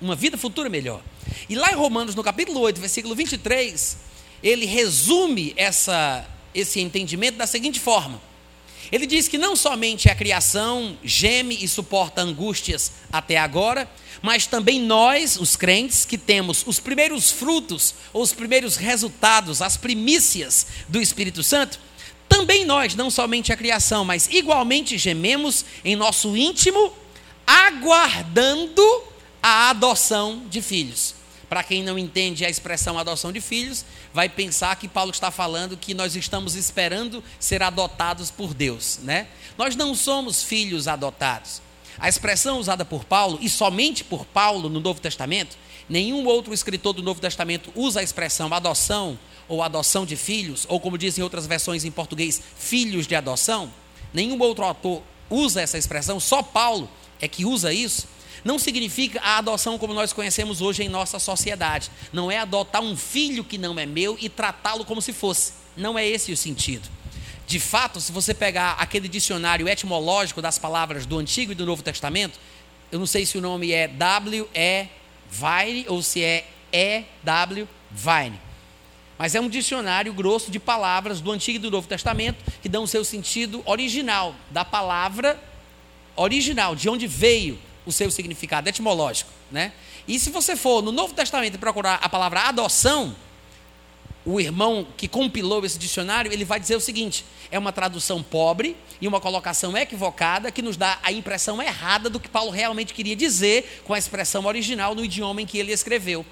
Uma 0.00 0.14
vida 0.14 0.38
futura 0.38 0.68
melhor. 0.68 1.02
E 1.48 1.56
lá 1.56 1.72
em 1.72 1.74
Romanos, 1.74 2.14
no 2.14 2.22
capítulo 2.22 2.60
8, 2.60 2.80
versículo 2.80 3.16
23, 3.16 3.96
ele 4.40 4.66
resume 4.66 5.52
essa, 5.56 6.24
esse 6.54 6.78
entendimento 6.80 7.38
da 7.38 7.46
seguinte 7.46 7.80
forma 7.80 8.20
ele 8.92 9.06
diz 9.06 9.28
que 9.28 9.38
não 9.38 9.56
somente 9.56 10.08
a 10.08 10.14
criação 10.14 10.96
geme 11.02 11.58
e 11.60 11.66
suporta 11.66 12.20
angústias 12.20 12.92
até 13.12 13.36
agora, 13.36 13.90
mas 14.24 14.46
também 14.46 14.80
nós, 14.80 15.36
os 15.36 15.54
crentes, 15.54 16.06
que 16.06 16.16
temos 16.16 16.64
os 16.66 16.80
primeiros 16.80 17.30
frutos, 17.30 17.94
ou 18.10 18.22
os 18.22 18.32
primeiros 18.32 18.74
resultados, 18.74 19.60
as 19.60 19.76
primícias 19.76 20.66
do 20.88 20.98
Espírito 20.98 21.42
Santo, 21.42 21.78
também 22.26 22.64
nós, 22.64 22.94
não 22.94 23.10
somente 23.10 23.52
a 23.52 23.56
criação, 23.56 24.02
mas 24.02 24.26
igualmente 24.30 24.96
gememos 24.96 25.62
em 25.84 25.94
nosso 25.94 26.34
íntimo, 26.34 26.90
aguardando 27.46 28.82
a 29.42 29.68
adoção 29.68 30.44
de 30.48 30.62
filhos. 30.62 31.14
Para 31.46 31.62
quem 31.62 31.82
não 31.82 31.98
entende 31.98 32.46
a 32.46 32.48
expressão 32.48 32.98
adoção 32.98 33.30
de 33.30 33.42
filhos, 33.42 33.84
vai 34.10 34.30
pensar 34.30 34.74
que 34.76 34.88
Paulo 34.88 35.10
está 35.10 35.30
falando 35.30 35.76
que 35.76 35.92
nós 35.92 36.16
estamos 36.16 36.54
esperando 36.54 37.22
ser 37.38 37.62
adotados 37.62 38.30
por 38.30 38.54
Deus, 38.54 39.00
né? 39.02 39.26
Nós 39.58 39.76
não 39.76 39.94
somos 39.94 40.42
filhos 40.42 40.88
adotados. 40.88 41.60
A 41.98 42.08
expressão 42.08 42.58
usada 42.58 42.84
por 42.84 43.04
Paulo, 43.04 43.38
e 43.40 43.48
somente 43.48 44.02
por 44.04 44.24
Paulo 44.24 44.68
no 44.68 44.80
Novo 44.80 45.00
Testamento, 45.00 45.56
nenhum 45.88 46.24
outro 46.26 46.52
escritor 46.52 46.92
do 46.92 47.02
Novo 47.02 47.20
Testamento 47.20 47.72
usa 47.74 48.00
a 48.00 48.02
expressão 48.02 48.52
adoção 48.52 49.18
ou 49.46 49.62
adoção 49.62 50.06
de 50.06 50.16
filhos, 50.16 50.66
ou 50.68 50.80
como 50.80 50.98
dizem 50.98 51.22
outras 51.22 51.46
versões 51.46 51.84
em 51.84 51.90
português, 51.90 52.40
filhos 52.56 53.06
de 53.06 53.14
adoção. 53.14 53.72
Nenhum 54.12 54.40
outro 54.40 54.64
autor 54.64 55.02
usa 55.28 55.60
essa 55.60 55.78
expressão, 55.78 56.18
só 56.18 56.42
Paulo 56.42 56.88
é 57.20 57.28
que 57.28 57.44
usa 57.44 57.72
isso 57.72 58.06
não 58.44 58.58
significa 58.58 59.20
a 59.22 59.38
adoção 59.38 59.78
como 59.78 59.94
nós 59.94 60.12
conhecemos 60.12 60.60
hoje 60.60 60.82
em 60.82 60.88
nossa 60.88 61.18
sociedade. 61.18 61.90
Não 62.12 62.30
é 62.30 62.38
adotar 62.38 62.82
um 62.82 62.94
filho 62.94 63.42
que 63.42 63.56
não 63.56 63.78
é 63.78 63.86
meu 63.86 64.18
e 64.20 64.28
tratá-lo 64.28 64.84
como 64.84 65.00
se 65.00 65.12
fosse. 65.12 65.54
Não 65.74 65.98
é 65.98 66.06
esse 66.06 66.30
o 66.30 66.36
sentido. 66.36 66.88
De 67.46 67.60
fato, 67.60 68.00
se 68.00 68.10
você 68.10 68.32
pegar 68.32 68.72
aquele 68.72 69.08
dicionário 69.08 69.68
etimológico 69.68 70.40
das 70.40 70.58
palavras 70.58 71.04
do 71.04 71.18
Antigo 71.18 71.52
e 71.52 71.54
do 71.54 71.66
Novo 71.66 71.82
Testamento, 71.82 72.38
eu 72.90 72.98
não 72.98 73.06
sei 73.06 73.26
se 73.26 73.36
o 73.36 73.40
nome 73.40 73.72
é 73.72 73.88
W-E 73.88 74.88
Vine 75.30 75.84
ou 75.88 76.02
se 76.02 76.22
é 76.22 76.46
E-W 76.72 77.68
Vine. 77.90 78.40
Mas 79.18 79.34
é 79.34 79.40
um 79.40 79.48
dicionário 79.48 80.12
grosso 80.12 80.50
de 80.50 80.58
palavras 80.58 81.20
do 81.20 81.30
Antigo 81.30 81.56
e 81.56 81.60
do 81.60 81.70
Novo 81.70 81.86
Testamento 81.86 82.42
que 82.62 82.68
dão 82.68 82.84
o 82.84 82.88
seu 82.88 83.04
sentido 83.04 83.62
original, 83.64 84.34
da 84.50 84.64
palavra 84.64 85.40
original, 86.16 86.74
de 86.74 86.88
onde 86.88 87.06
veio 87.06 87.58
o 87.86 87.92
seu 87.92 88.10
significado 88.10 88.68
etimológico, 88.68 89.30
né? 89.50 89.72
E 90.06 90.18
se 90.18 90.30
você 90.30 90.56
for 90.56 90.82
no 90.82 90.92
Novo 90.92 91.14
Testamento 91.14 91.58
procurar 91.58 91.98
a 92.02 92.08
palavra 92.08 92.42
adoção, 92.42 93.14
o 94.24 94.40
irmão 94.40 94.86
que 94.96 95.06
compilou 95.06 95.64
esse 95.64 95.78
dicionário, 95.78 96.32
ele 96.32 96.44
vai 96.44 96.58
dizer 96.58 96.76
o 96.76 96.80
seguinte: 96.80 97.24
é 97.50 97.58
uma 97.58 97.72
tradução 97.72 98.22
pobre 98.22 98.76
e 99.00 99.06
uma 99.06 99.20
colocação 99.20 99.76
equivocada 99.76 100.50
que 100.50 100.62
nos 100.62 100.76
dá 100.76 100.98
a 101.02 101.12
impressão 101.12 101.60
errada 101.60 102.08
do 102.08 102.18
que 102.18 102.28
Paulo 102.28 102.50
realmente 102.50 102.94
queria 102.94 103.14
dizer 103.14 103.82
com 103.84 103.92
a 103.92 103.98
expressão 103.98 104.46
original 104.46 104.94
no 104.94 105.04
idioma 105.04 105.42
em 105.42 105.46
que 105.46 105.58
ele 105.58 105.72
escreveu. 105.72 106.24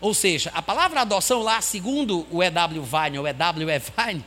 Ou 0.00 0.12
seja, 0.12 0.50
a 0.54 0.60
palavra 0.60 1.00
adoção 1.00 1.42
lá, 1.42 1.60
segundo 1.60 2.26
o 2.30 2.42
E.W. 2.42 2.82
Vine 2.82 3.18
ou 3.18 3.26
E.W. 3.26 3.66
Vine, 3.78 4.24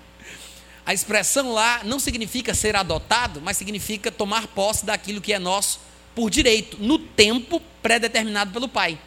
a 0.85 0.93
expressão 0.93 1.51
lá 1.53 1.81
não 1.83 1.99
significa 1.99 2.53
ser 2.53 2.75
adotado, 2.75 3.41
mas 3.41 3.57
significa 3.57 4.11
tomar 4.11 4.47
posse 4.47 4.85
daquilo 4.85 5.21
que 5.21 5.33
é 5.33 5.39
nosso 5.39 5.79
por 6.15 6.31
direito, 6.31 6.77
no 6.79 6.97
tempo 6.97 7.61
pré-determinado 7.81 8.51
pelo 8.51 8.67
Pai. 8.67 8.97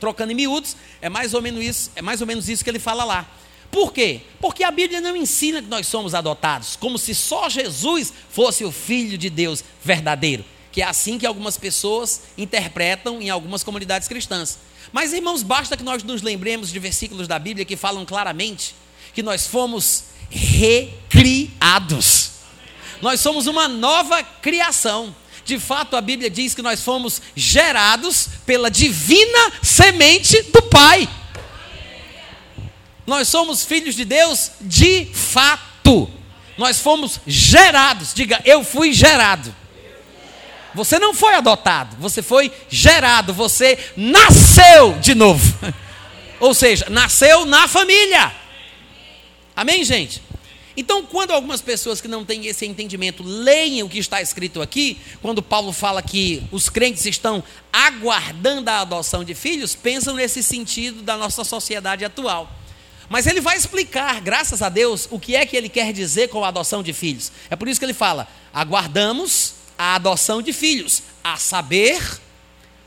Trocando 0.00 0.32
em 0.32 0.34
miúdos, 0.34 0.76
é 1.00 1.08
mais 1.08 1.34
ou 1.34 1.42
menos 1.42 1.64
isso, 1.64 1.90
é 1.96 2.02
mais 2.02 2.20
ou 2.20 2.26
menos 2.26 2.48
isso 2.48 2.62
que 2.62 2.70
ele 2.70 2.78
fala 2.78 3.04
lá. 3.04 3.28
Por 3.70 3.92
quê? 3.92 4.22
Porque 4.40 4.64
a 4.64 4.70
Bíblia 4.70 5.00
não 5.00 5.14
ensina 5.14 5.60
que 5.60 5.68
nós 5.68 5.86
somos 5.86 6.14
adotados, 6.14 6.76
como 6.76 6.98
se 6.98 7.14
só 7.14 7.48
Jesus 7.48 8.12
fosse 8.30 8.64
o 8.64 8.72
filho 8.72 9.18
de 9.18 9.28
Deus 9.28 9.62
verdadeiro, 9.84 10.44
que 10.72 10.80
é 10.80 10.84
assim 10.84 11.18
que 11.18 11.26
algumas 11.26 11.58
pessoas 11.58 12.22
interpretam 12.36 13.20
em 13.20 13.28
algumas 13.28 13.62
comunidades 13.62 14.08
cristãs. 14.08 14.58
Mas 14.92 15.12
irmãos, 15.12 15.42
basta 15.42 15.76
que 15.76 15.82
nós 15.82 16.02
nos 16.02 16.22
lembremos 16.22 16.70
de 16.70 16.78
versículos 16.78 17.28
da 17.28 17.38
Bíblia 17.38 17.66
que 17.66 17.76
falam 17.76 18.06
claramente 18.06 18.74
que 19.12 19.22
nós 19.22 19.46
fomos 19.46 20.04
recriados. 20.30 22.30
Nós 23.02 23.20
somos 23.20 23.46
uma 23.46 23.68
nova 23.68 24.22
criação. 24.22 25.14
De 25.48 25.58
fato, 25.58 25.96
a 25.96 26.02
Bíblia 26.02 26.28
diz 26.28 26.52
que 26.52 26.60
nós 26.60 26.82
fomos 26.82 27.22
gerados 27.34 28.28
pela 28.44 28.70
divina 28.70 29.50
semente 29.62 30.42
do 30.42 30.60
Pai. 30.60 31.08
Nós 33.06 33.28
somos 33.28 33.64
filhos 33.64 33.94
de 33.94 34.04
Deus 34.04 34.50
de 34.60 35.06
fato. 35.06 36.10
Nós 36.58 36.80
fomos 36.80 37.18
gerados. 37.26 38.12
Diga, 38.12 38.42
eu 38.44 38.62
fui 38.62 38.92
gerado. 38.92 39.56
Você 40.74 40.98
não 40.98 41.14
foi 41.14 41.32
adotado, 41.32 41.96
você 41.98 42.20
foi 42.20 42.52
gerado, 42.68 43.32
você 43.32 43.78
nasceu 43.96 44.98
de 45.00 45.14
novo. 45.14 45.58
Ou 46.40 46.52
seja, 46.52 46.90
nasceu 46.90 47.46
na 47.46 47.66
família. 47.66 48.30
Amém, 49.56 49.82
gente? 49.82 50.20
Então, 50.80 51.04
quando 51.04 51.32
algumas 51.32 51.60
pessoas 51.60 52.00
que 52.00 52.06
não 52.06 52.24
têm 52.24 52.46
esse 52.46 52.64
entendimento 52.64 53.24
leem 53.24 53.82
o 53.82 53.88
que 53.88 53.98
está 53.98 54.22
escrito 54.22 54.62
aqui, 54.62 54.96
quando 55.20 55.42
Paulo 55.42 55.72
fala 55.72 56.00
que 56.00 56.40
os 56.52 56.68
crentes 56.68 57.04
estão 57.04 57.42
aguardando 57.72 58.70
a 58.70 58.82
adoção 58.82 59.24
de 59.24 59.34
filhos, 59.34 59.74
pensam 59.74 60.14
nesse 60.14 60.40
sentido 60.40 61.02
da 61.02 61.16
nossa 61.16 61.42
sociedade 61.42 62.04
atual. 62.04 62.48
Mas 63.08 63.26
ele 63.26 63.40
vai 63.40 63.56
explicar, 63.56 64.20
graças 64.20 64.62
a 64.62 64.68
Deus, 64.68 65.08
o 65.10 65.18
que 65.18 65.34
é 65.34 65.44
que 65.44 65.56
ele 65.56 65.68
quer 65.68 65.92
dizer 65.92 66.28
com 66.28 66.44
a 66.44 66.48
adoção 66.48 66.80
de 66.80 66.92
filhos. 66.92 67.32
É 67.50 67.56
por 67.56 67.66
isso 67.66 67.80
que 67.80 67.84
ele 67.84 67.92
fala: 67.92 68.28
aguardamos 68.54 69.54
a 69.76 69.96
adoção 69.96 70.40
de 70.40 70.52
filhos, 70.52 71.02
a 71.24 71.36
saber, 71.38 72.00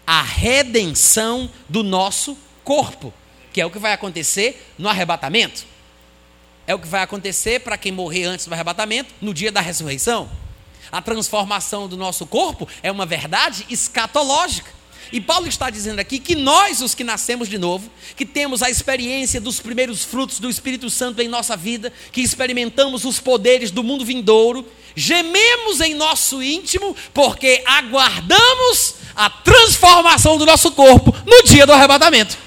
a 0.08 0.22
redenção 0.22 1.52
do 1.68 1.84
nosso 1.84 2.38
corpo, 2.64 3.14
que 3.52 3.60
é 3.60 3.66
o 3.66 3.70
que 3.70 3.80
vai 3.80 3.92
acontecer 3.92 4.66
no 4.78 4.88
arrebatamento 4.88 5.71
é 6.72 6.76
o 6.76 6.80
que 6.80 6.88
vai 6.88 7.02
acontecer 7.02 7.60
para 7.60 7.78
quem 7.78 7.92
morrer 7.92 8.24
antes 8.24 8.46
do 8.46 8.54
arrebatamento, 8.54 9.14
no 9.22 9.34
dia 9.34 9.52
da 9.52 9.60
ressurreição. 9.60 10.30
A 10.90 11.02
transformação 11.02 11.88
do 11.88 11.98
nosso 11.98 12.26
corpo 12.26 12.68
é 12.82 12.90
uma 12.90 13.06
verdade 13.06 13.66
escatológica. 13.70 14.72
E 15.12 15.20
Paulo 15.20 15.48
está 15.48 15.70
dizendo 15.70 16.00
aqui 16.00 16.18
que 16.18 16.34
nós, 16.34 16.82
os 16.82 16.96
que 16.96 17.04
nascemos 17.04 17.50
de 17.50 17.58
novo, 17.58 17.92
que 18.16 18.26
temos 18.26 18.64
a 18.64 18.70
experiência 18.70 19.42
dos 19.42 19.60
primeiros 19.60 20.06
frutos 20.06 20.40
do 20.40 20.50
Espírito 20.50 20.90
Santo 20.90 21.22
em 21.22 21.28
nossa 21.28 21.58
vida, 21.58 21.92
que 22.14 22.22
experimentamos 22.22 23.04
os 23.04 23.20
poderes 23.20 23.70
do 23.70 23.84
mundo 23.84 24.06
vindouro, 24.06 24.66
gememos 24.96 25.82
em 25.82 25.94
nosso 25.94 26.42
íntimo, 26.42 26.96
porque 27.14 27.62
aguardamos 27.66 28.96
a 29.14 29.30
transformação 29.30 30.38
do 30.38 30.46
nosso 30.46 30.72
corpo 30.72 31.14
no 31.26 31.44
dia 31.44 31.66
do 31.66 31.74
arrebatamento. 31.74 32.38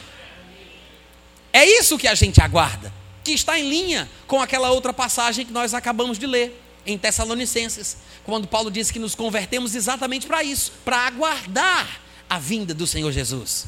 É 1.53 1.66
isso 1.66 1.99
que 1.99 2.09
a 2.09 2.14
gente 2.14 2.41
aguarda 2.41 3.03
que 3.25 3.33
está 3.33 3.59
em 3.59 3.68
linha 3.68 4.09
com 4.27 4.41
aquela 4.41 4.70
outra 4.70 4.93
passagem 4.93 5.47
que 5.47 5.53
nós 5.53 5.72
acabamos 5.72 6.18
de 6.18 6.27
ler 6.27 6.61
em 6.87 6.99
Tessalonicenses, 6.99 7.97
quando 8.25 8.47
Paulo 8.47 8.70
diz 8.70 8.91
que 8.91 8.99
nos 8.99 9.14
convertemos 9.14 9.75
exatamente 9.75 10.27
para 10.27 10.45
isso, 10.45 10.72
para 10.85 10.99
aguardar 10.99 12.03
a 12.29 12.39
vinda 12.39 12.75
do 12.75 12.87
Senhor 12.87 13.11
Jesus. 13.11 13.66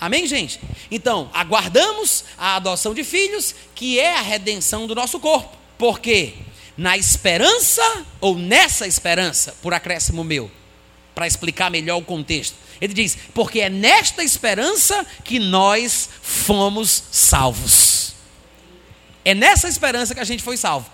Amém, 0.00 0.26
gente? 0.26 0.60
Então, 0.90 1.28
aguardamos 1.34 2.24
a 2.38 2.56
adoção 2.56 2.94
de 2.94 3.04
filhos, 3.04 3.54
que 3.74 3.98
é 3.98 4.16
a 4.16 4.22
redenção 4.22 4.86
do 4.86 4.94
nosso 4.94 5.18
corpo. 5.20 5.56
Por 5.76 6.00
quê? 6.00 6.34
Na 6.76 6.96
esperança, 6.96 7.82
ou 8.20 8.38
nessa 8.38 8.86
esperança, 8.86 9.54
por 9.60 9.74
acréscimo 9.74 10.22
meu, 10.22 10.50
para 11.14 11.26
explicar 11.26 11.70
melhor 11.70 11.98
o 11.98 12.04
contexto. 12.04 12.56
Ele 12.80 12.94
diz: 12.94 13.18
porque 13.34 13.60
é 13.60 13.68
nesta 13.68 14.22
esperança 14.22 15.04
que 15.24 15.40
nós 15.40 16.08
fomos 16.22 17.02
salvos. 17.10 17.97
É 19.24 19.34
nessa 19.34 19.68
esperança 19.68 20.14
que 20.14 20.20
a 20.20 20.24
gente 20.24 20.42
foi 20.42 20.56
salvo 20.56 20.90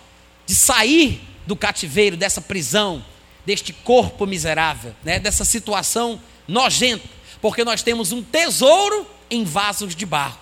de 0.47 0.55
sair 0.55 1.21
do 1.47 1.57
cativeiro, 1.57 2.17
dessa 2.17 2.41
prisão, 2.41 3.05
deste 3.45 3.73
corpo 3.73 4.27
miserável, 4.27 4.95
né, 5.03 5.19
dessa 5.19 5.45
situação 5.45 6.21
nojenta, 6.49 7.09
porque 7.41 7.65
nós 7.65 7.83
temos 7.83 8.13
um 8.13 8.23
tesouro 8.23 9.07
em 9.31 9.45
vasos 9.45 9.95
de 9.95 10.07
barro. 10.07 10.39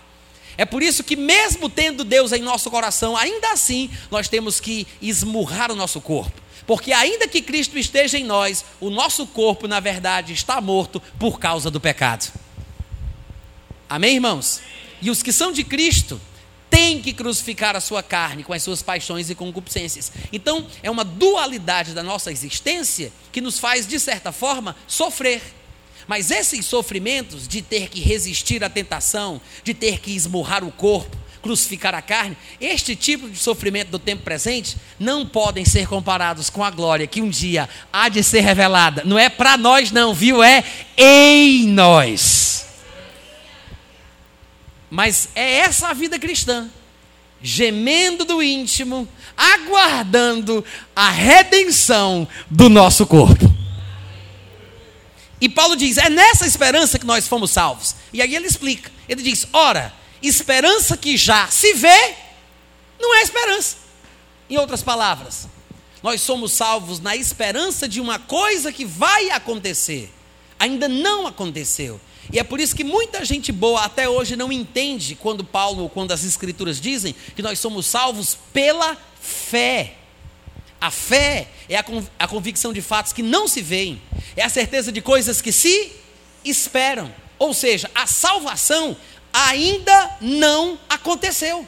É 0.56 0.64
por 0.64 0.82
isso 0.82 1.02
que, 1.02 1.16
mesmo 1.16 1.68
tendo 1.68 2.04
Deus 2.04 2.32
em 2.32 2.42
nosso 2.42 2.70
coração, 2.70 3.16
ainda 3.16 3.52
assim 3.52 3.90
nós 4.10 4.28
temos 4.28 4.60
que 4.60 4.86
esmurrar 5.00 5.72
o 5.72 5.76
nosso 5.76 6.00
corpo. 6.00 6.40
Porque, 6.66 6.92
ainda 6.92 7.26
que 7.26 7.42
Cristo 7.42 7.76
esteja 7.76 8.18
em 8.18 8.24
nós, 8.24 8.64
o 8.80 8.88
nosso 8.88 9.26
corpo, 9.26 9.66
na 9.66 9.80
verdade, 9.80 10.32
está 10.32 10.60
morto 10.60 11.00
por 11.18 11.40
causa 11.40 11.70
do 11.70 11.80
pecado. 11.80 12.32
Amém, 13.88 14.14
irmãos? 14.14 14.60
E 15.00 15.10
os 15.10 15.22
que 15.22 15.32
são 15.32 15.50
de 15.50 15.64
Cristo, 15.64 16.20
tem 16.92 17.00
que 17.00 17.12
crucificar 17.14 17.74
a 17.74 17.80
sua 17.80 18.02
carne 18.02 18.44
com 18.44 18.52
as 18.52 18.62
suas 18.62 18.82
paixões 18.82 19.30
e 19.30 19.34
concupiscências. 19.34 20.12
Então, 20.30 20.66
é 20.82 20.90
uma 20.90 21.04
dualidade 21.04 21.94
da 21.94 22.02
nossa 22.02 22.30
existência 22.30 23.10
que 23.30 23.40
nos 23.40 23.58
faz, 23.58 23.86
de 23.86 23.98
certa 23.98 24.30
forma, 24.30 24.76
sofrer. 24.86 25.40
Mas 26.06 26.30
esses 26.30 26.66
sofrimentos 26.66 27.48
de 27.48 27.62
ter 27.62 27.88
que 27.88 28.00
resistir 28.00 28.62
à 28.62 28.68
tentação, 28.68 29.40
de 29.64 29.72
ter 29.72 30.00
que 30.00 30.14
esmurrar 30.14 30.62
o 30.64 30.70
corpo, 30.70 31.16
crucificar 31.40 31.94
a 31.94 32.02
carne, 32.02 32.36
este 32.60 32.94
tipo 32.94 33.28
de 33.28 33.38
sofrimento 33.38 33.88
do 33.88 33.98
tempo 33.98 34.22
presente 34.22 34.76
não 34.98 35.26
podem 35.26 35.64
ser 35.64 35.88
comparados 35.88 36.50
com 36.50 36.62
a 36.62 36.70
glória 36.70 37.06
que 37.06 37.22
um 37.22 37.30
dia 37.30 37.68
há 37.90 38.10
de 38.10 38.22
ser 38.22 38.40
revelada. 38.40 39.02
Não 39.04 39.18
é 39.18 39.30
para 39.30 39.56
nós, 39.56 39.90
não, 39.90 40.12
viu? 40.12 40.42
É 40.42 40.62
em 40.96 41.66
nós. 41.68 42.66
Mas 44.90 45.30
é 45.34 45.58
essa 45.58 45.88
a 45.88 45.94
vida 45.94 46.18
cristã. 46.18 46.70
Gemendo 47.42 48.24
do 48.24 48.42
íntimo, 48.42 49.08
aguardando 49.36 50.64
a 50.94 51.10
redenção 51.10 52.26
do 52.50 52.68
nosso 52.68 53.06
corpo. 53.06 53.52
E 55.40 55.48
Paulo 55.48 55.74
diz: 55.74 55.98
é 55.98 56.08
nessa 56.08 56.46
esperança 56.46 56.98
que 56.98 57.06
nós 57.06 57.26
fomos 57.26 57.50
salvos. 57.50 57.96
E 58.12 58.22
aí 58.22 58.34
ele 58.34 58.46
explica: 58.46 58.90
ele 59.08 59.22
diz, 59.22 59.46
ora, 59.52 59.92
esperança 60.22 60.96
que 60.96 61.16
já 61.16 61.48
se 61.48 61.74
vê, 61.74 62.14
não 63.00 63.14
é 63.16 63.22
esperança. 63.22 63.76
Em 64.48 64.56
outras 64.56 64.82
palavras, 64.82 65.48
nós 66.02 66.20
somos 66.20 66.52
salvos 66.52 67.00
na 67.00 67.16
esperança 67.16 67.88
de 67.88 68.00
uma 68.00 68.18
coisa 68.18 68.72
que 68.72 68.84
vai 68.84 69.30
acontecer, 69.30 70.12
ainda 70.58 70.88
não 70.88 71.26
aconteceu. 71.26 72.00
E 72.32 72.38
é 72.38 72.42
por 72.42 72.58
isso 72.58 72.74
que 72.74 72.82
muita 72.82 73.24
gente 73.24 73.52
boa 73.52 73.82
até 73.82 74.08
hoje 74.08 74.36
não 74.36 74.50
entende 74.50 75.14
quando 75.14 75.44
Paulo, 75.44 75.90
quando 75.90 76.12
as 76.12 76.24
Escrituras 76.24 76.80
dizem 76.80 77.14
que 77.36 77.42
nós 77.42 77.58
somos 77.58 77.86
salvos 77.86 78.38
pela 78.52 78.96
fé. 79.20 79.96
A 80.80 80.90
fé 80.90 81.48
é 81.68 81.76
a, 81.76 81.84
a 82.18 82.26
convicção 82.26 82.72
de 82.72 82.80
fatos 82.80 83.12
que 83.12 83.22
não 83.22 83.46
se 83.46 83.60
veem, 83.60 84.00
é 84.34 84.42
a 84.42 84.48
certeza 84.48 84.90
de 84.90 85.02
coisas 85.02 85.42
que 85.42 85.52
se 85.52 85.92
esperam. 86.44 87.14
Ou 87.38 87.52
seja, 87.52 87.90
a 87.94 88.06
salvação 88.06 88.96
ainda 89.32 90.16
não 90.20 90.78
aconteceu 90.88 91.66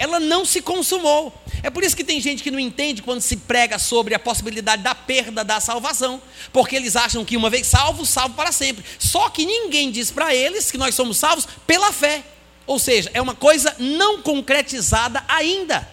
ela 0.00 0.18
não 0.18 0.46
se 0.46 0.62
consumou. 0.62 1.30
É 1.62 1.70
por 1.70 1.84
isso 1.84 1.96
que 1.96 2.04
tem 2.04 2.20
gente 2.20 2.42
que 2.42 2.50
não 2.50 2.58
entende 2.58 3.02
quando 3.02 3.20
se 3.20 3.36
prega 3.36 3.78
sobre 3.78 4.14
a 4.14 4.18
possibilidade 4.18 4.82
da 4.82 4.94
perda 4.94 5.44
da 5.44 5.60
salvação, 5.60 6.20
porque 6.52 6.74
eles 6.74 6.96
acham 6.96 7.24
que 7.24 7.36
uma 7.36 7.50
vez 7.50 7.66
salvo, 7.66 8.06
salvo 8.06 8.34
para 8.34 8.52
sempre. 8.52 8.84
Só 8.98 9.28
que 9.28 9.44
ninguém 9.44 9.90
diz 9.90 10.10
para 10.10 10.34
eles 10.34 10.70
que 10.70 10.78
nós 10.78 10.94
somos 10.94 11.18
salvos 11.18 11.46
pela 11.66 11.92
fé. 11.92 12.22
Ou 12.66 12.78
seja, 12.78 13.10
é 13.12 13.20
uma 13.20 13.34
coisa 13.34 13.74
não 13.78 14.22
concretizada 14.22 15.24
ainda. 15.28 15.88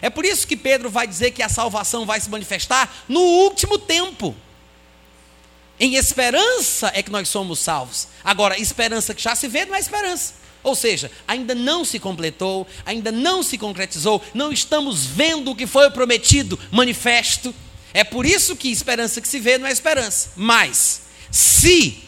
É 0.00 0.08
por 0.08 0.24
isso 0.24 0.46
que 0.46 0.56
Pedro 0.56 0.88
vai 0.88 1.06
dizer 1.06 1.32
que 1.32 1.42
a 1.42 1.48
salvação 1.48 2.06
vai 2.06 2.20
se 2.20 2.30
manifestar 2.30 2.92
no 3.08 3.20
último 3.20 3.78
tempo. 3.78 4.36
Em 5.80 5.94
esperança 5.94 6.90
é 6.94 7.02
que 7.02 7.10
nós 7.10 7.28
somos 7.28 7.60
salvos. 7.60 8.08
Agora, 8.22 8.58
esperança 8.60 9.14
que 9.14 9.22
já 9.22 9.34
se 9.34 9.48
vê 9.48 9.64
não 9.64 9.74
é 9.74 9.80
esperança. 9.80 10.34
Ou 10.62 10.74
seja, 10.74 11.10
ainda 11.26 11.54
não 11.54 11.84
se 11.84 11.98
completou, 11.98 12.66
ainda 12.84 13.12
não 13.12 13.42
se 13.42 13.56
concretizou, 13.56 14.22
não 14.34 14.52
estamos 14.52 15.04
vendo 15.04 15.50
o 15.50 15.56
que 15.56 15.66
foi 15.66 15.90
prometido 15.90 16.58
manifesto. 16.70 17.54
É 17.94 18.04
por 18.04 18.26
isso 18.26 18.56
que 18.56 18.70
esperança 18.70 19.20
que 19.20 19.28
se 19.28 19.38
vê 19.38 19.56
não 19.56 19.66
é 19.66 19.72
esperança. 19.72 20.32
Mas, 20.36 21.02
se, 21.30 22.02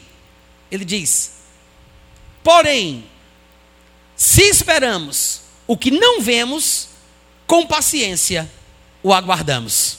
ele 0.71 0.85
diz, 0.85 1.33
porém, 2.43 3.05
se 4.17 4.43
esperamos 4.43 5.43
o 5.67 5.77
que 5.77 5.91
não 5.91 6.21
vemos, 6.21 6.89
com 7.47 7.67
paciência 7.67 8.51
o 9.03 9.13
aguardamos. 9.13 9.99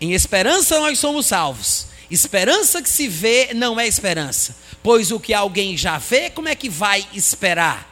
Em 0.00 0.14
esperança 0.14 0.80
nós 0.80 0.98
somos 0.98 1.26
salvos. 1.26 1.86
Esperança 2.10 2.82
que 2.82 2.88
se 2.88 3.06
vê 3.06 3.54
não 3.54 3.78
é 3.78 3.86
esperança 3.86 4.56
pois 4.82 5.10
o 5.10 5.20
que 5.20 5.34
alguém 5.34 5.76
já 5.76 5.98
vê, 5.98 6.30
como 6.30 6.48
é 6.48 6.54
que 6.54 6.68
vai 6.68 7.06
esperar? 7.12 7.88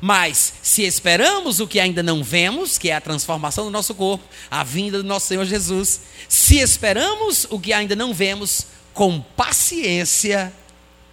Mas 0.00 0.52
se 0.62 0.82
esperamos 0.82 1.58
o 1.58 1.66
que 1.66 1.80
ainda 1.80 2.02
não 2.02 2.22
vemos, 2.22 2.78
que 2.78 2.90
é 2.90 2.94
a 2.94 3.00
transformação 3.00 3.64
do 3.64 3.70
nosso 3.70 3.94
corpo, 3.94 4.24
a 4.50 4.62
vinda 4.62 4.98
do 4.98 5.08
nosso 5.08 5.26
Senhor 5.26 5.44
Jesus, 5.44 6.02
se 6.28 6.58
esperamos 6.58 7.46
o 7.50 7.58
que 7.58 7.72
ainda 7.72 7.96
não 7.96 8.14
vemos, 8.14 8.66
com 8.94 9.20
paciência 9.20 10.52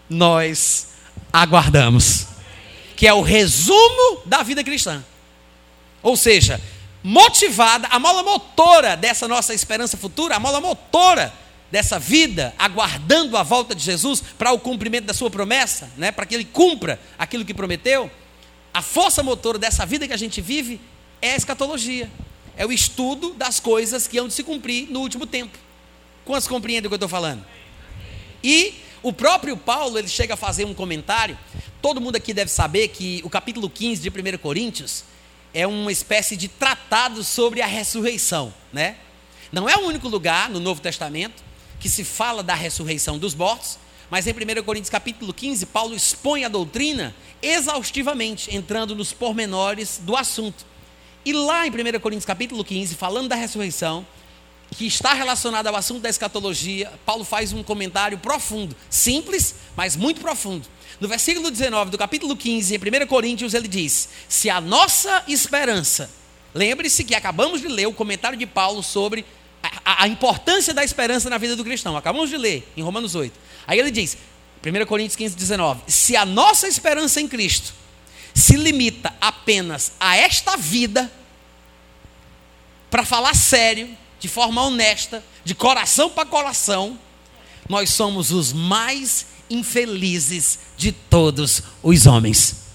nós 0.08 0.90
aguardamos. 1.34 2.28
Que 2.96 3.08
é 3.08 3.14
o 3.14 3.22
resumo 3.22 4.22
da 4.26 4.44
vida 4.44 4.64
cristã. 4.64 5.04
Ou 6.04 6.16
seja, 6.16 6.62
motivada, 7.04 7.88
a 7.88 8.00
mola 8.00 8.22
motora 8.22 8.96
dessa 8.96 9.28
nossa 9.28 9.54
esperança 9.54 9.98
futura, 9.98 10.36
a 10.36 10.40
mola 10.40 10.62
motora 10.62 11.34
dessa 11.76 12.00
vida, 12.00 12.56
aguardando 12.58 13.36
a 13.36 13.44
volta 13.44 13.76
de 13.76 13.84
Jesus 13.84 14.24
para 14.38 14.54
o 14.54 14.58
cumprimento 14.58 15.08
da 15.08 15.14
sua 15.14 15.30
promessa, 15.30 15.92
né, 15.98 16.10
para 16.10 16.26
que 16.26 16.34
ele 16.34 16.46
cumpra 16.46 16.98
aquilo 17.20 17.44
que 17.44 17.54
prometeu, 17.54 18.10
a 18.74 18.82
força 18.82 19.22
motora 19.22 19.60
dessa 19.60 19.86
vida 19.86 20.08
que 20.08 20.14
a 20.14 20.18
gente 20.18 20.40
vive 20.40 20.80
é 21.22 21.34
a 21.34 21.36
escatologia. 21.36 22.10
É 22.56 22.66
o 22.66 22.72
estudo 22.72 23.34
das 23.34 23.60
coisas 23.60 24.08
que 24.08 24.18
hão 24.18 24.26
de 24.26 24.34
se 24.34 24.42
cumprir 24.42 24.90
no 24.90 25.02
último 25.02 25.26
tempo. 25.26 25.58
Quantos 26.24 26.48
compreendem 26.48 26.88
o 26.88 26.90
que 26.90 26.94
eu 26.94 26.96
estou 26.96 27.10
falando? 27.10 27.46
E 28.42 28.76
o 29.04 29.12
próprio 29.12 29.58
Paulo, 29.58 30.00
ele 30.00 30.08
chega 30.08 30.36
a 30.36 30.38
fazer 30.38 30.64
um 30.64 30.74
comentário. 30.74 31.38
Todo 31.82 32.00
mundo 32.00 32.16
aqui 32.16 32.34
deve 32.34 32.52
saber 32.52 32.88
que 32.88 33.20
o 33.22 33.30
capítulo 33.30 33.70
15 33.70 34.02
de 34.02 34.10
1 34.10 34.38
Coríntios 34.38 35.04
é 35.54 35.68
uma 35.68 35.92
espécie 35.92 36.38
de 36.38 36.48
tratado 36.48 37.22
sobre 37.22 37.62
a 37.62 37.68
ressurreição, 37.68 38.54
né? 38.72 38.96
Não 39.52 39.68
é 39.68 39.76
o 39.76 39.82
único 39.82 40.08
lugar 40.08 40.50
no 40.50 40.62
Novo 40.62 40.80
Testamento 40.80 41.44
que 41.80 41.90
se 41.90 42.04
fala 42.04 42.42
da 42.42 42.54
ressurreição 42.54 43.18
dos 43.18 43.36
mortos, 43.36 43.78
mas 44.10 44.28
em 44.28 44.32
1 44.32 44.64
Coríntios 44.64 44.90
capítulo 44.90 45.34
15, 45.34 45.66
Paulo 45.68 45.96
expõe 45.96 46.46
a 46.46 46.50
doutrina 46.50 47.16
exaustivamente, 47.42 48.56
entrando 48.56 48.96
nos 48.96 49.12
pormenores 49.12 50.00
do 50.04 50.16
assunto. 50.16 50.66
E 51.26 51.34
lá 51.34 51.66
em 51.66 51.72
1 51.72 52.00
Coríntios 52.00 52.26
capítulo 52.26 52.64
15, 52.64 52.96
falando 52.96 53.30
da 53.30 53.36
ressurreição, 53.36 54.06
que 54.72 54.86
está 54.86 55.14
relacionado 55.14 55.68
ao 55.68 55.76
assunto 55.76 56.02
da 56.02 56.10
escatologia, 56.10 56.92
Paulo 57.06 57.24
faz 57.24 57.54
um 57.54 57.64
comentário 57.64 58.18
profundo, 58.18 58.76
simples, 58.90 59.56
mas 59.76 59.96
muito 59.96 60.22
profundo. 60.22 60.68
No 61.00 61.08
versículo 61.08 61.52
19 61.52 61.92
do 61.92 61.98
capítulo 61.98 62.36
15, 62.36 62.76
em 62.76 63.04
1 63.04 63.08
Coríntios, 63.08 63.54
ele 63.54 63.68
diz: 63.68 64.10
Se 64.30 64.50
a 64.50 64.62
nossa 64.62 65.24
esperança, 65.28 66.10
lembre-se 66.54 67.04
que 67.04 67.16
acabamos 67.16 67.62
de 67.62 67.68
ler 67.68 67.88
o 67.88 67.94
comentário 67.94 68.38
de 68.38 68.46
Paulo 68.46 68.82
sobre 68.82 69.26
a, 69.84 70.04
a, 70.04 70.08
importância 70.08 70.74
da 70.74 70.84
esperança 70.84 71.30
na 71.30 71.38
vida 71.38 71.56
do 71.56 71.64
cristão, 71.64 71.96
acabamos 71.96 72.30
de 72.30 72.38
ler 72.38 72.72
em 72.76 72.82
Romanos 72.82 73.16
8. 73.16 73.38
Aí 73.68 73.80
ele 73.80 73.92
diz, 73.92 74.18
1 74.66 74.86
Coríntios 74.86 75.16
15, 75.16 75.36
19: 75.36 75.82
Se 75.88 76.16
a 76.16 76.26
nossa 76.26 76.68
esperança 76.68 77.22
em 77.22 77.28
Cristo 77.28 77.74
se 78.34 78.56
limita 78.56 79.14
apenas 79.22 79.94
a 80.00 80.18
esta 80.18 80.58
vida, 80.58 81.12
para 82.90 83.06
falar 83.06 83.36
sério, 83.36 83.90
de 84.20 84.28
forma 84.28 84.62
honesta, 84.64 85.24
de 85.44 85.54
coração 85.54 86.10
para 86.10 86.26
coração, 86.26 87.00
nós 87.68 87.92
somos 87.92 88.32
os 88.32 88.54
mais 88.54 89.28
infelizes 89.50 90.60
de 90.78 90.92
todos 90.92 91.62
os 91.84 92.06
homens. 92.06 92.66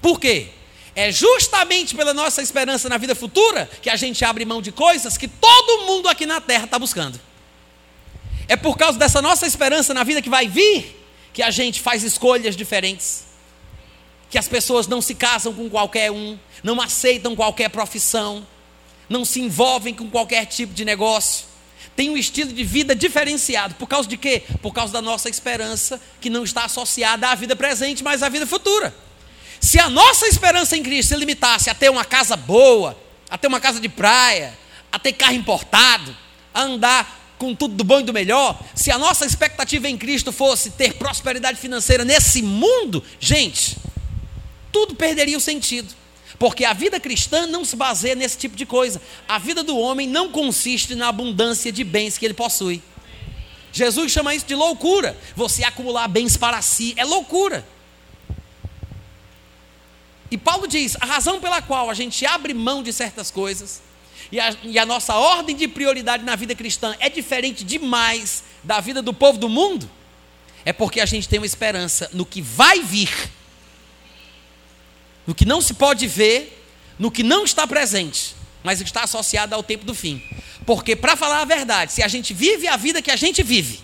Por 0.00 0.20
quê? 0.20 0.50
É 0.94 1.10
justamente 1.10 1.94
pela 1.94 2.14
nossa 2.14 2.40
esperança 2.40 2.88
na 2.88 2.96
vida 2.96 3.14
futura 3.14 3.68
que 3.82 3.90
a 3.90 3.96
gente 3.96 4.24
abre 4.24 4.44
mão 4.44 4.62
de 4.62 4.70
coisas 4.70 5.16
que 5.16 5.26
todo 5.26 5.86
mundo 5.86 6.08
aqui 6.08 6.24
na 6.24 6.40
terra 6.40 6.64
está 6.64 6.78
buscando. 6.78 7.20
É 8.46 8.56
por 8.56 8.76
causa 8.76 8.98
dessa 8.98 9.20
nossa 9.20 9.46
esperança 9.46 9.92
na 9.92 10.04
vida 10.04 10.22
que 10.22 10.30
vai 10.30 10.46
vir 10.46 11.00
que 11.32 11.42
a 11.42 11.50
gente 11.50 11.80
faz 11.80 12.04
escolhas 12.04 12.54
diferentes. 12.54 13.24
Que 14.30 14.38
as 14.38 14.46
pessoas 14.46 14.86
não 14.86 15.00
se 15.00 15.14
casam 15.14 15.52
com 15.52 15.68
qualquer 15.68 16.12
um, 16.12 16.38
não 16.62 16.80
aceitam 16.80 17.34
qualquer 17.34 17.70
profissão, 17.70 18.46
não 19.08 19.24
se 19.24 19.40
envolvem 19.40 19.94
com 19.94 20.08
qualquer 20.08 20.46
tipo 20.46 20.72
de 20.72 20.84
negócio 20.84 21.54
tem 21.96 22.10
um 22.10 22.16
estilo 22.16 22.52
de 22.52 22.64
vida 22.64 22.94
diferenciado. 22.94 23.74
Por 23.76 23.86
causa 23.86 24.08
de 24.08 24.16
quê? 24.16 24.42
Por 24.60 24.72
causa 24.72 24.92
da 24.92 25.02
nossa 25.02 25.28
esperança, 25.28 26.00
que 26.20 26.28
não 26.28 26.44
está 26.44 26.64
associada 26.64 27.28
à 27.28 27.34
vida 27.34 27.54
presente, 27.54 28.02
mas 28.02 28.22
à 28.22 28.28
vida 28.28 28.46
futura. 28.46 28.94
Se 29.64 29.80
a 29.80 29.88
nossa 29.88 30.26
esperança 30.26 30.76
em 30.76 30.82
Cristo 30.82 31.08
se 31.08 31.16
limitasse 31.16 31.70
a 31.70 31.74
ter 31.74 31.90
uma 31.90 32.04
casa 32.04 32.36
boa, 32.36 32.94
a 33.30 33.38
ter 33.38 33.46
uma 33.46 33.58
casa 33.58 33.80
de 33.80 33.88
praia, 33.88 34.52
a 34.92 34.98
ter 34.98 35.14
carro 35.14 35.32
importado, 35.32 36.14
a 36.52 36.60
andar 36.60 37.34
com 37.38 37.54
tudo 37.54 37.74
do 37.74 37.82
bom 37.82 38.00
e 38.00 38.02
do 38.02 38.12
melhor, 38.12 38.60
se 38.74 38.90
a 38.90 38.98
nossa 38.98 39.24
expectativa 39.24 39.88
em 39.88 39.96
Cristo 39.96 40.30
fosse 40.32 40.72
ter 40.72 40.92
prosperidade 40.96 41.58
financeira 41.58 42.04
nesse 42.04 42.42
mundo, 42.42 43.02
gente, 43.18 43.78
tudo 44.70 44.94
perderia 44.94 45.38
o 45.38 45.40
sentido. 45.40 45.94
Porque 46.38 46.66
a 46.66 46.74
vida 46.74 47.00
cristã 47.00 47.46
não 47.46 47.64
se 47.64 47.74
baseia 47.74 48.14
nesse 48.14 48.36
tipo 48.36 48.56
de 48.56 48.66
coisa. 48.66 49.00
A 49.26 49.38
vida 49.38 49.62
do 49.62 49.78
homem 49.78 50.06
não 50.06 50.28
consiste 50.28 50.94
na 50.94 51.08
abundância 51.08 51.72
de 51.72 51.82
bens 51.82 52.18
que 52.18 52.26
ele 52.26 52.34
possui. 52.34 52.82
Jesus 53.72 54.12
chama 54.12 54.34
isso 54.34 54.44
de 54.44 54.54
loucura. 54.54 55.16
Você 55.34 55.64
acumular 55.64 56.06
bens 56.06 56.36
para 56.36 56.60
si 56.60 56.92
é 56.98 57.04
loucura. 57.04 57.64
E 60.34 60.36
Paulo 60.36 60.66
diz: 60.66 60.96
a 61.00 61.06
razão 61.06 61.40
pela 61.40 61.62
qual 61.62 61.88
a 61.88 61.94
gente 61.94 62.26
abre 62.26 62.52
mão 62.52 62.82
de 62.82 62.92
certas 62.92 63.30
coisas 63.30 63.80
e 64.32 64.40
a, 64.40 64.54
e 64.64 64.78
a 64.78 64.84
nossa 64.84 65.14
ordem 65.14 65.54
de 65.54 65.68
prioridade 65.68 66.24
na 66.24 66.34
vida 66.34 66.54
cristã 66.54 66.96
é 66.98 67.08
diferente 67.08 67.62
demais 67.62 68.42
da 68.62 68.80
vida 68.80 69.00
do 69.00 69.14
povo 69.14 69.38
do 69.38 69.48
mundo, 69.48 69.88
é 70.64 70.72
porque 70.72 71.00
a 71.00 71.06
gente 71.06 71.28
tem 71.28 71.38
uma 71.38 71.46
esperança 71.46 72.10
no 72.12 72.26
que 72.26 72.42
vai 72.42 72.80
vir 72.82 73.30
no 75.26 75.34
que 75.34 75.44
não 75.44 75.60
se 75.60 75.74
pode 75.74 76.06
ver, 76.06 76.64
no 76.98 77.10
que 77.10 77.22
não 77.22 77.44
está 77.44 77.66
presente, 77.66 78.34
mas 78.62 78.80
está 78.80 79.04
associado 79.04 79.54
ao 79.54 79.62
tempo 79.62 79.84
do 79.84 79.94
fim. 79.94 80.22
Porque, 80.66 80.94
para 80.94 81.16
falar 81.16 81.40
a 81.40 81.44
verdade, 81.44 81.92
se 81.92 82.02
a 82.02 82.08
gente 82.08 82.32
vive 82.32 82.66
a 82.68 82.76
vida 82.76 83.02
que 83.02 83.10
a 83.10 83.16
gente 83.16 83.42
vive, 83.42 83.80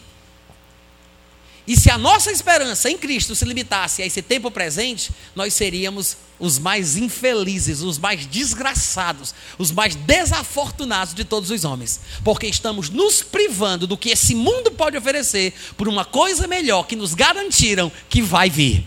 e 1.70 1.76
se 1.76 1.88
a 1.88 1.96
nossa 1.96 2.32
esperança 2.32 2.90
em 2.90 2.98
Cristo 2.98 3.36
se 3.36 3.44
limitasse 3.44 4.02
a 4.02 4.04
esse 4.04 4.20
tempo 4.20 4.50
presente, 4.50 5.12
nós 5.36 5.54
seríamos 5.54 6.16
os 6.36 6.58
mais 6.58 6.96
infelizes, 6.96 7.80
os 7.80 7.96
mais 7.96 8.26
desgraçados, 8.26 9.32
os 9.56 9.70
mais 9.70 9.94
desafortunados 9.94 11.14
de 11.14 11.22
todos 11.22 11.48
os 11.48 11.64
homens, 11.64 12.00
porque 12.24 12.48
estamos 12.48 12.90
nos 12.90 13.22
privando 13.22 13.86
do 13.86 13.96
que 13.96 14.10
esse 14.10 14.34
mundo 14.34 14.72
pode 14.72 14.96
oferecer 14.96 15.54
por 15.76 15.86
uma 15.86 16.04
coisa 16.04 16.48
melhor 16.48 16.88
que 16.88 16.96
nos 16.96 17.14
garantiram 17.14 17.92
que 18.08 18.20
vai 18.20 18.50
vir. 18.50 18.84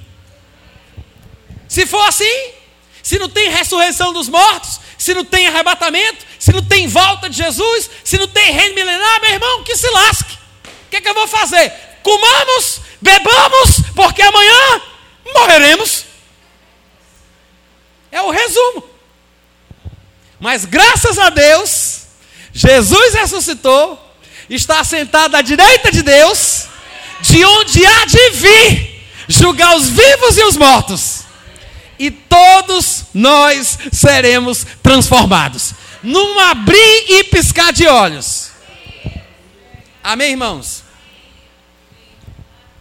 Se 1.70 1.86
for 1.86 2.06
assim, 2.06 2.52
se 3.02 3.18
não 3.18 3.30
tem 3.30 3.50
ressurreição 3.50 4.12
dos 4.12 4.28
mortos, 4.28 4.82
se 4.98 5.14
não 5.14 5.24
tem 5.24 5.48
arrebatamento, 5.48 6.26
se 6.38 6.52
não 6.52 6.62
tem 6.62 6.86
volta 6.86 7.30
de 7.30 7.38
Jesus, 7.38 7.90
se 8.04 8.18
não 8.18 8.28
tem 8.28 8.52
reino 8.52 8.76
milenar, 8.76 9.22
meu 9.22 9.32
irmão, 9.32 9.64
que 9.64 9.74
se 9.78 9.90
lasque. 9.90 10.34
O 10.66 10.90
que, 10.90 10.98
é 10.98 11.02
que 11.02 11.08
eu 11.08 11.14
vou 11.14 11.30
fazer? 11.30 11.93
Comamos, 12.04 12.82
bebamos, 13.02 13.82
porque 13.96 14.22
amanhã 14.22 14.82
morreremos. 15.34 16.06
É 18.12 18.22
o 18.22 18.30
resumo. 18.30 18.84
Mas 20.40 20.66
graças 20.66 21.18
a 21.18 21.30
Deus, 21.30 22.02
Jesus 22.54 23.14
ressuscitou, 23.14 24.00
está 24.50 24.84
sentado 24.84 25.36
à 25.36 25.42
direita 25.42 25.92
de 25.92 26.04
Deus, 26.04 26.68
de 27.22 27.44
onde 27.44 27.86
há 27.86 28.06
de 28.06 28.30
vir 28.32 29.08
julgar 29.28 29.76
os 29.76 29.90
vivos 29.90 30.38
e 30.38 30.44
os 30.44 30.58
mortos 30.58 31.24
e 32.04 32.12
todos 32.12 33.06
nós 33.14 33.78
seremos 33.92 34.66
transformados. 34.82 35.74
Num 36.02 36.38
abrir 36.40 37.06
e 37.08 37.24
piscar 37.24 37.72
de 37.72 37.88
olhos. 37.88 38.52
Amém, 40.04 40.32
irmãos? 40.32 40.83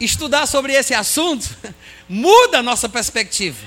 Estudar 0.05 0.46
sobre 0.46 0.72
esse 0.72 0.94
assunto 0.94 1.48
muda 2.09 2.59
a 2.59 2.62
nossa 2.62 2.88
perspectiva. 2.88 3.59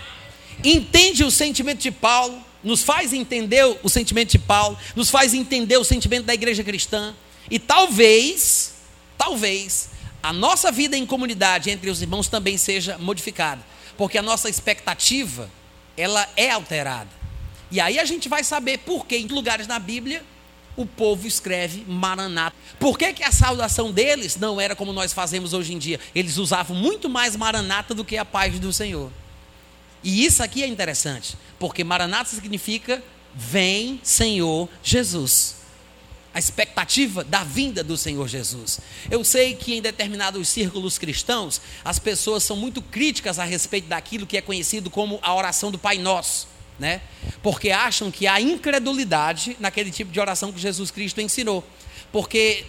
Entende 0.63 1.23
o 1.23 1.31
sentimento 1.31 1.79
de 1.79 1.91
Paulo, 1.91 2.43
nos 2.63 2.83
faz 2.83 3.13
entender 3.13 3.63
o 3.83 3.89
sentimento 3.89 4.31
de 4.31 4.39
Paulo, 4.39 4.77
nos 4.95 5.09
faz 5.09 5.33
entender 5.33 5.77
o 5.77 5.83
sentimento 5.83 6.25
da 6.25 6.33
igreja 6.33 6.63
cristã. 6.63 7.13
E 7.49 7.59
talvez, 7.59 8.73
talvez, 9.17 9.89
a 10.21 10.33
nossa 10.33 10.71
vida 10.71 10.97
em 10.97 11.05
comunidade 11.05 11.69
entre 11.69 11.89
os 11.89 12.01
irmãos 12.01 12.27
também 12.27 12.57
seja 12.57 12.97
modificada 12.97 13.61
porque 13.97 14.17
a 14.17 14.21
nossa 14.21 14.49
expectativa 14.49 15.49
ela 15.97 16.27
é 16.35 16.51
alterada. 16.51 17.09
E 17.71 17.79
aí 17.79 17.97
a 17.97 18.05
gente 18.05 18.29
vai 18.29 18.43
saber 18.43 18.79
por 18.79 19.05
que 19.05 19.17
em 19.17 19.27
lugares 19.27 19.67
na 19.67 19.79
Bíblia 19.79 20.23
o 20.75 20.85
povo 20.85 21.27
escreve 21.27 21.85
Maranata. 21.87 22.55
Por 22.79 22.97
que, 22.97 23.13
que 23.13 23.23
a 23.23 23.31
saudação 23.31 23.91
deles 23.91 24.35
não 24.35 24.59
era 24.59 24.75
como 24.75 24.91
nós 24.91 25.13
fazemos 25.13 25.53
hoje 25.53 25.73
em 25.73 25.77
dia? 25.77 25.99
Eles 26.13 26.37
usavam 26.37 26.75
muito 26.75 27.09
mais 27.09 27.35
Maranata 27.35 27.93
do 27.93 28.05
que 28.05 28.17
a 28.17 28.25
paz 28.25 28.59
do 28.59 28.71
Senhor. 28.73 29.11
E 30.03 30.25
isso 30.25 30.43
aqui 30.43 30.63
é 30.63 30.67
interessante, 30.67 31.35
porque 31.57 31.83
Maranata 31.83 32.29
significa 32.29 33.03
vem 33.33 33.99
Senhor 34.03 34.69
Jesus 34.81 35.65
a 36.35 36.39
expectativa 36.39 37.23
da 37.23 37.45
vinda 37.45 37.81
do 37.81 37.95
Senhor 37.95 38.27
Jesus. 38.27 38.81
Eu 39.09 39.23
sei 39.23 39.55
que 39.55 39.73
em 39.73 39.81
determinados 39.81 40.49
círculos 40.49 40.97
cristãos, 40.97 41.61
as 41.81 41.97
pessoas 41.97 42.43
são 42.43 42.57
muito 42.57 42.81
críticas 42.81 43.39
a 43.39 43.45
respeito 43.45 43.87
daquilo 43.87 44.27
que 44.27 44.35
é 44.35 44.41
conhecido 44.41 44.89
como 44.89 45.17
a 45.21 45.33
oração 45.33 45.71
do 45.71 45.79
Pai 45.79 45.97
Nosso, 45.97 46.49
né? 46.79 47.01
Porque 47.41 47.71
acham 47.71 48.11
que 48.11 48.27
há 48.27 48.39
incredulidade 48.39 49.55
naquele 49.59 49.91
tipo 49.91 50.11
de 50.11 50.19
oração 50.19 50.51
que 50.51 50.59
Jesus 50.59 50.91
Cristo 50.91 51.21
ensinou. 51.21 51.63
Porque 52.11 52.65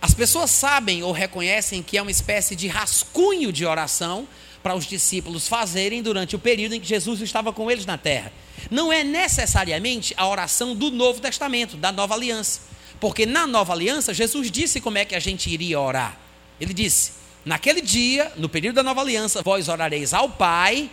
as 0.00 0.12
pessoas 0.12 0.50
sabem 0.50 1.02
ou 1.02 1.12
reconhecem 1.12 1.82
que 1.82 1.96
é 1.96 2.02
uma 2.02 2.10
espécie 2.10 2.54
de 2.54 2.68
rascunho 2.68 3.52
de 3.52 3.64
oração 3.64 4.26
para 4.62 4.74
os 4.74 4.86
discípulos 4.86 5.46
fazerem 5.46 6.02
durante 6.02 6.34
o 6.34 6.38
período 6.38 6.74
em 6.74 6.80
que 6.80 6.86
Jesus 6.86 7.20
estava 7.20 7.52
com 7.52 7.70
eles 7.70 7.84
na 7.84 7.98
terra. 7.98 8.32
não 8.70 8.92
é 8.92 9.04
necessariamente 9.04 10.14
a 10.16 10.26
oração 10.26 10.74
do 10.74 10.90
Novo 10.90 11.20
Testamento, 11.20 11.76
da 11.76 11.92
Nova 11.92 12.14
Aliança. 12.14 12.60
Porque 12.98 13.26
na 13.26 13.46
Nova 13.46 13.74
Aliança, 13.74 14.14
Jesus 14.14 14.50
disse 14.50 14.80
como 14.80 14.96
é 14.96 15.04
que 15.04 15.14
a 15.14 15.20
gente 15.20 15.50
iria 15.50 15.78
orar. 15.78 16.18
Ele 16.58 16.72
disse: 16.72 17.12
Naquele 17.44 17.82
dia, 17.82 18.32
no 18.36 18.48
período 18.48 18.76
da 18.76 18.82
Nova 18.82 19.02
Aliança, 19.02 19.42
vós 19.42 19.68
orareis 19.68 20.14
ao 20.14 20.30
Pai 20.30 20.88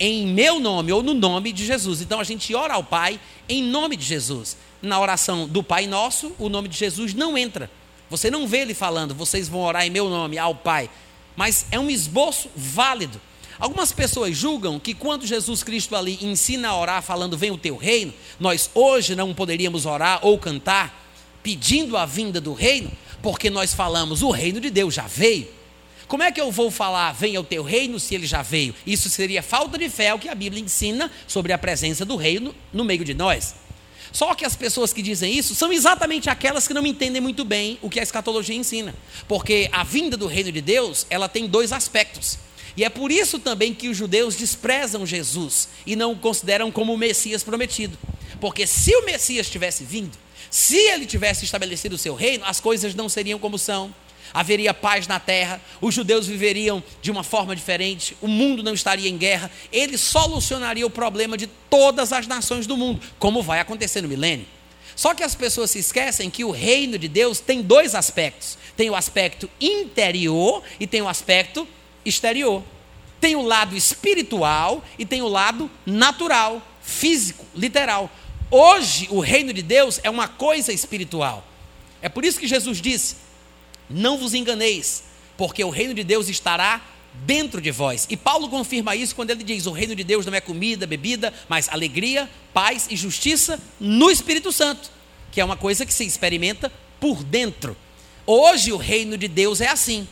em 0.00 0.26
meu 0.26 0.58
nome 0.58 0.90
ou 0.90 1.02
no 1.02 1.12
nome 1.12 1.52
de 1.52 1.66
Jesus. 1.66 2.00
Então 2.00 2.18
a 2.18 2.24
gente 2.24 2.54
ora 2.54 2.74
ao 2.74 2.82
Pai 2.82 3.20
em 3.46 3.62
nome 3.62 3.96
de 3.96 4.04
Jesus. 4.04 4.56
Na 4.80 4.98
oração 4.98 5.46
do 5.46 5.62
Pai 5.62 5.86
Nosso, 5.86 6.32
o 6.38 6.48
nome 6.48 6.66
de 6.66 6.78
Jesus 6.78 7.12
não 7.12 7.36
entra. 7.36 7.70
Você 8.08 8.30
não 8.30 8.48
vê 8.48 8.60
ele 8.60 8.72
falando, 8.72 9.14
vocês 9.14 9.46
vão 9.46 9.60
orar 9.60 9.86
em 9.86 9.90
meu 9.90 10.08
nome 10.08 10.38
ao 10.38 10.54
Pai. 10.54 10.88
Mas 11.36 11.66
é 11.70 11.78
um 11.78 11.90
esboço 11.90 12.48
válido. 12.56 13.20
Algumas 13.58 13.92
pessoas 13.92 14.34
julgam 14.34 14.80
que 14.80 14.94
quando 14.94 15.26
Jesus 15.26 15.62
Cristo 15.62 15.94
ali 15.94 16.18
ensina 16.22 16.70
a 16.70 16.76
orar 16.76 17.02
falando 17.02 17.36
vem 17.36 17.50
o 17.50 17.58
teu 17.58 17.76
reino, 17.76 18.12
nós 18.40 18.70
hoje 18.74 19.14
não 19.14 19.34
poderíamos 19.34 19.84
orar 19.84 20.20
ou 20.22 20.38
cantar 20.38 20.98
pedindo 21.42 21.96
a 21.96 22.06
vinda 22.06 22.40
do 22.40 22.54
reino, 22.54 22.90
porque 23.22 23.50
nós 23.50 23.74
falamos 23.74 24.22
o 24.22 24.30
reino 24.30 24.60
de 24.60 24.70
Deus 24.70 24.94
já 24.94 25.06
veio. 25.06 25.59
Como 26.10 26.24
é 26.24 26.32
que 26.32 26.40
eu 26.40 26.50
vou 26.50 26.72
falar, 26.72 27.12
venha 27.12 27.40
o 27.40 27.44
teu 27.44 27.62
reino, 27.62 28.00
se 28.00 28.16
ele 28.16 28.26
já 28.26 28.42
veio? 28.42 28.74
Isso 28.84 29.08
seria 29.08 29.44
falta 29.44 29.78
de 29.78 29.88
fé, 29.88 30.12
o 30.12 30.18
que 30.18 30.28
a 30.28 30.34
Bíblia 30.34 30.60
ensina 30.60 31.08
sobre 31.24 31.52
a 31.52 31.56
presença 31.56 32.04
do 32.04 32.16
reino 32.16 32.52
no 32.72 32.84
meio 32.84 33.04
de 33.04 33.14
nós. 33.14 33.54
Só 34.10 34.34
que 34.34 34.44
as 34.44 34.56
pessoas 34.56 34.92
que 34.92 35.02
dizem 35.02 35.38
isso 35.38 35.54
são 35.54 35.72
exatamente 35.72 36.28
aquelas 36.28 36.66
que 36.66 36.74
não 36.74 36.84
entendem 36.84 37.22
muito 37.22 37.44
bem 37.44 37.78
o 37.80 37.88
que 37.88 38.00
a 38.00 38.02
escatologia 38.02 38.56
ensina. 38.56 38.92
Porque 39.28 39.68
a 39.70 39.84
vinda 39.84 40.16
do 40.16 40.26
reino 40.26 40.50
de 40.50 40.60
Deus, 40.60 41.06
ela 41.08 41.28
tem 41.28 41.46
dois 41.46 41.70
aspectos. 41.70 42.40
E 42.76 42.82
é 42.82 42.88
por 42.88 43.12
isso 43.12 43.38
também 43.38 43.72
que 43.72 43.88
os 43.88 43.96
judeus 43.96 44.34
desprezam 44.34 45.06
Jesus 45.06 45.68
e 45.86 45.94
não 45.94 46.10
o 46.10 46.18
consideram 46.18 46.72
como 46.72 46.92
o 46.92 46.98
Messias 46.98 47.44
prometido. 47.44 47.96
Porque 48.40 48.66
se 48.66 48.92
o 48.96 49.04
Messias 49.04 49.48
tivesse 49.48 49.84
vindo, 49.84 50.18
se 50.50 50.76
ele 50.76 51.06
tivesse 51.06 51.44
estabelecido 51.44 51.94
o 51.94 51.98
seu 51.98 52.16
reino, 52.16 52.44
as 52.44 52.58
coisas 52.58 52.96
não 52.96 53.08
seriam 53.08 53.38
como 53.38 53.56
são 53.56 53.94
haveria 54.32 54.72
paz 54.72 55.06
na 55.06 55.18
terra, 55.18 55.60
os 55.80 55.94
judeus 55.94 56.26
viveriam 56.26 56.82
de 57.02 57.10
uma 57.10 57.22
forma 57.22 57.54
diferente, 57.54 58.16
o 58.20 58.28
mundo 58.28 58.62
não 58.62 58.74
estaria 58.74 59.08
em 59.08 59.16
guerra, 59.16 59.50
ele 59.72 59.96
solucionaria 59.98 60.86
o 60.86 60.90
problema 60.90 61.36
de 61.36 61.46
todas 61.46 62.12
as 62.12 62.26
nações 62.26 62.66
do 62.66 62.76
mundo, 62.76 63.00
como 63.18 63.42
vai 63.42 63.60
acontecer 63.60 64.00
no 64.00 64.08
milênio. 64.08 64.46
Só 64.96 65.14
que 65.14 65.22
as 65.22 65.34
pessoas 65.34 65.70
se 65.70 65.78
esquecem 65.78 66.28
que 66.28 66.44
o 66.44 66.50
reino 66.50 66.98
de 66.98 67.08
Deus 67.08 67.40
tem 67.40 67.62
dois 67.62 67.94
aspectos: 67.94 68.58
tem 68.76 68.90
o 68.90 68.94
aspecto 68.94 69.48
interior 69.60 70.62
e 70.78 70.86
tem 70.86 71.00
o 71.00 71.08
aspecto 71.08 71.66
exterior. 72.04 72.62
Tem 73.20 73.36
o 73.36 73.42
lado 73.42 73.76
espiritual 73.76 74.82
e 74.98 75.04
tem 75.04 75.22
o 75.22 75.28
lado 75.28 75.70
natural, 75.84 76.62
físico, 76.82 77.44
literal. 77.54 78.10
Hoje, 78.50 79.06
o 79.10 79.20
reino 79.20 79.52
de 79.52 79.62
Deus 79.62 80.00
é 80.02 80.10
uma 80.10 80.26
coisa 80.26 80.72
espiritual. 80.72 81.46
É 82.02 82.08
por 82.08 82.24
isso 82.24 82.40
que 82.40 82.46
Jesus 82.46 82.80
disse: 82.80 83.16
não 83.90 84.16
vos 84.16 84.34
enganeis, 84.34 85.04
porque 85.36 85.64
o 85.64 85.70
reino 85.70 85.92
de 85.92 86.04
Deus 86.04 86.28
estará 86.28 86.80
dentro 87.26 87.60
de 87.60 87.70
vós. 87.70 88.06
E 88.08 88.16
Paulo 88.16 88.48
confirma 88.48 88.94
isso 88.94 89.14
quando 89.14 89.30
ele 89.30 89.42
diz: 89.42 89.66
o 89.66 89.72
reino 89.72 89.94
de 89.94 90.04
Deus 90.04 90.24
não 90.24 90.34
é 90.34 90.40
comida, 90.40 90.86
bebida, 90.86 91.32
mas 91.48 91.68
alegria, 91.68 92.30
paz 92.52 92.86
e 92.90 92.96
justiça 92.96 93.60
no 93.78 94.10
Espírito 94.10 94.52
Santo, 94.52 94.90
que 95.32 95.40
é 95.40 95.44
uma 95.44 95.56
coisa 95.56 95.84
que 95.84 95.92
se 95.92 96.04
experimenta 96.04 96.72
por 97.00 97.22
dentro. 97.24 97.76
Hoje 98.26 98.72
o 98.72 98.76
reino 98.76 99.18
de 99.18 99.26
Deus 99.26 99.60
é 99.60 99.68
assim. 99.68 100.06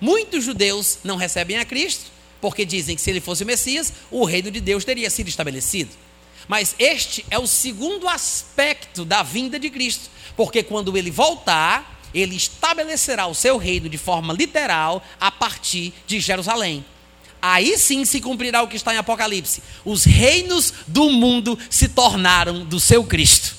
Muitos 0.00 0.44
judeus 0.44 0.98
não 1.02 1.16
recebem 1.16 1.56
a 1.56 1.64
Cristo, 1.64 2.10
porque 2.40 2.64
dizem 2.64 2.94
que 2.94 3.02
se 3.02 3.10
ele 3.10 3.20
fosse 3.20 3.42
o 3.42 3.46
Messias, 3.46 3.92
o 4.10 4.24
reino 4.24 4.50
de 4.50 4.60
Deus 4.60 4.84
teria 4.84 5.08
sido 5.08 5.28
estabelecido. 5.28 5.90
Mas 6.46 6.76
este 6.78 7.24
é 7.30 7.38
o 7.38 7.46
segundo 7.46 8.06
aspecto 8.06 9.04
da 9.04 9.22
vinda 9.22 9.58
de 9.58 9.70
Cristo, 9.70 10.10
porque 10.36 10.62
quando 10.62 10.96
ele 10.96 11.10
voltar, 11.10 11.95
ele 12.16 12.34
estabelecerá 12.34 13.26
o 13.26 13.34
seu 13.34 13.58
reino 13.58 13.90
de 13.90 13.98
forma 13.98 14.32
literal 14.32 15.04
a 15.20 15.30
partir 15.30 15.92
de 16.06 16.18
Jerusalém. 16.18 16.82
Aí 17.42 17.76
sim 17.76 18.06
se 18.06 18.20
cumprirá 18.22 18.62
o 18.62 18.68
que 18.68 18.76
está 18.76 18.94
em 18.94 18.96
Apocalipse. 18.96 19.62
Os 19.84 20.04
reinos 20.04 20.72
do 20.86 21.10
mundo 21.10 21.58
se 21.68 21.88
tornaram 21.88 22.64
do 22.64 22.80
seu 22.80 23.04
Cristo. 23.04 23.54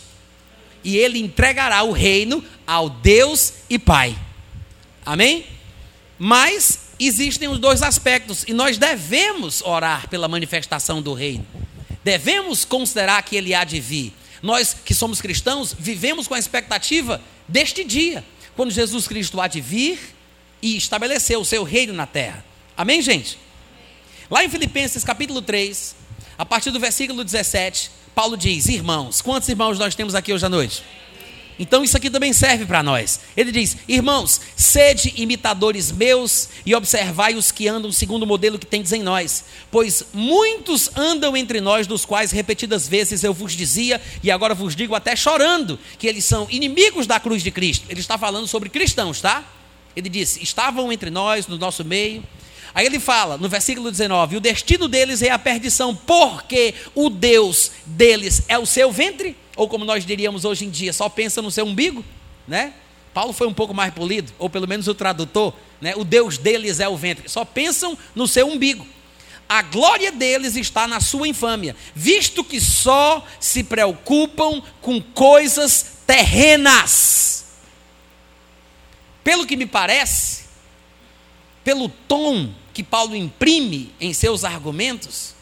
E 0.84 0.98
ele 0.98 1.20
entregará 1.20 1.84
o 1.84 1.92
reino 1.92 2.44
ao 2.66 2.90
Deus 2.90 3.54
e 3.70 3.78
Pai. 3.78 4.18
Amém? 5.06 5.46
Mas 6.18 6.80
existem 7.00 7.48
os 7.48 7.60
dois 7.60 7.84
aspectos 7.84 8.44
e 8.48 8.54
nós 8.54 8.80
devemos 8.80 9.62
orar 9.62 10.10
pela 10.10 10.28
manifestação 10.28 11.00
do 11.00 11.14
reino. 11.14 11.46
Devemos 12.04 12.66
considerar 12.66 13.22
que 13.22 13.36
ele 13.36 13.54
há 13.54 13.64
de 13.64 13.80
vir. 13.80 14.14
Nós 14.42 14.74
que 14.74 14.96
somos 14.96 15.22
cristãos 15.22 15.76
vivemos 15.78 16.28
com 16.28 16.34
a 16.34 16.40
expectativa 16.40 17.22
deste 17.48 17.84
dia 17.84 18.24
quando 18.58 18.72
Jesus 18.72 19.08
Cristo 19.08 19.40
há 19.40 19.48
de 19.48 19.62
vir 19.62 20.00
e 20.62 20.76
estabelecer 20.76 21.38
o 21.38 21.46
seu 21.46 21.64
reino 21.64 21.94
na 21.94 22.08
terra. 22.08 22.44
Amém, 22.76 23.04
gente? 23.04 23.38
Lá 24.32 24.44
em 24.44 24.50
Filipenses 24.50 25.04
capítulo 25.04 25.44
3, 25.44 25.96
a 26.38 26.44
partir 26.44 26.72
do 26.72 26.80
versículo 26.80 27.24
17, 27.24 27.92
Paulo 28.16 28.36
diz: 28.36 28.66
Irmãos, 28.66 29.22
quantos 29.22 29.48
irmãos 29.48 29.78
nós 29.78 29.94
temos 29.94 30.16
aqui 30.16 30.34
hoje 30.34 30.46
à 30.46 30.50
noite? 30.50 30.84
Então 31.60 31.84
isso 31.84 31.98
aqui 31.98 32.10
também 32.10 32.34
serve 32.34 32.66
para 32.66 32.84
nós. 32.84 33.20
Ele 33.36 33.52
diz: 33.52 33.78
Irmãos, 33.88 34.40
sede 34.56 35.14
imitadores 35.18 35.92
meus 35.92 36.50
e 36.66 36.76
observai 36.76 37.36
os 37.36 37.52
que 37.52 37.68
andam 37.68 37.92
segundo 37.92 38.24
o 38.24 38.28
modelo 38.28 38.60
que 38.60 38.66
tendes 38.66 38.92
em 38.92 39.02
nós. 39.02 39.46
Pois 39.72 40.06
muitos 40.14 40.90
andam 40.96 41.36
entre 41.36 41.60
nós, 41.60 41.88
dos 41.88 42.06
quais 42.06 42.32
repetidas 42.32 42.88
vezes 42.88 43.24
eu 43.24 43.34
vos 43.34 43.54
dizia, 43.54 44.02
e 44.22 44.30
agora 44.30 44.54
vos 44.54 44.76
digo 44.76 44.94
até 44.94 45.16
chorando, 45.16 45.80
que 45.98 46.08
eles 46.08 46.26
são 46.26 46.48
inimigos 46.50 47.08
da 47.08 47.20
cruz 47.20 47.42
de 47.42 47.50
Cristo. 47.50 47.86
Ele 47.90 48.00
está 48.00 48.18
falando 48.18 48.48
sobre 48.48 48.70
cristãos, 48.70 49.20
tá? 49.20 49.44
Ele 49.96 50.10
disse: 50.10 50.44
Estavam 50.44 50.92
entre 50.92 51.10
nós, 51.10 51.48
no 51.48 51.58
nosso 51.58 51.84
meio. 51.84 52.24
Aí 52.76 52.86
ele 52.86 53.00
fala, 53.00 53.38
no 53.38 53.50
versículo 53.50 53.90
19: 53.90 54.38
O 54.38 54.40
destino 54.40 54.88
deles 54.88 55.24
é 55.24 55.32
a 55.32 55.40
perdição, 55.40 55.96
porque 55.96 56.76
o 56.94 57.10
Deus 57.10 57.72
deles 57.84 58.44
é 58.48 58.60
o 58.60 58.66
seu 58.68 58.92
ventre 58.92 59.36
ou 59.58 59.68
como 59.68 59.84
nós 59.84 60.06
diríamos 60.06 60.46
hoje 60.46 60.66
em 60.66 60.70
dia, 60.70 60.94
só 60.94 61.10
pensa 61.10 61.42
no 61.42 61.50
seu 61.50 61.66
umbigo, 61.66 62.06
né? 62.48 62.74
Paulo 63.14 63.34
foi 63.34 63.48
um 63.48 63.54
pouco 63.54 63.74
mais 63.74 63.92
polido, 63.92 64.32
ou 64.38 64.48
pelo 64.48 64.68
menos 64.68 64.88
o 64.88 64.94
tradutor, 64.94 65.52
né? 65.82 65.96
O 65.96 66.04
Deus 66.06 66.38
deles 66.38 66.80
é 66.80 66.88
o 66.88 66.96
ventre. 66.96 67.28
Só 67.28 67.44
pensam 67.44 67.98
no 68.14 68.28
seu 68.28 68.48
umbigo. 68.48 68.86
A 69.50 69.64
glória 69.64 70.12
deles 70.12 70.56
está 70.56 70.88
na 70.88 71.00
sua 71.00 71.28
infâmia, 71.28 71.76
visto 71.96 72.44
que 72.44 72.62
só 72.62 73.26
se 73.40 73.64
preocupam 73.64 74.62
com 74.82 75.02
coisas 75.02 75.98
terrenas. 76.06 77.46
Pelo 79.24 79.48
que 79.48 79.56
me 79.56 79.66
parece, 79.66 80.44
pelo 81.64 81.90
tom 81.90 82.54
que 82.74 82.84
Paulo 82.84 83.16
imprime 83.16 83.92
em 84.00 84.14
seus 84.14 84.44
argumentos, 84.44 85.34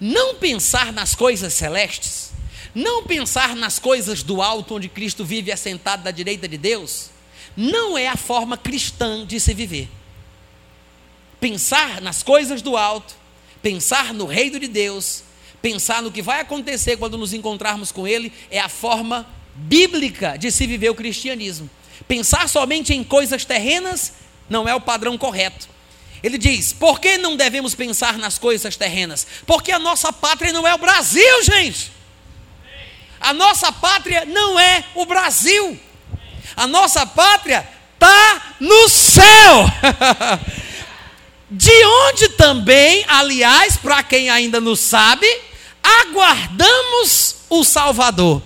não 0.00 0.36
pensar 0.36 0.92
nas 0.92 1.14
coisas 1.14 1.52
celestes 1.52 2.35
não 2.76 3.04
pensar 3.04 3.56
nas 3.56 3.78
coisas 3.78 4.22
do 4.22 4.42
alto, 4.42 4.74
onde 4.74 4.86
Cristo 4.86 5.24
vive 5.24 5.50
assentado 5.50 6.02
da 6.02 6.10
direita 6.10 6.46
de 6.46 6.58
Deus, 6.58 7.08
não 7.56 7.96
é 7.96 8.06
a 8.06 8.16
forma 8.16 8.58
cristã 8.58 9.24
de 9.24 9.40
se 9.40 9.54
viver. 9.54 9.88
Pensar 11.40 12.02
nas 12.02 12.22
coisas 12.22 12.60
do 12.60 12.76
alto, 12.76 13.14
pensar 13.62 14.12
no 14.12 14.26
reino 14.26 14.60
de 14.60 14.68
Deus, 14.68 15.22
pensar 15.62 16.02
no 16.02 16.12
que 16.12 16.20
vai 16.20 16.40
acontecer 16.40 16.98
quando 16.98 17.16
nos 17.16 17.32
encontrarmos 17.32 17.90
com 17.90 18.06
Ele, 18.06 18.30
é 18.50 18.60
a 18.60 18.68
forma 18.68 19.26
bíblica 19.54 20.36
de 20.36 20.52
se 20.52 20.66
viver 20.66 20.90
o 20.90 20.94
cristianismo. 20.94 21.70
Pensar 22.06 22.46
somente 22.46 22.92
em 22.92 23.02
coisas 23.02 23.46
terrenas 23.46 24.12
não 24.50 24.68
é 24.68 24.74
o 24.74 24.82
padrão 24.82 25.16
correto. 25.16 25.66
Ele 26.22 26.36
diz: 26.36 26.74
por 26.74 27.00
que 27.00 27.16
não 27.16 27.38
devemos 27.38 27.74
pensar 27.74 28.18
nas 28.18 28.36
coisas 28.36 28.76
terrenas? 28.76 29.26
Porque 29.46 29.72
a 29.72 29.78
nossa 29.78 30.12
pátria 30.12 30.52
não 30.52 30.68
é 30.68 30.74
o 30.74 30.78
Brasil, 30.78 31.42
gente. 31.42 31.95
A 33.20 33.32
nossa 33.32 33.72
pátria 33.72 34.24
não 34.24 34.58
é 34.58 34.84
o 34.94 35.04
Brasil. 35.04 35.78
A 36.56 36.66
nossa 36.66 37.06
pátria 37.06 37.68
está 37.94 38.56
no 38.60 38.88
céu. 38.88 39.66
De 41.48 41.84
onde 41.84 42.30
também, 42.30 43.04
aliás, 43.06 43.76
para 43.76 44.02
quem 44.02 44.28
ainda 44.28 44.60
não 44.60 44.74
sabe, 44.74 45.26
aguardamos 45.82 47.36
o 47.48 47.62
Salvador. 47.62 48.42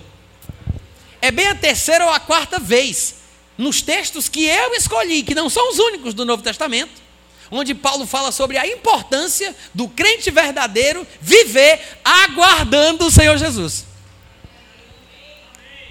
É 1.19 1.31
bem 1.31 1.47
a 1.47 1.55
terceira 1.55 2.05
ou 2.05 2.11
a 2.11 2.19
quarta 2.19 2.59
vez 2.59 3.15
nos 3.57 3.81
textos 3.81 4.29
que 4.29 4.45
eu 4.45 4.73
escolhi, 4.73 5.23
que 5.23 5.35
não 5.35 5.49
são 5.49 5.71
os 5.71 5.79
únicos 5.79 6.13
do 6.13 6.25
Novo 6.25 6.43
Testamento, 6.43 7.01
onde 7.49 7.73
Paulo 7.73 8.05
fala 8.05 8.31
sobre 8.31 8.57
a 8.57 8.67
importância 8.67 9.55
do 9.73 9.87
crente 9.87 10.31
verdadeiro 10.31 11.05
viver 11.19 11.79
aguardando 12.03 13.05
o 13.05 13.11
Senhor 13.11 13.37
Jesus. 13.37 13.85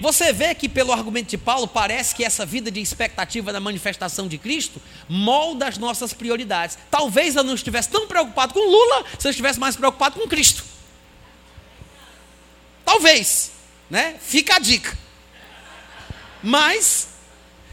Você 0.01 0.33
vê 0.33 0.55
que, 0.55 0.69
pelo 0.69 0.93
argumento 0.93 1.29
de 1.29 1.37
Paulo, 1.37 1.69
parece 1.69 2.15
que 2.15 2.25
essa 2.25 2.47
vida 2.47 2.71
de 2.71 2.81
expectativa 2.81 3.53
da 3.53 3.61
manifestação 3.61 4.27
de 4.27 4.39
Cristo 4.39 4.81
molda 5.07 5.69
as 5.69 5.77
nossas 5.77 6.15
prioridades. 6.15 6.79
Talvez 6.91 7.37
eu 7.37 7.45
não 7.45 7.55
estivesse 7.55 7.91
tão 7.91 8.09
preocupado 8.09 8.55
com 8.55 8.61
Lula 8.61 9.05
se 9.19 9.29
eu 9.29 9.31
estivesse 9.31 9.61
mais 9.61 9.77
preocupado 9.77 10.19
com 10.19 10.27
Cristo. 10.27 10.65
Talvez, 12.85 13.53
né? 13.91 14.17
Fica 14.21 14.57
a 14.57 14.59
dica. 14.59 14.99
Mas, 16.43 17.09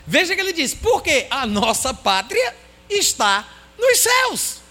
veja 0.05 0.35
que 0.35 0.41
ele 0.41 0.53
diz: 0.53 0.73
porque 0.73 1.27
a 1.31 1.45
nossa 1.45 1.93
pátria 1.93 2.55
está 2.89 3.47
nos 3.79 3.99
céus. 3.99 4.66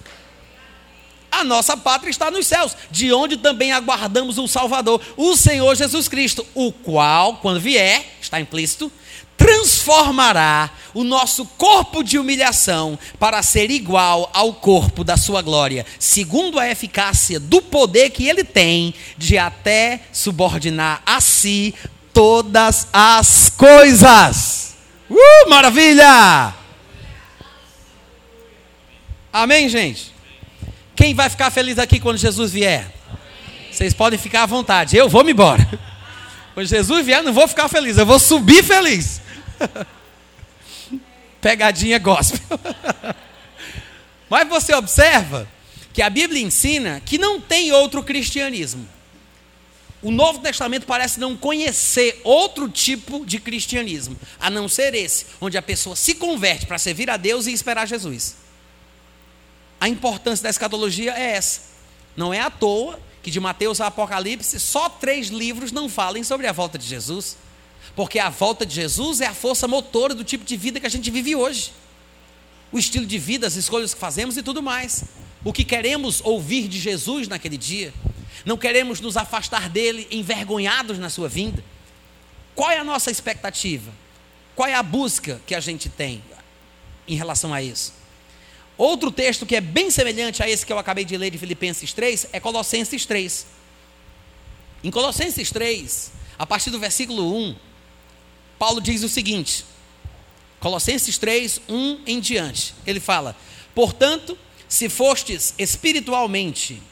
A 1.31 1.45
nossa 1.45 1.77
pátria 1.77 2.11
está 2.11 2.31
nos 2.31 2.47
céus, 2.47 2.77
de 2.91 3.12
onde 3.12 3.37
também 3.37 3.72
aguardamos 3.72 4.39
o 4.39 4.49
Salvador, 4.49 5.01
o 5.16 5.37
Senhor 5.37 5.74
Jesus 5.74 6.09
Cristo, 6.09 6.47
o 6.55 6.72
qual, 6.72 7.37
quando 7.37 7.61
vier, 7.61 8.05
está 8.20 8.41
implícito, 8.41 8.91
transformará 9.37 10.70
o 10.95 11.05
nosso 11.05 11.45
corpo 11.45 12.03
de 12.03 12.18
humilhação 12.18 12.99
para 13.18 13.43
ser 13.43 13.70
igual 13.70 14.31
ao 14.33 14.55
corpo 14.55 15.05
da 15.05 15.16
sua 15.16 15.43
glória, 15.43 15.85
segundo 15.99 16.59
a 16.59 16.70
eficácia 16.70 17.39
do 17.39 17.61
poder 17.61 18.11
que 18.11 18.27
ele 18.27 18.43
tem 18.43 18.95
de 19.18 19.37
até 19.37 20.01
subordinar 20.12 21.03
a 21.05 21.20
si 21.20 21.74
todas 22.12 22.89
as 22.93 23.51
coisas. 23.51 24.74
Uh, 25.09 25.51
maravilha! 25.51 26.55
Amém, 29.33 29.68
gente? 29.68 30.16
Quem 30.97 31.14
vai 31.14 31.28
ficar 31.28 31.51
feliz 31.51 31.78
aqui 31.78 32.01
quando 32.01 32.16
Jesus 32.16 32.53
vier? 32.53 32.90
Vocês 33.70 33.92
podem 33.92 34.18
ficar 34.18 34.44
à 34.44 34.47
vontade. 34.47 34.97
Eu 34.97 35.09
vou 35.09 35.22
me 35.22 35.32
embora. 35.32 35.68
Quando 36.55 36.66
Jesus 36.66 37.05
vier, 37.05 37.22
não 37.22 37.34
vou 37.34 37.47
ficar 37.47 37.68
feliz, 37.68 37.99
eu 37.99 38.07
vou 38.07 38.18
subir 38.18 38.64
feliz. 38.64 39.20
Pegadinha 41.42 41.99
gospel. 41.99 42.59
Mas 44.30 44.49
você 44.49 44.74
observa 44.74 45.47
que 45.92 46.01
a 46.01 46.09
Bíblia 46.09 46.42
ensina 46.42 47.03
que 47.05 47.18
não 47.18 47.38
tem 47.38 47.72
outro 47.72 48.03
cristianismo. 48.03 48.88
O 50.01 50.11
Novo 50.11 50.38
Testamento 50.38 50.86
parece 50.86 51.20
não 51.20 51.36
conhecer 51.36 52.20
outro 52.24 52.70
tipo 52.70 53.26
de 53.26 53.38
cristianismo, 53.38 54.16
a 54.40 54.49
não 54.49 54.68
ser 54.68 54.94
esse, 54.94 55.26
onde 55.40 55.59
a 55.59 55.62
pessoa 55.62 55.94
se 55.94 56.14
converte 56.14 56.64
para 56.64 56.78
servir 56.78 57.11
a 57.11 57.18
Deus 57.18 57.47
e 57.47 57.53
esperar 57.53 57.86
Jesus. 57.86 58.45
A 59.81 59.89
importância 59.89 60.43
da 60.45 60.51
escatologia 60.51 61.12
é 61.12 61.33
essa. 61.33 61.62
Não 62.16 62.33
é 62.33 62.41
à 62.41 62.51
toa 62.51 62.99
que 63.22 63.31
de 63.31 63.41
Mateus 63.41 63.81
a 63.81 63.89
Apocalipse 63.89 64.59
só 64.61 64.89
três 64.89 65.29
livros 65.29 65.72
não 65.72 65.89
falem 65.89 66.22
sobre 66.22 66.47
a 66.47 66.53
volta 66.53 66.79
de 66.79 66.87
Jesus. 66.87 67.37
Porque 67.95 68.18
a 68.18 68.29
volta 68.29 68.64
de 68.64 68.74
Jesus 68.74 69.20
é 69.20 69.27
a 69.27 69.35
força 69.35 69.66
motora 69.66 70.14
do 70.14 70.24
tipo 70.24 70.45
de 70.45 70.57
vida 70.57 70.79
que 70.79 70.87
a 70.87 70.91
gente 70.91 71.11
vive 71.11 71.35
hoje. 71.35 71.72
O 72.70 72.79
estilo 72.79 73.07
de 73.07 73.18
vida, 73.18 73.47
as 73.47 73.57
escolhas 73.57 73.95
que 73.95 74.01
fazemos 74.01 74.37
e 74.37 74.43
tudo 74.43 74.62
mais. 74.62 75.05
O 75.45 75.53
que 75.53 75.64
queremos 75.64 76.20
ouvir 76.24 76.68
de 76.68 76.79
Jesus 76.79 77.29
naquele 77.29 77.57
dia. 77.57 77.93
Não 78.45 78.57
queremos 78.57 79.01
nos 79.01 79.16
afastar 79.16 79.68
dele 79.68 80.07
envergonhados 80.11 80.99
na 80.99 81.11
sua 81.11 81.29
vinda. 81.29 81.62
Qual 82.55 82.70
é 82.70 82.79
a 82.79 82.85
nossa 82.85 83.11
expectativa? 83.11 83.93
Qual 84.55 84.68
é 84.68 84.74
a 84.74 84.83
busca 84.83 85.41
que 85.47 85.55
a 85.55 85.61
gente 85.61 85.89
tem 85.89 86.22
em 87.07 87.16
relação 87.16 87.53
a 87.53 87.62
isso? 87.62 87.93
Outro 88.79 89.11
texto 89.11 89.47
que 89.47 89.57
é 89.57 89.61
bem 89.61 89.91
semelhante 89.91 90.43
a 90.43 90.49
esse 90.49 90.66
que 90.66 90.72
eu 90.72 90.79
acabei 90.79 91.05
de 91.05 91.16
ler 91.16 91.31
de 91.31 91.39
Filipenses 91.39 91.93
3 91.93 92.29
é 92.33 92.41
Colossenses 92.41 93.07
3. 93.07 93.47
Em 94.85 94.91
Colossenses 94.91 95.51
3, 95.51 96.12
a 96.39 96.47
partir 96.47 96.70
do 96.70 96.79
versículo 96.79 97.35
1, 97.35 97.57
Paulo 98.59 98.81
diz 98.81 99.03
o 99.03 99.09
seguinte: 99.09 99.64
Colossenses 100.61 101.16
3, 101.16 101.61
1 101.68 102.01
em 102.07 102.20
diante. 102.20 102.74
Ele 102.87 103.01
fala: 103.01 103.35
Portanto, 103.74 104.39
se 104.68 104.89
fostes 104.89 105.55
espiritualmente 105.59 106.83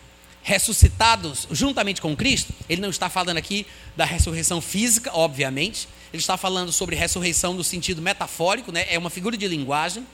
ressuscitados 0.42 1.48
juntamente 1.50 2.00
com 2.00 2.14
Cristo, 2.14 2.52
ele 2.68 2.80
não 2.80 2.90
está 2.90 3.08
falando 3.08 3.38
aqui 3.38 3.66
da 3.96 4.04
ressurreição 4.04 4.60
física, 4.60 5.10
obviamente, 5.14 5.88
ele 6.12 6.20
está 6.20 6.36
falando 6.36 6.70
sobre 6.70 6.94
ressurreição 6.94 7.54
no 7.54 7.64
sentido 7.64 8.02
metafórico, 8.02 8.70
né? 8.70 8.86
é 8.88 8.98
uma 8.98 9.10
figura 9.10 9.36
de 9.36 9.48
linguagem. 9.48 10.06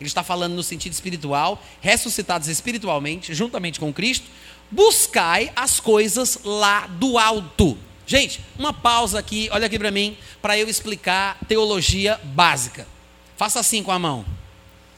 Ele 0.00 0.08
está 0.08 0.22
falando 0.22 0.54
no 0.54 0.62
sentido 0.62 0.92
espiritual, 0.92 1.62
ressuscitados 1.80 2.48
espiritualmente, 2.48 3.34
juntamente 3.34 3.80
com 3.80 3.92
Cristo, 3.92 4.26
buscai 4.70 5.52
as 5.56 5.80
coisas 5.80 6.40
lá 6.44 6.86
do 6.86 7.18
alto, 7.18 7.78
Gente, 8.08 8.40
uma 8.58 8.72
pausa 8.72 9.18
aqui, 9.18 9.50
olha 9.52 9.66
aqui 9.66 9.78
para 9.78 9.90
mim, 9.90 10.16
para 10.40 10.56
eu 10.56 10.66
explicar 10.66 11.36
teologia 11.46 12.18
básica. 12.24 12.88
Faça 13.36 13.60
assim 13.60 13.82
com 13.82 13.92
a 13.92 13.98
mão. 13.98 14.24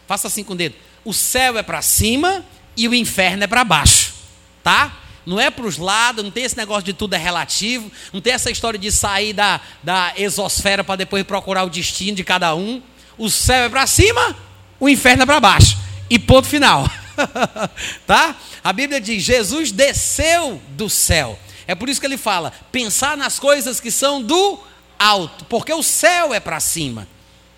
Faça 0.07 0.29
assim 0.29 0.45
com 0.45 0.53
o 0.53 0.57
dedo. 0.57 0.77
O 1.05 1.13
céu 1.13 1.59
é 1.59 1.63
para 1.63 1.83
cima 1.83 2.45
e 2.77 2.87
o 2.87 2.95
inferno 2.95 3.43
é 3.43 3.49
para 3.49 3.65
baixo. 3.65 4.15
Tá? 4.63 4.97
Não 5.27 5.41
é 5.41 5.51
para 5.51 5.67
os 5.67 5.77
lados, 5.77 6.23
não 6.23 6.31
tem 6.31 6.45
esse 6.45 6.57
negócio 6.57 6.85
de 6.85 6.93
tudo 6.93 7.15
é 7.15 7.19
relativo, 7.19 7.91
não 8.13 8.21
tem 8.21 8.33
essa 8.33 8.49
história 8.49 8.79
de 8.79 8.93
sair 8.93 9.33
da, 9.33 9.61
da 9.83 10.13
exosfera 10.17 10.85
para 10.85 10.95
depois 10.95 11.25
procurar 11.25 11.65
o 11.65 11.69
destino 11.69 12.17
de 12.17 12.23
cada 12.23 12.55
um. 12.55 12.81
O 13.19 13.29
céu 13.29 13.65
é 13.65 13.69
para 13.69 13.89
cima, 13.89 14.37
o 14.81 14.89
inferno 14.89 15.23
é 15.23 15.27
para 15.27 15.39
baixo. 15.39 15.79
E 16.09 16.19
ponto 16.19 16.49
final. 16.49 16.91
tá? 18.07 18.35
A 18.65 18.73
Bíblia 18.73 19.01
diz: 19.01 19.23
Jesus 19.23 19.71
desceu 19.71 20.61
do 20.71 20.91
céu. 20.91 21.39
É 21.67 21.75
por 21.75 21.89
isso 21.89 22.01
que 22.01 22.07
ele 22.07 22.17
fala: 22.17 22.53
pensar 22.73 23.17
nas 23.17 23.39
coisas 23.39 23.79
que 23.79 23.91
são 23.91 24.23
do 24.23 24.59
alto, 24.99 25.45
porque 25.45 25.73
o 25.73 25.83
céu 25.83 26.35
é 26.35 26.41
para 26.41 26.59
cima 26.59 27.07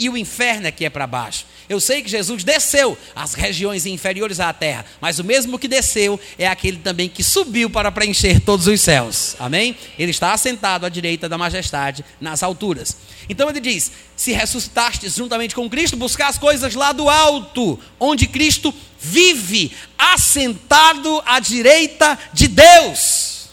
e 0.03 0.09
o 0.09 0.17
inferno 0.17 0.67
é 0.67 0.71
que 0.71 0.85
é 0.85 0.91
para 0.91 1.07
baixo. 1.07 1.47
Eu 1.69 1.81
sei 1.81 2.03
que 2.03 2.11
Jesus 2.11 2.43
desceu 2.43 2.99
às 3.15 3.35
regiões 3.35 3.87
inferiores 3.87 4.41
à 4.41 4.53
terra, 4.53 4.85
mas 5.01 5.19
o 5.19 5.25
mesmo 5.25 5.59
que 5.59 5.69
desceu 5.69 6.19
é 6.39 6.47
aquele 6.47 6.79
também 6.79 7.09
que 7.09 7.23
subiu 7.23 7.71
para 7.71 7.93
preencher 7.93 8.41
todos 8.41 8.67
os 8.67 8.81
céus. 8.81 9.37
Amém? 9.39 9.77
Ele 9.99 10.11
está 10.11 10.33
assentado 10.33 10.85
à 10.85 10.89
direita 10.89 11.29
da 11.29 11.39
majestade 11.39 12.05
nas 12.21 12.43
alturas. 12.43 12.97
Então 13.29 13.49
ele 13.49 13.61
diz: 13.61 13.93
Se 14.17 14.33
ressuscitastes 14.33 15.15
juntamente 15.15 15.55
com 15.55 15.71
Cristo, 15.71 15.97
buscar 15.97 16.29
as 16.29 16.39
coisas 16.39 16.75
lá 16.75 16.93
do 16.93 17.09
alto, 17.09 17.79
onde 18.01 18.27
Cristo 18.27 18.75
vive, 18.99 19.73
assentado 19.97 21.23
à 21.25 21.39
direita 21.39 22.19
de 22.33 22.49
Deus. 22.49 23.49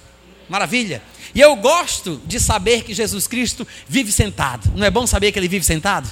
Maravilha. 0.50 1.02
E 1.34 1.42
eu 1.42 1.56
gosto 1.56 2.20
de 2.26 2.40
saber 2.40 2.84
que 2.84 2.94
Jesus 2.94 3.28
Cristo 3.28 3.68
vive 3.88 4.12
sentado. 4.12 4.72
Não 4.76 4.86
é 4.86 4.90
bom 4.90 5.06
saber 5.06 5.32
que 5.32 5.38
ele 5.38 5.48
vive 5.48 5.64
sentado? 5.64 6.12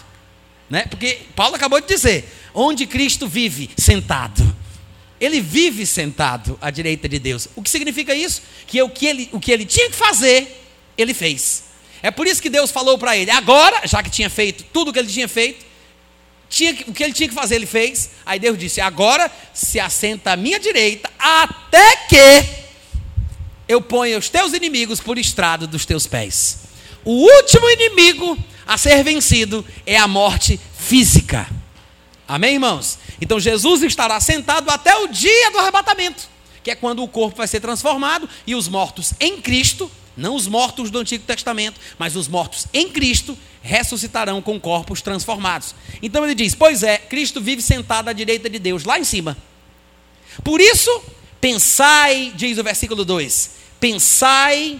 Né? 0.70 0.86
Porque 0.90 1.22
Paulo 1.36 1.56
acabou 1.56 1.80
de 1.80 1.88
dizer: 1.88 2.30
onde 2.54 2.86
Cristo 2.86 3.28
vive 3.28 3.70
sentado. 3.78 4.56
Ele 5.20 5.42
vive 5.42 5.86
sentado 5.86 6.58
à 6.62 6.70
direita 6.70 7.10
de 7.10 7.18
Deus. 7.18 7.48
O 7.56 7.64
que 7.64 7.70
significa 7.70 8.14
isso? 8.14 8.42
Que 8.68 8.82
o 8.82 8.90
que 8.90 9.06
ele, 9.06 9.30
o 9.32 9.40
que 9.40 9.52
ele 9.52 9.66
tinha 9.66 9.90
que 9.90 9.96
fazer, 9.96 10.64
ele 10.98 11.14
fez. 11.14 11.64
É 12.04 12.12
por 12.12 12.28
isso 12.28 12.42
que 12.42 12.50
Deus 12.50 12.70
falou 12.70 12.98
para 12.98 13.18
ele: 13.18 13.32
agora, 13.32 13.88
já 13.88 14.04
que 14.04 14.10
tinha 14.10 14.30
feito 14.30 14.64
tudo 14.66 14.90
o 14.90 14.94
que 14.94 15.00
ele 15.00 15.08
tinha 15.08 15.28
feito, 15.28 15.66
tinha, 16.50 16.72
o 16.88 16.94
que 16.94 17.04
ele 17.04 17.14
tinha 17.14 17.28
que 17.28 17.36
fazer, 17.36 17.56
ele 17.56 17.66
fez. 17.66 18.12
Aí 18.26 18.40
Deus 18.40 18.58
disse: 18.58 18.80
agora 18.80 19.32
se 19.54 19.80
assenta 19.80 20.34
à 20.34 20.38
minha 20.38 20.60
direita, 20.60 21.10
até 21.18 21.96
que 22.08 22.46
eu 23.68 23.82
ponho 23.82 24.18
os 24.18 24.30
teus 24.30 24.54
inimigos 24.54 25.00
por 25.00 25.18
estrado 25.18 25.68
dos 25.68 25.86
teus 25.86 26.06
pés. 26.06 26.60
O 27.04 27.12
último 27.12 27.70
inimigo 27.70 28.38
a 28.68 28.78
ser 28.78 29.04
vencido 29.04 29.66
é 29.86 29.98
a 29.98 30.08
morte 30.08 30.60
física. 30.78 31.48
Amém, 32.28 32.56
irmãos? 32.56 33.00
Então 33.22 33.40
Jesus 33.40 33.82
estará 33.82 34.20
sentado 34.20 34.70
até 34.70 34.96
o 34.98 35.08
dia 35.08 35.52
do 35.52 35.60
arrebatamento, 35.60 36.28
que 36.62 36.72
é 36.72 36.76
quando 36.76 37.02
o 37.02 37.08
corpo 37.08 37.38
vai 37.38 37.48
ser 37.48 37.62
transformado 37.62 38.30
e 38.46 38.54
os 38.54 38.68
mortos 38.68 39.14
em 39.20 39.42
Cristo, 39.42 39.90
não 40.16 40.36
os 40.36 40.48
mortos 40.48 40.92
do 40.92 41.00
Antigo 41.00 41.24
Testamento, 41.24 41.80
mas 41.98 42.16
os 42.16 42.28
mortos 42.28 42.68
em 42.74 42.90
Cristo, 42.90 43.38
ressuscitarão 43.62 44.42
com 44.42 44.60
corpos 44.60 45.02
transformados. 45.02 45.76
Então 46.02 46.24
ele 46.24 46.34
diz: 46.34 46.56
Pois 46.56 46.84
é, 46.84 46.98
Cristo 46.98 47.42
vive 47.42 47.62
sentado 47.62 48.10
à 48.10 48.14
direita 48.14 48.50
de 48.50 48.58
Deus, 48.58 48.84
lá 48.84 48.98
em 48.98 49.04
cima. 49.04 49.38
Por 50.44 50.62
isso, 50.62 51.04
pensai, 51.42 52.32
diz 52.36 52.58
o 52.58 52.64
versículo 52.64 53.04
2, 53.04 53.52
Pensai 53.80 54.80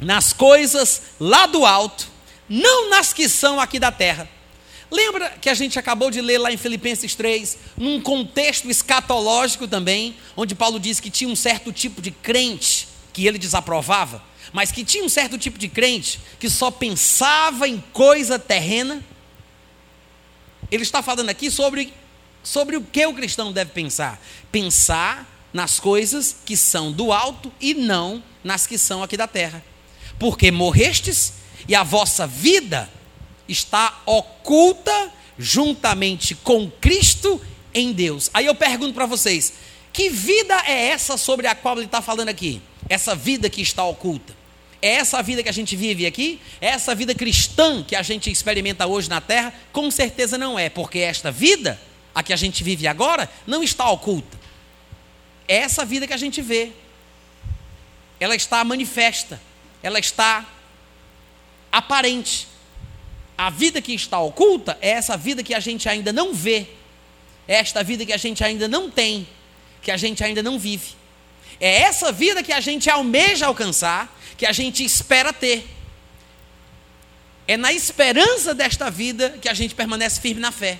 nas 0.00 0.32
coisas 0.32 1.02
lá 1.18 1.46
do 1.46 1.64
alto, 1.64 2.11
não 2.48 2.90
nas 2.90 3.12
que 3.12 3.28
são 3.28 3.60
aqui 3.60 3.78
da 3.78 3.92
terra. 3.92 4.28
Lembra 4.90 5.30
que 5.40 5.48
a 5.48 5.54
gente 5.54 5.78
acabou 5.78 6.10
de 6.10 6.20
ler 6.20 6.36
lá 6.36 6.52
em 6.52 6.58
Filipenses 6.58 7.14
3, 7.14 7.56
num 7.78 7.98
contexto 7.98 8.70
escatológico 8.70 9.66
também, 9.66 10.14
onde 10.36 10.54
Paulo 10.54 10.78
diz 10.78 11.00
que 11.00 11.10
tinha 11.10 11.30
um 11.30 11.36
certo 11.36 11.72
tipo 11.72 12.02
de 12.02 12.10
crente 12.10 12.88
que 13.10 13.26
ele 13.26 13.38
desaprovava, 13.38 14.22
mas 14.52 14.70
que 14.70 14.84
tinha 14.84 15.02
um 15.02 15.08
certo 15.08 15.38
tipo 15.38 15.58
de 15.58 15.66
crente 15.66 16.20
que 16.38 16.50
só 16.50 16.70
pensava 16.70 17.66
em 17.66 17.82
coisa 17.92 18.38
terrena? 18.38 19.02
Ele 20.70 20.82
está 20.82 21.02
falando 21.02 21.30
aqui 21.30 21.50
sobre, 21.50 21.92
sobre 22.42 22.76
o 22.76 22.82
que 22.82 23.06
o 23.06 23.14
cristão 23.14 23.50
deve 23.50 23.70
pensar. 23.70 24.20
Pensar 24.50 25.26
nas 25.54 25.80
coisas 25.80 26.36
que 26.44 26.56
são 26.56 26.92
do 26.92 27.12
alto 27.12 27.52
e 27.60 27.72
não 27.72 28.22
nas 28.44 28.66
que 28.66 28.76
são 28.76 29.02
aqui 29.02 29.16
da 29.16 29.26
terra. 29.26 29.64
Porque 30.18 30.50
morrestes 30.50 31.32
e 31.68 31.74
a 31.74 31.82
vossa 31.82 32.26
vida 32.26 32.90
está 33.48 34.00
oculta 34.06 35.12
juntamente 35.38 36.34
com 36.34 36.70
Cristo 36.70 37.40
em 37.74 37.92
Deus. 37.92 38.30
Aí 38.32 38.46
eu 38.46 38.54
pergunto 38.54 38.94
para 38.94 39.06
vocês: 39.06 39.52
que 39.92 40.08
vida 40.08 40.62
é 40.66 40.88
essa 40.88 41.16
sobre 41.16 41.46
a 41.46 41.54
qual 41.54 41.76
ele 41.76 41.86
está 41.86 42.00
falando 42.00 42.28
aqui? 42.28 42.60
Essa 42.88 43.14
vida 43.14 43.48
que 43.50 43.60
está 43.60 43.84
oculta. 43.84 44.42
É 44.80 44.94
essa 44.94 45.22
vida 45.22 45.44
que 45.44 45.48
a 45.48 45.52
gente 45.52 45.76
vive 45.76 46.06
aqui? 46.06 46.40
É 46.60 46.66
essa 46.66 46.92
vida 46.92 47.14
cristã 47.14 47.84
que 47.84 47.94
a 47.94 48.02
gente 48.02 48.30
experimenta 48.30 48.84
hoje 48.84 49.08
na 49.08 49.20
terra? 49.20 49.54
Com 49.72 49.88
certeza 49.92 50.36
não 50.36 50.58
é, 50.58 50.68
porque 50.68 50.98
esta 50.98 51.30
vida, 51.30 51.80
a 52.12 52.20
que 52.20 52.32
a 52.32 52.36
gente 52.36 52.64
vive 52.64 52.88
agora, 52.88 53.30
não 53.46 53.62
está 53.62 53.88
oculta. 53.88 54.40
É 55.46 55.58
essa 55.58 55.84
vida 55.84 56.06
que 56.06 56.12
a 56.12 56.16
gente 56.16 56.42
vê. 56.42 56.72
Ela 58.18 58.34
está 58.34 58.64
manifesta, 58.64 59.40
ela 59.82 60.00
está 60.00 60.44
aparente. 61.72 62.46
A 63.36 63.50
vida 63.50 63.80
que 63.80 63.94
está 63.94 64.20
oculta 64.20 64.78
é 64.80 64.90
essa 64.90 65.16
vida 65.16 65.42
que 65.42 65.54
a 65.54 65.60
gente 65.60 65.88
ainda 65.88 66.12
não 66.12 66.32
vê, 66.32 66.66
é 67.48 67.54
esta 67.54 67.82
vida 67.82 68.06
que 68.06 68.12
a 68.12 68.16
gente 68.16 68.44
ainda 68.44 68.68
não 68.68 68.90
tem, 68.90 69.26
que 69.80 69.90
a 69.90 69.96
gente 69.96 70.22
ainda 70.22 70.42
não 70.42 70.58
vive. 70.58 70.94
É 71.58 71.82
essa 71.82 72.12
vida 72.12 72.42
que 72.42 72.52
a 72.52 72.60
gente 72.60 72.88
almeja 72.90 73.46
alcançar, 73.46 74.16
que 74.36 74.46
a 74.46 74.52
gente 74.52 74.84
espera 74.84 75.32
ter. 75.32 75.66
É 77.46 77.56
na 77.56 77.72
esperança 77.72 78.54
desta 78.54 78.90
vida 78.90 79.30
que 79.40 79.48
a 79.48 79.54
gente 79.54 79.74
permanece 79.74 80.20
firme 80.20 80.40
na 80.40 80.52
fé. 80.52 80.78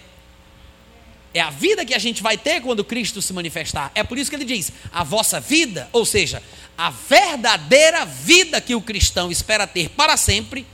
É 1.35 1.41
a 1.41 1.51
vida 1.51 1.85
que 1.85 1.95
a 1.95 1.99
gente 1.99 2.23
vai 2.23 2.37
ter 2.37 2.61
quando 2.61 2.85
Cristo 2.85 3.23
se 3.23 3.33
manifestar. 3.33 3.91
É 3.95 4.03
por 4.03 4.19
isso 4.19 4.31
que 4.31 4.37
ele 4.37 4.45
diz: 4.45 4.71
a 4.93 5.03
vossa 5.03 5.41
vida, 5.41 5.89
ou 5.93 6.05
seja, 6.05 6.43
a 6.77 6.91
verdadeira 6.91 8.05
vida 8.05 8.61
que 8.61 8.75
o 8.75 8.81
cristão 8.81 9.31
espera 9.31 9.67
ter 9.67 9.89
para 9.91 10.17
sempre, 10.17 10.67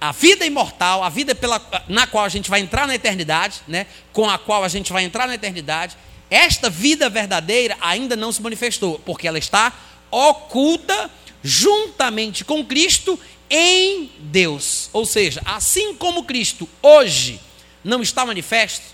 a 0.00 0.12
vida 0.12 0.46
imortal, 0.46 1.04
a 1.04 1.08
vida 1.10 1.34
pela, 1.34 1.60
na 1.86 2.06
qual 2.06 2.24
a 2.24 2.28
gente 2.28 2.48
vai 2.48 2.60
entrar 2.60 2.86
na 2.86 2.94
eternidade, 2.94 3.60
né, 3.68 3.86
com 4.12 4.28
a 4.28 4.38
qual 4.38 4.64
a 4.64 4.68
gente 4.68 4.92
vai 4.92 5.04
entrar 5.04 5.28
na 5.28 5.34
eternidade, 5.34 5.96
esta 6.30 6.70
vida 6.70 7.10
verdadeira 7.10 7.76
ainda 7.80 8.16
não 8.16 8.32
se 8.32 8.40
manifestou, 8.40 8.98
porque 9.00 9.28
ela 9.28 9.38
está 9.38 9.72
oculta 10.10 11.10
juntamente 11.42 12.44
com 12.44 12.64
Cristo 12.64 13.18
em 13.50 14.10
Deus. 14.18 14.88
Ou 14.92 15.04
seja, 15.04 15.42
assim 15.44 15.94
como 15.94 16.24
Cristo 16.24 16.68
hoje 16.80 17.40
não 17.82 18.00
está 18.00 18.24
manifesto, 18.24 18.86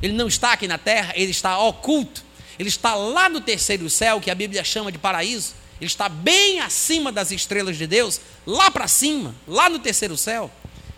ele 0.00 0.12
não 0.12 0.28
está 0.28 0.52
aqui 0.52 0.68
na 0.68 0.78
terra, 0.78 1.12
ele 1.16 1.32
está 1.32 1.58
oculto, 1.58 2.24
ele 2.58 2.68
está 2.68 2.94
lá 2.94 3.28
no 3.28 3.40
terceiro 3.40 3.90
céu, 3.90 4.20
que 4.20 4.30
a 4.30 4.34
Bíblia 4.34 4.62
chama 4.62 4.92
de 4.92 4.98
paraíso 4.98 5.54
ele 5.80 5.88
está 5.88 6.08
bem 6.08 6.60
acima 6.60 7.12
das 7.12 7.30
estrelas 7.30 7.76
de 7.76 7.86
Deus, 7.86 8.20
lá 8.46 8.70
para 8.70 8.88
cima, 8.88 9.34
lá 9.46 9.68
no 9.68 9.78
terceiro 9.78 10.16
céu. 10.16 10.50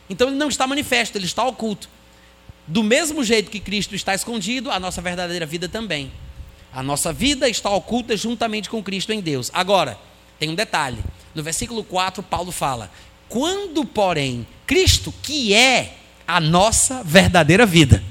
Então 0.08 0.28
ele 0.28 0.36
não 0.36 0.48
está 0.48 0.66
manifesto, 0.66 1.18
ele 1.18 1.26
está 1.26 1.44
oculto. 1.44 1.88
Do 2.66 2.82
mesmo 2.82 3.24
jeito 3.24 3.50
que 3.50 3.60
Cristo 3.60 3.94
está 3.94 4.14
escondido, 4.14 4.70
a 4.70 4.78
nossa 4.78 5.00
verdadeira 5.00 5.46
vida 5.46 5.68
também. 5.68 6.12
A 6.72 6.82
nossa 6.82 7.12
vida 7.12 7.48
está 7.48 7.70
oculta 7.70 8.16
juntamente 8.16 8.68
com 8.68 8.82
Cristo 8.82 9.12
em 9.12 9.20
Deus. 9.20 9.50
Agora, 9.52 9.98
tem 10.38 10.50
um 10.50 10.54
detalhe. 10.54 11.02
No 11.34 11.42
versículo 11.42 11.82
4, 11.82 12.22
Paulo 12.22 12.52
fala: 12.52 12.90
Quando, 13.28 13.84
porém, 13.84 14.46
Cristo, 14.66 15.12
que 15.22 15.54
é 15.54 15.96
a 16.26 16.40
nossa 16.40 17.02
verdadeira 17.02 17.64
vida, 17.64 18.02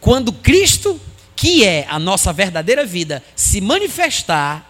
quando 0.00 0.32
Cristo, 0.32 1.00
que 1.34 1.64
é 1.64 1.86
a 1.88 1.98
nossa 1.98 2.32
verdadeira 2.32 2.86
vida, 2.86 3.22
se 3.34 3.60
manifestar, 3.60 4.67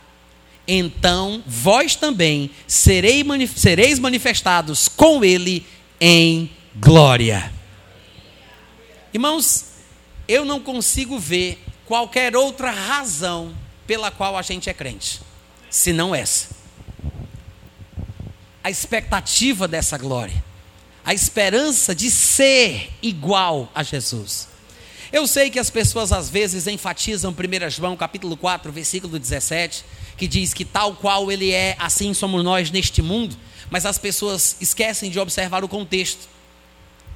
então 0.69 1.43
vós 1.47 1.97
também 1.97 2.51
sereis 2.67 3.99
manifestados 3.99 4.87
com 4.87 5.25
ele 5.25 5.67
em 5.99 6.51
glória. 6.77 7.51
Irmãos, 9.15 9.65
eu 10.29 10.45
não 10.45 10.61
consigo 10.61 11.19
ver 11.19 11.59
qualquer 11.87 12.37
outra 12.37 12.71
razão 12.71 13.55
pela 13.87 14.11
qual 14.11 14.37
a 14.37 14.43
gente 14.43 14.69
é 14.69 14.75
crente, 14.75 15.23
senão 15.71 16.15
essa. 16.15 16.49
A 18.63 18.71
expectativa 18.71 19.67
dessa 19.67 19.97
glória, 19.97 20.45
a 21.03 21.15
esperança 21.15 21.95
de 21.95 22.11
ser 22.11 22.91
igual 23.01 23.73
a 23.75 23.83
Jesus. 23.83 24.49
Eu 25.11 25.27
sei 25.27 25.49
que 25.49 25.59
as 25.59 25.71
pessoas 25.71 26.13
às 26.13 26.29
vezes 26.29 26.67
enfatizam 26.67 27.33
1 27.33 27.71
João 27.71 27.97
capítulo 27.97 28.37
4, 28.37 28.71
versículo 28.71 29.19
17, 29.19 29.83
que 30.19 30.27
diz 30.27 30.53
que 30.53 30.65
tal 30.65 30.95
qual 30.95 31.31
ele 31.31 31.53
é, 31.53 31.77
assim 31.79 32.13
somos 32.13 32.43
nós 32.43 32.71
neste 32.71 33.01
mundo, 33.01 33.37
mas 33.71 33.87
as 33.87 33.97
pessoas 33.97 34.57
esquecem 34.61 35.11
de 35.11 35.19
observar 35.19 35.63
o 35.63 35.69
contexto. 35.69 36.29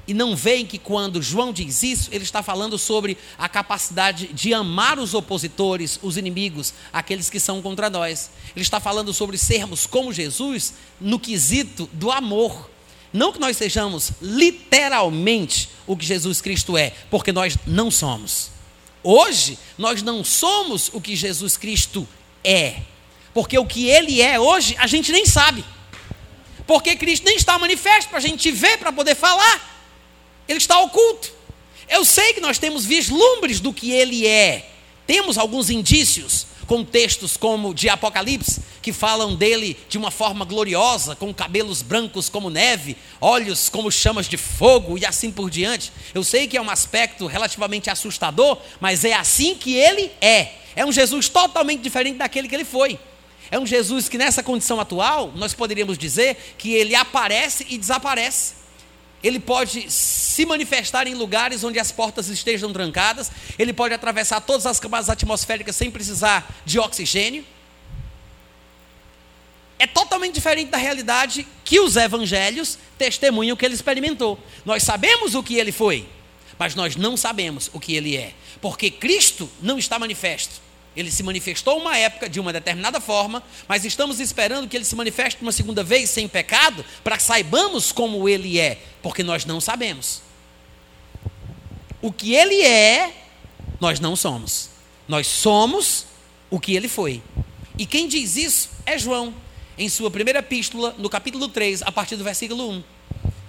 E 0.06 0.12
não 0.14 0.34
veem 0.34 0.66
que 0.66 0.78
quando 0.78 1.22
João 1.22 1.52
diz 1.52 1.82
isso, 1.82 2.08
ele 2.12 2.24
está 2.24 2.42
falando 2.42 2.76
sobre 2.76 3.16
a 3.38 3.48
capacidade 3.48 4.28
de 4.28 4.52
amar 4.52 4.98
os 4.98 5.14
opositores, 5.14 5.98
os 6.02 6.16
inimigos, 6.16 6.74
aqueles 6.92 7.30
que 7.30 7.38
são 7.38 7.62
contra 7.62 7.88
nós. 7.88 8.30
Ele 8.54 8.64
está 8.64 8.80
falando 8.80 9.12
sobre 9.14 9.38
sermos 9.38 9.86
como 9.86 10.12
Jesus 10.12 10.74
no 11.00 11.20
quesito 11.20 11.88
do 11.92 12.10
amor. 12.10 12.68
Não 13.12 13.32
que 13.32 13.38
nós 13.38 13.56
sejamos 13.56 14.12
literalmente 14.20 15.68
o 15.86 15.96
que 15.96 16.04
Jesus 16.04 16.40
Cristo 16.40 16.76
é, 16.76 16.92
porque 17.10 17.30
nós 17.30 17.56
não 17.66 17.90
somos. 17.90 18.50
Hoje, 19.04 19.58
nós 19.76 20.02
não 20.02 20.24
somos 20.24 20.90
o 20.92 21.00
que 21.00 21.14
Jesus 21.14 21.56
Cristo 21.56 22.08
é. 22.42 22.82
Porque 23.34 23.58
o 23.58 23.66
que 23.66 23.88
ele 23.88 24.20
é 24.20 24.38
hoje, 24.38 24.76
a 24.78 24.86
gente 24.86 25.10
nem 25.10 25.24
sabe. 25.24 25.64
Porque 26.66 26.96
Cristo 26.96 27.24
nem 27.24 27.36
está 27.36 27.58
manifesto 27.58 28.08
para 28.08 28.18
a 28.18 28.22
gente 28.22 28.50
ver, 28.50 28.78
para 28.78 28.92
poder 28.92 29.14
falar. 29.14 29.70
Ele 30.48 30.58
está 30.58 30.78
oculto. 30.80 31.32
Eu 31.88 32.04
sei 32.04 32.32
que 32.32 32.40
nós 32.40 32.58
temos 32.58 32.84
vislumbres 32.84 33.60
do 33.60 33.72
que 33.72 33.90
ele 33.90 34.26
é. 34.26 34.70
Temos 35.06 35.36
alguns 35.36 35.68
indícios, 35.68 36.46
com 36.66 36.84
textos 36.84 37.36
como 37.36 37.74
de 37.74 37.88
Apocalipse, 37.88 38.62
que 38.80 38.92
falam 38.92 39.34
dele 39.34 39.76
de 39.88 39.98
uma 39.98 40.10
forma 40.10 40.44
gloriosa, 40.44 41.16
com 41.16 41.32
cabelos 41.34 41.82
brancos 41.82 42.28
como 42.28 42.48
neve, 42.48 42.96
olhos 43.20 43.68
como 43.68 43.90
chamas 43.90 44.28
de 44.28 44.36
fogo 44.36 44.96
e 44.96 45.04
assim 45.04 45.30
por 45.30 45.50
diante. 45.50 45.92
Eu 46.14 46.24
sei 46.24 46.46
que 46.46 46.56
é 46.56 46.62
um 46.62 46.70
aspecto 46.70 47.26
relativamente 47.26 47.90
assustador, 47.90 48.58
mas 48.80 49.04
é 49.04 49.12
assim 49.12 49.54
que 49.54 49.74
ele 49.74 50.10
é. 50.20 50.52
É 50.74 50.84
um 50.86 50.92
Jesus 50.92 51.28
totalmente 51.28 51.82
diferente 51.82 52.16
daquele 52.16 52.48
que 52.48 52.54
ele 52.54 52.64
foi. 52.64 52.98
É 53.52 53.58
um 53.58 53.66
Jesus 53.66 54.08
que, 54.08 54.16
nessa 54.16 54.42
condição 54.42 54.80
atual, 54.80 55.30
nós 55.36 55.52
poderíamos 55.52 55.98
dizer 55.98 56.54
que 56.56 56.72
ele 56.72 56.94
aparece 56.94 57.66
e 57.68 57.76
desaparece. 57.76 58.54
Ele 59.22 59.38
pode 59.38 59.90
se 59.90 60.46
manifestar 60.46 61.06
em 61.06 61.12
lugares 61.14 61.62
onde 61.62 61.78
as 61.78 61.92
portas 61.92 62.28
estejam 62.30 62.72
trancadas, 62.72 63.30
ele 63.58 63.74
pode 63.74 63.92
atravessar 63.92 64.40
todas 64.40 64.64
as 64.64 64.80
camadas 64.80 65.10
atmosféricas 65.10 65.76
sem 65.76 65.90
precisar 65.90 66.50
de 66.64 66.78
oxigênio. 66.78 67.44
É 69.78 69.86
totalmente 69.86 70.32
diferente 70.32 70.70
da 70.70 70.78
realidade 70.78 71.46
que 71.62 71.78
os 71.78 71.94
evangelhos 71.96 72.78
testemunham 72.96 73.54
que 73.54 73.66
ele 73.66 73.74
experimentou. 73.74 74.38
Nós 74.64 74.82
sabemos 74.82 75.34
o 75.34 75.42
que 75.42 75.56
ele 75.56 75.72
foi, 75.72 76.08
mas 76.58 76.74
nós 76.74 76.96
não 76.96 77.18
sabemos 77.18 77.68
o 77.74 77.78
que 77.78 77.94
ele 77.94 78.16
é, 78.16 78.32
porque 78.62 78.90
Cristo 78.90 79.46
não 79.60 79.76
está 79.76 79.98
manifesto. 79.98 80.71
Ele 80.96 81.10
se 81.10 81.22
manifestou 81.22 81.78
uma 81.78 81.96
época 81.96 82.28
de 82.28 82.38
uma 82.38 82.52
determinada 82.52 83.00
forma, 83.00 83.42
mas 83.66 83.84
estamos 83.84 84.20
esperando 84.20 84.68
que 84.68 84.76
ele 84.76 84.84
se 84.84 84.94
manifeste 84.94 85.40
uma 85.40 85.52
segunda 85.52 85.82
vez 85.82 86.10
sem 86.10 86.28
pecado, 86.28 86.84
para 87.02 87.16
que 87.16 87.22
saibamos 87.22 87.92
como 87.92 88.28
ele 88.28 88.58
é, 88.58 88.78
porque 89.02 89.22
nós 89.22 89.44
não 89.44 89.60
sabemos. 89.60 90.22
O 92.00 92.12
que 92.12 92.34
ele 92.34 92.60
é, 92.62 93.12
nós 93.80 94.00
não 94.00 94.14
somos. 94.14 94.68
Nós 95.08 95.26
somos 95.26 96.06
o 96.50 96.60
que 96.60 96.76
ele 96.76 96.88
foi. 96.88 97.22
E 97.78 97.86
quem 97.86 98.06
diz 98.06 98.36
isso 98.36 98.70
é 98.84 98.98
João, 98.98 99.34
em 99.78 99.88
sua 99.88 100.10
primeira 100.10 100.40
epístola, 100.40 100.94
no 100.98 101.08
capítulo 101.08 101.48
3, 101.48 101.82
a 101.82 101.90
partir 101.90 102.16
do 102.16 102.24
versículo 102.24 102.68
1. 102.70 102.84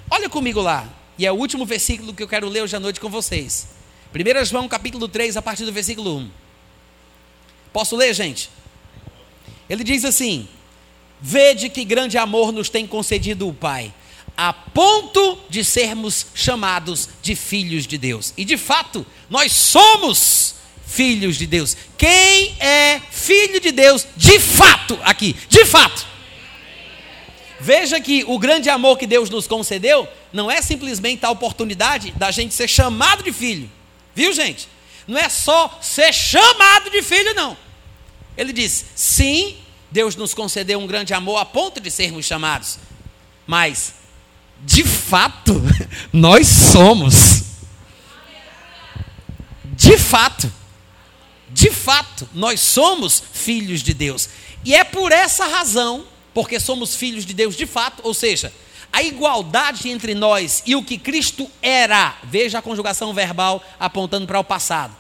Olha 0.10 0.30
comigo 0.30 0.62
lá, 0.62 0.88
e 1.18 1.26
é 1.26 1.32
o 1.32 1.36
último 1.36 1.66
versículo 1.66 2.14
que 2.14 2.24
eu 2.24 2.28
quero 2.28 2.48
ler 2.48 2.62
hoje 2.62 2.76
à 2.76 2.80
noite 2.80 3.00
com 3.00 3.10
vocês. 3.10 3.68
1 4.14 4.46
João, 4.46 4.68
capítulo 4.68 5.08
3, 5.08 5.36
a 5.36 5.42
partir 5.42 5.66
do 5.66 5.74
versículo 5.74 6.18
1. 6.18 6.43
Posso 7.74 7.96
ler, 7.96 8.14
gente? 8.14 8.50
Ele 9.68 9.84
diz 9.84 10.06
assim: 10.06 10.48
Vede 11.20 11.70
que 11.70 11.84
grande 11.84 12.18
amor 12.18 12.52
nos 12.52 12.70
tem 12.70 12.86
concedido 12.86 13.48
o 13.48 13.54
Pai, 13.54 13.92
a 14.38 14.54
ponto 14.54 15.40
de 15.50 15.64
sermos 15.66 16.28
chamados 16.36 17.10
de 17.22 17.36
filhos 17.36 17.88
de 17.88 17.98
Deus. 17.98 18.34
E 18.38 18.46
de 18.46 18.58
fato, 18.58 19.06
nós 19.30 19.52
somos 19.52 20.56
filhos 20.86 21.38
de 21.38 21.48
Deus. 21.48 21.76
Quem 21.98 22.56
é 22.60 23.02
filho 23.10 23.60
de 23.60 23.72
Deus 23.72 24.06
de 24.16 24.40
fato 24.40 25.00
aqui? 25.04 25.36
De 25.50 25.66
fato. 25.66 26.06
Veja 27.60 28.00
que 28.02 28.26
o 28.28 28.38
grande 28.38 28.70
amor 28.70 28.98
que 28.98 29.08
Deus 29.08 29.30
nos 29.30 29.48
concedeu 29.48 30.08
não 30.34 30.52
é 30.52 30.62
simplesmente 30.62 31.26
a 31.26 31.32
oportunidade 31.32 32.12
da 32.12 32.30
gente 32.30 32.54
ser 32.54 32.68
chamado 32.68 33.24
de 33.24 33.32
filho. 33.32 33.72
Viu, 34.14 34.34
gente? 34.34 34.68
Não 35.08 35.18
é 35.18 35.30
só 35.30 35.80
ser 35.82 36.14
chamado 36.14 36.90
de 36.90 37.02
filho, 37.02 37.34
não. 37.34 37.58
Ele 38.38 38.54
diz: 38.54 38.86
sim, 38.96 39.58
Deus 39.92 40.16
nos 40.16 40.34
concedeu 40.34 40.80
um 40.80 40.88
grande 40.88 41.14
amor 41.14 41.38
a 41.38 41.46
ponto 41.46 41.80
de 41.80 41.92
sermos 41.92 42.26
chamados, 42.26 42.80
mas, 43.46 43.94
de 44.62 44.84
fato, 44.84 45.62
nós 46.12 46.48
somos. 46.48 47.44
De 49.76 49.98
fato, 49.98 50.52
de 51.50 51.70
fato, 51.70 52.30
nós 52.34 52.60
somos 52.60 53.22
filhos 53.34 53.82
de 53.82 53.94
Deus. 53.94 54.30
E 54.64 54.74
é 54.74 54.84
por 54.84 55.12
essa 55.12 55.46
razão 55.46 56.06
porque 56.34 56.60
somos 56.60 56.96
filhos 56.96 57.26
de 57.26 57.34
Deus 57.34 57.56
de 57.56 57.66
fato, 57.66 58.02
ou 58.04 58.14
seja, 58.14 58.52
a 58.94 59.02
igualdade 59.02 59.90
entre 59.90 60.14
nós 60.14 60.62
e 60.68 60.76
o 60.76 60.84
que 60.84 61.00
Cristo 61.00 61.50
era, 61.64 62.16
veja 62.24 62.60
a 62.60 62.62
conjugação 62.62 63.12
verbal 63.12 63.64
apontando 63.80 64.28
para 64.28 64.40
o 64.40 64.44
passado. 64.44 64.96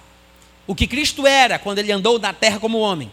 O 0.65 0.73
que 0.73 0.87
Cristo 0.87 1.27
era 1.27 1.59
quando 1.59 1.77
ele 1.77 1.91
andou 1.91 2.17
na 2.17 2.33
terra 2.33 2.59
como 2.59 2.79
homem. 2.79 3.11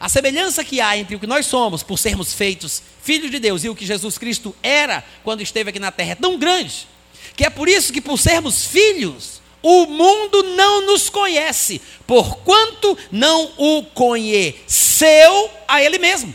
A 0.00 0.08
semelhança 0.08 0.64
que 0.64 0.80
há 0.80 0.98
entre 0.98 1.14
o 1.14 1.20
que 1.20 1.28
nós 1.28 1.46
somos, 1.46 1.84
por 1.84 1.96
sermos 1.96 2.34
feitos 2.34 2.82
filhos 3.00 3.30
de 3.30 3.38
Deus, 3.38 3.62
e 3.62 3.68
o 3.68 3.74
que 3.74 3.86
Jesus 3.86 4.18
Cristo 4.18 4.54
era 4.60 5.04
quando 5.22 5.42
esteve 5.42 5.70
aqui 5.70 5.78
na 5.78 5.92
terra, 5.92 6.10
é 6.10 6.16
tão 6.16 6.36
grande, 6.36 6.88
que 7.36 7.44
é 7.44 7.50
por 7.50 7.68
isso 7.68 7.92
que, 7.92 8.00
por 8.00 8.18
sermos 8.18 8.64
filhos, 8.64 9.40
o 9.62 9.86
mundo 9.86 10.42
não 10.56 10.84
nos 10.86 11.08
conhece, 11.08 11.80
porquanto 12.04 12.98
não 13.12 13.52
o 13.56 13.84
conheceu 13.84 15.50
a 15.68 15.80
Ele 15.80 15.98
mesmo. 15.98 16.34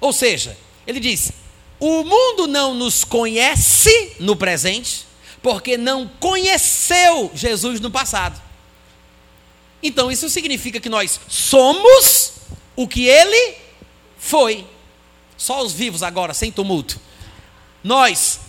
Ou 0.00 0.12
seja, 0.12 0.56
ele 0.86 1.00
diz: 1.00 1.32
o 1.78 2.04
mundo 2.04 2.46
não 2.46 2.74
nos 2.74 3.04
conhece 3.04 4.12
no 4.18 4.36
presente, 4.36 5.06
porque 5.42 5.76
não 5.76 6.08
conheceu 6.20 7.30
Jesus 7.34 7.80
no 7.80 7.90
passado. 7.90 8.40
Então 9.82 10.10
isso 10.10 10.30
significa 10.30 10.80
que 10.80 10.88
nós 10.88 11.20
somos 11.28 12.32
o 12.74 12.88
que 12.88 13.06
ele 13.06 13.56
foi. 14.18 14.66
Só 15.36 15.62
os 15.62 15.72
vivos 15.72 16.02
agora, 16.02 16.32
sem 16.32 16.50
tumulto. 16.50 16.98
Nós 17.82 18.40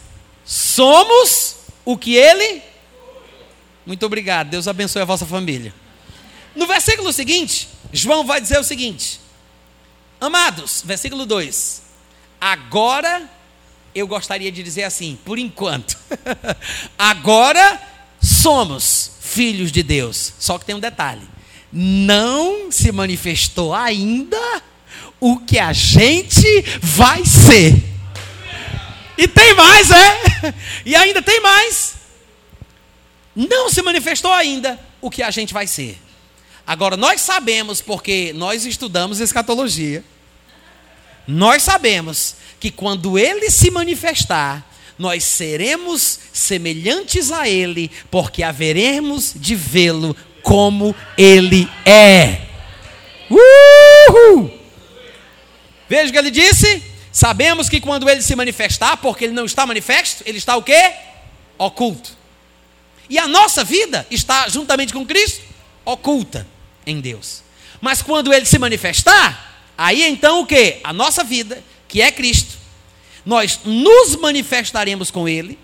somos 0.45 1.57
o 1.83 1.97
que 1.97 2.15
ele 2.15 2.61
Muito 3.85 4.05
obrigado. 4.05 4.49
Deus 4.49 4.67
abençoe 4.67 5.01
a 5.01 5.05
vossa 5.05 5.25
família. 5.25 5.73
No 6.55 6.65
versículo 6.65 7.11
seguinte, 7.11 7.67
João 7.91 8.25
vai 8.25 8.39
dizer 8.39 8.57
o 8.57 8.63
seguinte: 8.63 9.19
Amados, 10.19 10.81
versículo 10.85 11.25
2. 11.25 11.84
Agora 12.45 13.27
eu 13.95 14.05
gostaria 14.05 14.51
de 14.51 14.61
dizer 14.61 14.83
assim, 14.83 15.17
por 15.25 15.39
enquanto. 15.39 15.97
agora 16.95 17.81
somos 18.21 19.13
filhos 19.19 19.71
de 19.71 19.81
Deus. 19.81 20.31
Só 20.37 20.59
que 20.59 20.65
tem 20.65 20.75
um 20.75 20.79
detalhe: 20.79 21.27
não 21.73 22.71
se 22.71 22.91
manifestou 22.91 23.73
ainda 23.73 24.61
o 25.19 25.39
que 25.39 25.57
a 25.57 25.73
gente 25.73 26.63
vai 26.83 27.25
ser. 27.25 27.83
E 29.17 29.27
tem 29.27 29.55
mais, 29.55 29.89
é? 29.89 30.53
E 30.85 30.95
ainda 30.95 31.23
tem 31.23 31.41
mais. 31.41 31.95
Não 33.35 33.71
se 33.71 33.81
manifestou 33.81 34.31
ainda 34.31 34.79
o 35.01 35.09
que 35.09 35.23
a 35.23 35.31
gente 35.31 35.51
vai 35.51 35.65
ser. 35.65 35.99
Agora, 36.67 36.95
nós 36.95 37.21
sabemos, 37.21 37.81
porque 37.81 38.33
nós 38.35 38.67
estudamos 38.67 39.19
escatologia, 39.19 40.03
nós 41.27 41.63
sabemos 41.63 42.35
que 42.59 42.71
quando 42.71 43.17
ele 43.17 43.49
se 43.49 43.71
manifestar, 43.71 44.65
nós 44.97 45.23
seremos 45.23 46.19
semelhantes 46.31 47.31
a 47.31 47.49
ele, 47.49 47.91
porque 48.09 48.43
haveremos 48.43 49.33
de 49.35 49.55
vê-lo 49.55 50.15
como 50.41 50.95
ele 51.17 51.69
é. 51.85 52.41
Uhul! 53.29 54.51
Veja 55.89 56.09
o 56.09 56.11
que 56.11 56.17
ele 56.17 56.31
disse. 56.31 56.83
Sabemos 57.11 57.69
que 57.69 57.79
quando 57.79 58.09
ele 58.09 58.21
se 58.21 58.35
manifestar, 58.35 58.97
porque 58.97 59.25
ele 59.25 59.33
não 59.33 59.45
está 59.45 59.65
manifesto, 59.65 60.23
ele 60.25 60.37
está 60.37 60.55
o 60.55 60.63
quê? 60.63 60.93
Oculto. 61.57 62.11
E 63.09 63.17
a 63.17 63.27
nossa 63.27 63.63
vida 63.63 64.05
está 64.09 64.49
juntamente 64.49 64.91
com 64.91 65.05
Cristo 65.05 65.41
oculta 65.85 66.47
em 66.85 66.99
Deus. 66.99 67.43
Mas 67.79 68.01
quando 68.01 68.33
ele 68.33 68.45
se 68.45 68.57
manifestar, 68.57 69.54
aí 69.77 70.03
então 70.03 70.41
o 70.41 70.45
que? 70.45 70.79
A 70.83 70.93
nossa 70.93 71.23
vida, 71.23 71.63
que 71.87 72.01
é 72.01 72.11
Cristo, 72.11 72.57
nós 73.25 73.59
nos 73.63 74.15
manifestaremos 74.15 75.09
com 75.09 75.27
ele, 75.27 75.57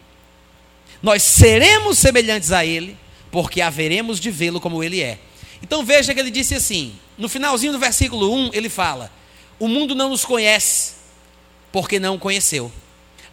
nós 1.02 1.24
seremos 1.24 1.98
semelhantes 1.98 2.52
a 2.52 2.66
ele, 2.66 2.98
porque 3.32 3.62
haveremos 3.62 4.20
de 4.20 4.30
vê-lo 4.30 4.60
como 4.60 4.84
ele 4.84 5.02
é. 5.02 5.20
Então 5.62 5.84
veja 5.84 6.14
que 6.14 6.20
ele 6.20 6.32
disse 6.32 6.56
assim, 6.56 6.94
no 7.18 7.30
finalzinho 7.30 7.72
do 7.72 7.80
versículo 7.80 8.34
1, 8.34 8.50
ele 8.54 8.70
fala: 8.70 9.12
O 9.60 9.68
mundo 9.68 9.94
não 9.94 10.10
nos 10.10 10.26
conhece, 10.26 10.94
porque 11.72 12.00
não 12.00 12.16
o 12.16 12.20
conheceu. 12.20 12.72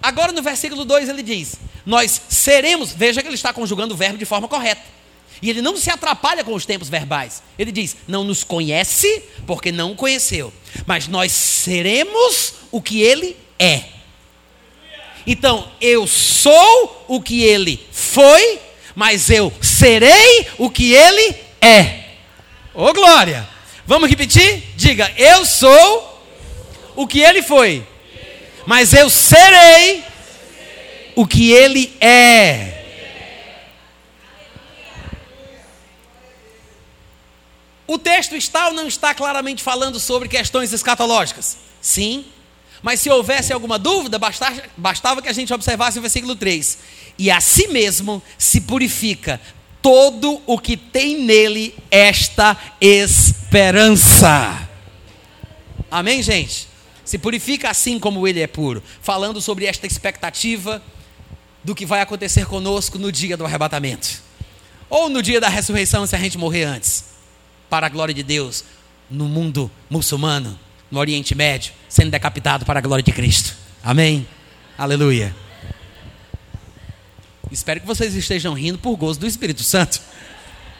Agora 0.01 0.31
no 0.31 0.43
versículo 0.43 0.85
2 0.85 1.09
ele 1.09 1.23
diz: 1.23 1.57
Nós 1.87 2.21
seremos, 2.29 2.93
veja 2.93 3.23
que 3.23 3.29
ele 3.29 3.35
está 3.35 3.53
conjugando 3.53 3.95
o 3.95 3.97
verbo 3.97 4.19
de 4.19 4.25
forma 4.25 4.47
correta. 4.47 4.98
E 5.41 5.51
ele 5.51 5.63
não 5.63 5.77
se 5.77 5.91
atrapalha 5.91 6.43
com 6.43 6.55
os 6.55 6.67
tempos 6.67 6.89
verbais. 6.89 7.43
Ele 7.59 7.71
diz: 7.71 7.97
Não 8.07 8.25
nos 8.25 8.43
conhece, 8.43 9.23
porque 9.47 9.71
não 9.71 9.93
o 9.93 9.97
conheceu. 9.97 10.53
Mas 10.87 11.07
nós 11.07 11.33
seremos 11.33 12.55
o 12.71 12.83
que 12.83 13.01
ele 13.01 13.37
é. 13.59 13.85
Então, 15.27 15.71
eu 15.81 16.07
sou 16.07 17.05
o 17.07 17.21
que 17.21 17.43
ele 17.43 17.79
foi, 17.93 18.59
mas 18.95 19.31
eu 19.31 19.53
serei 19.61 20.47
o 20.57 20.71
que 20.71 20.93
ele 20.93 21.37
é. 21.61 22.05
Ô 22.75 22.87
oh, 22.87 22.93
glória! 22.93 23.47
Vamos 23.87 24.11
repetir? 24.11 24.65
Diga: 24.77 25.11
Eu 25.17 25.45
sou 25.45 26.25
o 26.97 27.07
que 27.07 27.21
ele 27.21 27.43
foi, 27.43 27.87
mas 28.67 28.93
eu 28.93 29.09
serei 29.09 30.03
o 31.15 31.27
que 31.27 31.53
ele 31.53 31.93
é. 32.01 32.78
O 37.89 37.97
texto 37.97 38.37
está 38.37 38.69
ou 38.69 38.75
não 38.75 38.87
está 38.87 39.15
claramente 39.15 39.63
falando 39.63 39.99
sobre 39.99 40.29
questões 40.29 40.75
escatológicas? 40.75 41.57
Sim. 41.81 42.27
Mas 42.83 43.01
se 43.01 43.09
houvesse 43.09 43.51
alguma 43.51 43.79
dúvida, 43.79 44.19
bastava, 44.19 44.63
bastava 44.77 45.23
que 45.23 45.29
a 45.29 45.33
gente 45.33 45.55
observasse 45.55 45.99
o 45.99 46.03
versículo 46.03 46.37
3. 46.37 46.79
E 47.19 47.31
a 47.31 47.41
si 47.41 47.67
mesmo 47.69 48.23
se 48.37 48.61
purifica 48.61 49.41
todo 49.81 50.43
o 50.45 50.59
que 50.59 50.77
tem 50.77 51.23
nele 51.23 51.75
esta 51.91 52.59
esperança. 52.79 54.69
Amém, 55.91 56.23
gente? 56.23 56.69
Se 57.07 57.17
purifica 57.17 57.71
assim 57.71 57.99
como 57.99 58.29
ele 58.29 58.43
é 58.43 58.47
puro. 58.47 58.83
Falando 59.01 59.41
sobre 59.41 59.65
esta 59.65 59.87
expectativa 59.87 60.83
do 61.65 61.75
que 61.75 61.87
vai 61.87 62.03
acontecer 62.03 62.45
conosco 62.45 62.99
no 62.99 63.11
dia 63.11 63.35
do 63.35 63.47
arrebatamento. 63.47 64.23
Ou 64.91 65.09
no 65.09 65.23
dia 65.23 65.41
da 65.41 65.49
ressurreição, 65.49 66.07
se 66.07 66.15
a 66.15 66.19
gente 66.19 66.37
morrer 66.37 66.65
antes 66.65 67.08
para 67.69 67.87
a 67.87 67.91
glória 67.91 68.15
de 68.15 68.23
Deus 68.23 68.65
no 69.11 69.27
mundo 69.27 69.71
muçulmano, 69.89 70.59
no 70.91 70.99
Oriente 70.99 71.35
Médio, 71.35 71.73
sendo 71.89 72.11
decapitado 72.11 72.65
para 72.65 72.79
a 72.79 72.83
glória 72.83 73.03
de 73.03 73.13
Cristo. 73.13 73.55
Amém? 73.83 74.27
Aleluia. 74.77 75.35
Espero 77.51 77.81
que 77.81 77.87
vocês 77.87 78.15
estejam 78.15 78.53
rindo 78.53 78.79
por 78.79 78.97
gozo 78.97 79.21
do 79.21 79.27
Espírito 79.27 79.63
Santo, 79.63 80.01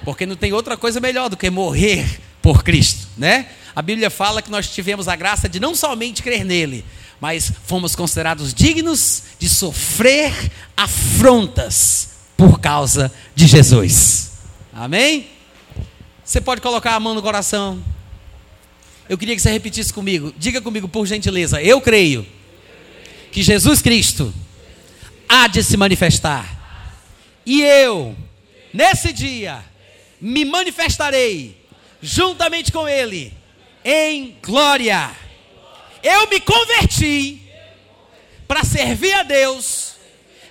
porque 0.05 0.27
não 0.27 0.37
tem 0.37 0.53
outra 0.53 0.77
coisa 0.77 1.01
melhor 1.01 1.31
do 1.31 1.37
que 1.37 1.49
morrer 1.49 2.21
por 2.43 2.63
Cristo, 2.63 3.07
né? 3.17 3.49
A 3.75 3.81
Bíblia 3.81 4.11
fala 4.11 4.43
que 4.43 4.51
nós 4.51 4.69
tivemos 4.69 5.09
a 5.09 5.17
graça 5.17 5.49
de 5.49 5.59
não 5.59 5.75
somente 5.75 6.23
crer 6.23 6.45
nele, 6.45 6.85
mas 7.21 7.53
fomos 7.65 7.97
considerados 7.97 8.53
dignos 8.53 9.23
de 9.39 9.49
sofrer 9.49 10.33
afrontas 10.77 12.11
por 12.37 12.61
causa 12.61 13.13
de 13.35 13.47
Jesus. 13.47 14.33
Amém? 14.73 15.38
Você 16.29 16.43
pode 16.43 16.61
colocar 16.61 16.95
a 16.95 17.01
mão 17.01 17.15
no 17.15 17.23
coração. 17.23 17.83
Eu 19.09 19.17
queria 19.17 19.35
que 19.35 19.41
você 19.41 19.51
repetisse 19.51 19.91
comigo. 19.91 20.31
Diga 20.37 20.61
comigo, 20.61 20.87
por 20.87 21.07
gentileza. 21.07 21.63
Eu 21.63 21.81
creio 21.81 22.27
que 23.33 23.43
Jesus 23.43 23.81
Cristo 23.81 24.35
há 25.27 25.47
de 25.49 25.65
se 25.65 25.75
manifestar. 25.79 26.47
E 27.47 27.63
eu, 27.63 28.15
nesse 28.75 29.11
dia, 29.11 29.65
me 30.21 30.45
manifestarei 30.45 31.57
juntamente 32.03 32.71
com 32.73 32.87
Ele 32.87 33.33
em 33.83 34.37
glória. 34.43 35.11
Eu 36.03 36.29
me 36.29 36.41
converti 36.41 37.41
para 38.47 38.65
servir 38.65 39.15
a 39.15 39.23
Deus 39.23 39.95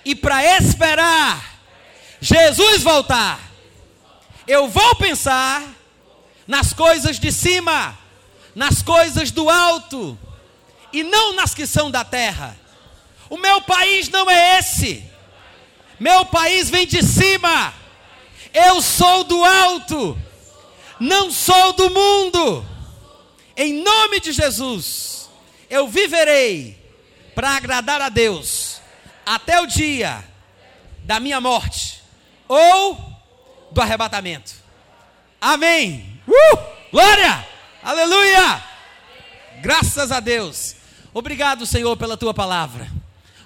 e 0.04 0.16
para 0.16 0.44
esperar 0.56 1.62
Jesus 2.20 2.82
voltar 2.82 3.47
eu 4.48 4.66
vou 4.66 4.94
pensar 4.96 5.62
nas 6.46 6.72
coisas 6.72 7.20
de 7.20 7.30
cima, 7.30 7.96
nas 8.54 8.82
coisas 8.82 9.30
do 9.30 9.48
alto, 9.50 10.18
e 10.90 11.02
não 11.02 11.34
nas 11.34 11.54
que 11.54 11.66
são 11.66 11.90
da 11.90 12.02
terra. 12.02 12.58
O 13.28 13.36
meu 13.36 13.60
país 13.60 14.08
não 14.08 14.28
é 14.30 14.58
esse. 14.58 15.04
Meu 16.00 16.24
país 16.24 16.70
vem 16.70 16.86
de 16.86 17.02
cima. 17.02 17.74
Eu 18.54 18.80
sou 18.80 19.22
do 19.24 19.44
alto. 19.44 20.18
Não 20.98 21.30
sou 21.30 21.74
do 21.74 21.90
mundo. 21.90 22.66
Em 23.54 23.82
nome 23.82 24.18
de 24.20 24.32
Jesus, 24.32 25.28
eu 25.68 25.86
viverei 25.88 26.78
para 27.34 27.50
agradar 27.50 28.00
a 28.00 28.08
Deus 28.08 28.80
até 29.26 29.60
o 29.60 29.66
dia 29.66 30.24
da 31.04 31.20
minha 31.20 31.40
morte 31.40 32.02
ou 32.48 33.07
do 33.70 33.80
arrebatamento. 33.80 34.52
Amém. 35.40 36.20
Uh! 36.26 36.58
Glória! 36.90 37.46
Aleluia! 37.82 38.62
Graças 39.60 40.10
a 40.10 40.20
Deus. 40.20 40.76
Obrigado, 41.12 41.66
Senhor, 41.66 41.96
pela 41.96 42.16
tua 42.16 42.32
palavra. 42.34 42.90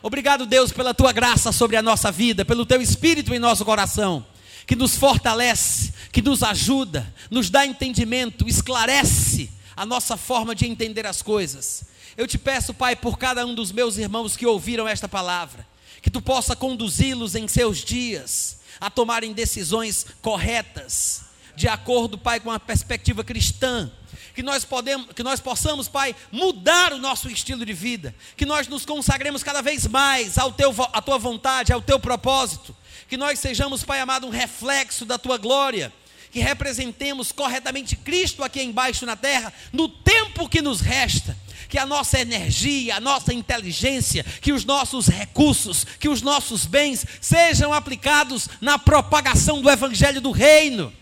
Obrigado, 0.02 0.46
Deus, 0.46 0.72
pela 0.72 0.92
tua 0.92 1.12
graça 1.12 1.52
sobre 1.52 1.76
a 1.76 1.82
nossa 1.82 2.10
vida, 2.10 2.44
pelo 2.44 2.66
teu 2.66 2.82
espírito 2.82 3.32
em 3.32 3.38
nosso 3.38 3.64
coração, 3.64 4.24
que 4.66 4.74
nos 4.74 4.96
fortalece, 4.96 5.92
que 6.10 6.20
nos 6.20 6.42
ajuda, 6.42 7.12
nos 7.30 7.50
dá 7.50 7.64
entendimento, 7.64 8.48
esclarece 8.48 9.50
a 9.76 9.86
nossa 9.86 10.16
forma 10.16 10.54
de 10.54 10.66
entender 10.66 11.06
as 11.06 11.22
coisas. 11.22 11.84
Eu 12.16 12.26
te 12.26 12.36
peço, 12.36 12.74
Pai, 12.74 12.96
por 12.96 13.16
cada 13.16 13.46
um 13.46 13.54
dos 13.54 13.70
meus 13.70 13.96
irmãos 13.96 14.36
que 14.36 14.46
ouviram 14.46 14.88
esta 14.88 15.08
palavra, 15.08 15.66
que 16.02 16.10
tu 16.10 16.20
possa 16.20 16.56
conduzi-los 16.56 17.34
em 17.34 17.46
seus 17.46 17.78
dias 17.78 18.61
a 18.82 18.90
tomarem 18.90 19.32
decisões 19.32 20.04
corretas, 20.20 21.22
de 21.54 21.68
acordo, 21.68 22.18
Pai, 22.18 22.40
com 22.40 22.50
a 22.50 22.58
perspectiva 22.58 23.22
cristã. 23.22 23.88
Que 24.34 24.42
nós, 24.42 24.64
podemos, 24.64 25.12
que 25.14 25.22
nós 25.22 25.38
possamos, 25.38 25.86
Pai, 25.86 26.16
mudar 26.32 26.92
o 26.92 26.98
nosso 26.98 27.28
estilo 27.28 27.64
de 27.64 27.72
vida, 27.72 28.12
que 28.36 28.44
nós 28.44 28.66
nos 28.66 28.84
consagremos 28.84 29.44
cada 29.44 29.62
vez 29.62 29.86
mais 29.86 30.36
ao 30.36 30.50
teu, 30.50 30.74
à 30.92 31.00
tua 31.00 31.16
vontade, 31.16 31.72
ao 31.72 31.80
teu 31.80 32.00
propósito, 32.00 32.74
que 33.08 33.16
nós 33.16 33.38
sejamos, 33.38 33.84
Pai 33.84 34.00
amado, 34.00 34.26
um 34.26 34.30
reflexo 34.30 35.04
da 35.04 35.16
tua 35.16 35.36
glória, 35.36 35.92
que 36.32 36.40
representemos 36.40 37.30
corretamente 37.30 37.94
Cristo 37.94 38.42
aqui 38.42 38.62
embaixo 38.62 39.06
na 39.06 39.14
terra, 39.14 39.52
no 39.72 39.86
tempo 39.86 40.48
que 40.48 40.60
nos 40.60 40.80
resta, 40.80 41.36
que 41.72 41.78
a 41.78 41.86
nossa 41.86 42.20
energia, 42.20 42.96
a 42.96 43.00
nossa 43.00 43.34
inteligência, 43.34 44.22
que 44.40 44.52
os 44.52 44.64
nossos 44.64 45.08
recursos, 45.08 45.84
que 45.98 46.08
os 46.08 46.22
nossos 46.22 46.66
bens 46.66 47.04
sejam 47.20 47.72
aplicados 47.72 48.46
na 48.60 48.78
propagação 48.78 49.60
do 49.60 49.70
evangelho 49.70 50.20
do 50.20 50.30
reino 50.30 50.92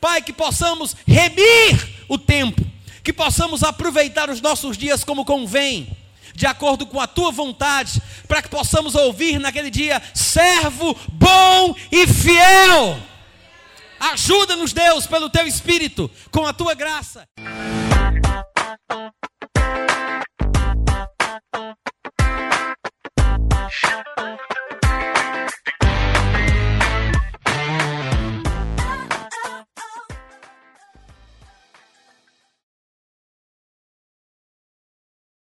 Pai, 0.00 0.22
que 0.22 0.32
possamos 0.32 0.96
remir 1.06 2.04
o 2.08 2.16
tempo, 2.16 2.64
que 3.02 3.12
possamos 3.12 3.62
aproveitar 3.62 4.30
os 4.30 4.40
nossos 4.40 4.76
dias 4.76 5.02
como 5.02 5.24
convém, 5.24 5.88
de 6.34 6.46
acordo 6.46 6.86
com 6.86 7.00
a 7.00 7.06
tua 7.06 7.32
vontade, 7.32 8.00
para 8.28 8.40
que 8.40 8.48
possamos 8.48 8.94
ouvir 8.94 9.40
naquele 9.40 9.70
dia: 9.70 10.00
servo 10.14 10.96
bom 11.08 11.74
e 11.90 12.06
fiel. 12.06 12.98
Ajuda-nos, 13.98 14.72
Deus, 14.72 15.06
pelo 15.06 15.28
teu 15.28 15.46
espírito, 15.46 16.08
com 16.30 16.46
a 16.46 16.52
tua 16.52 16.74
graça. 16.74 17.26
shout. 23.70 24.07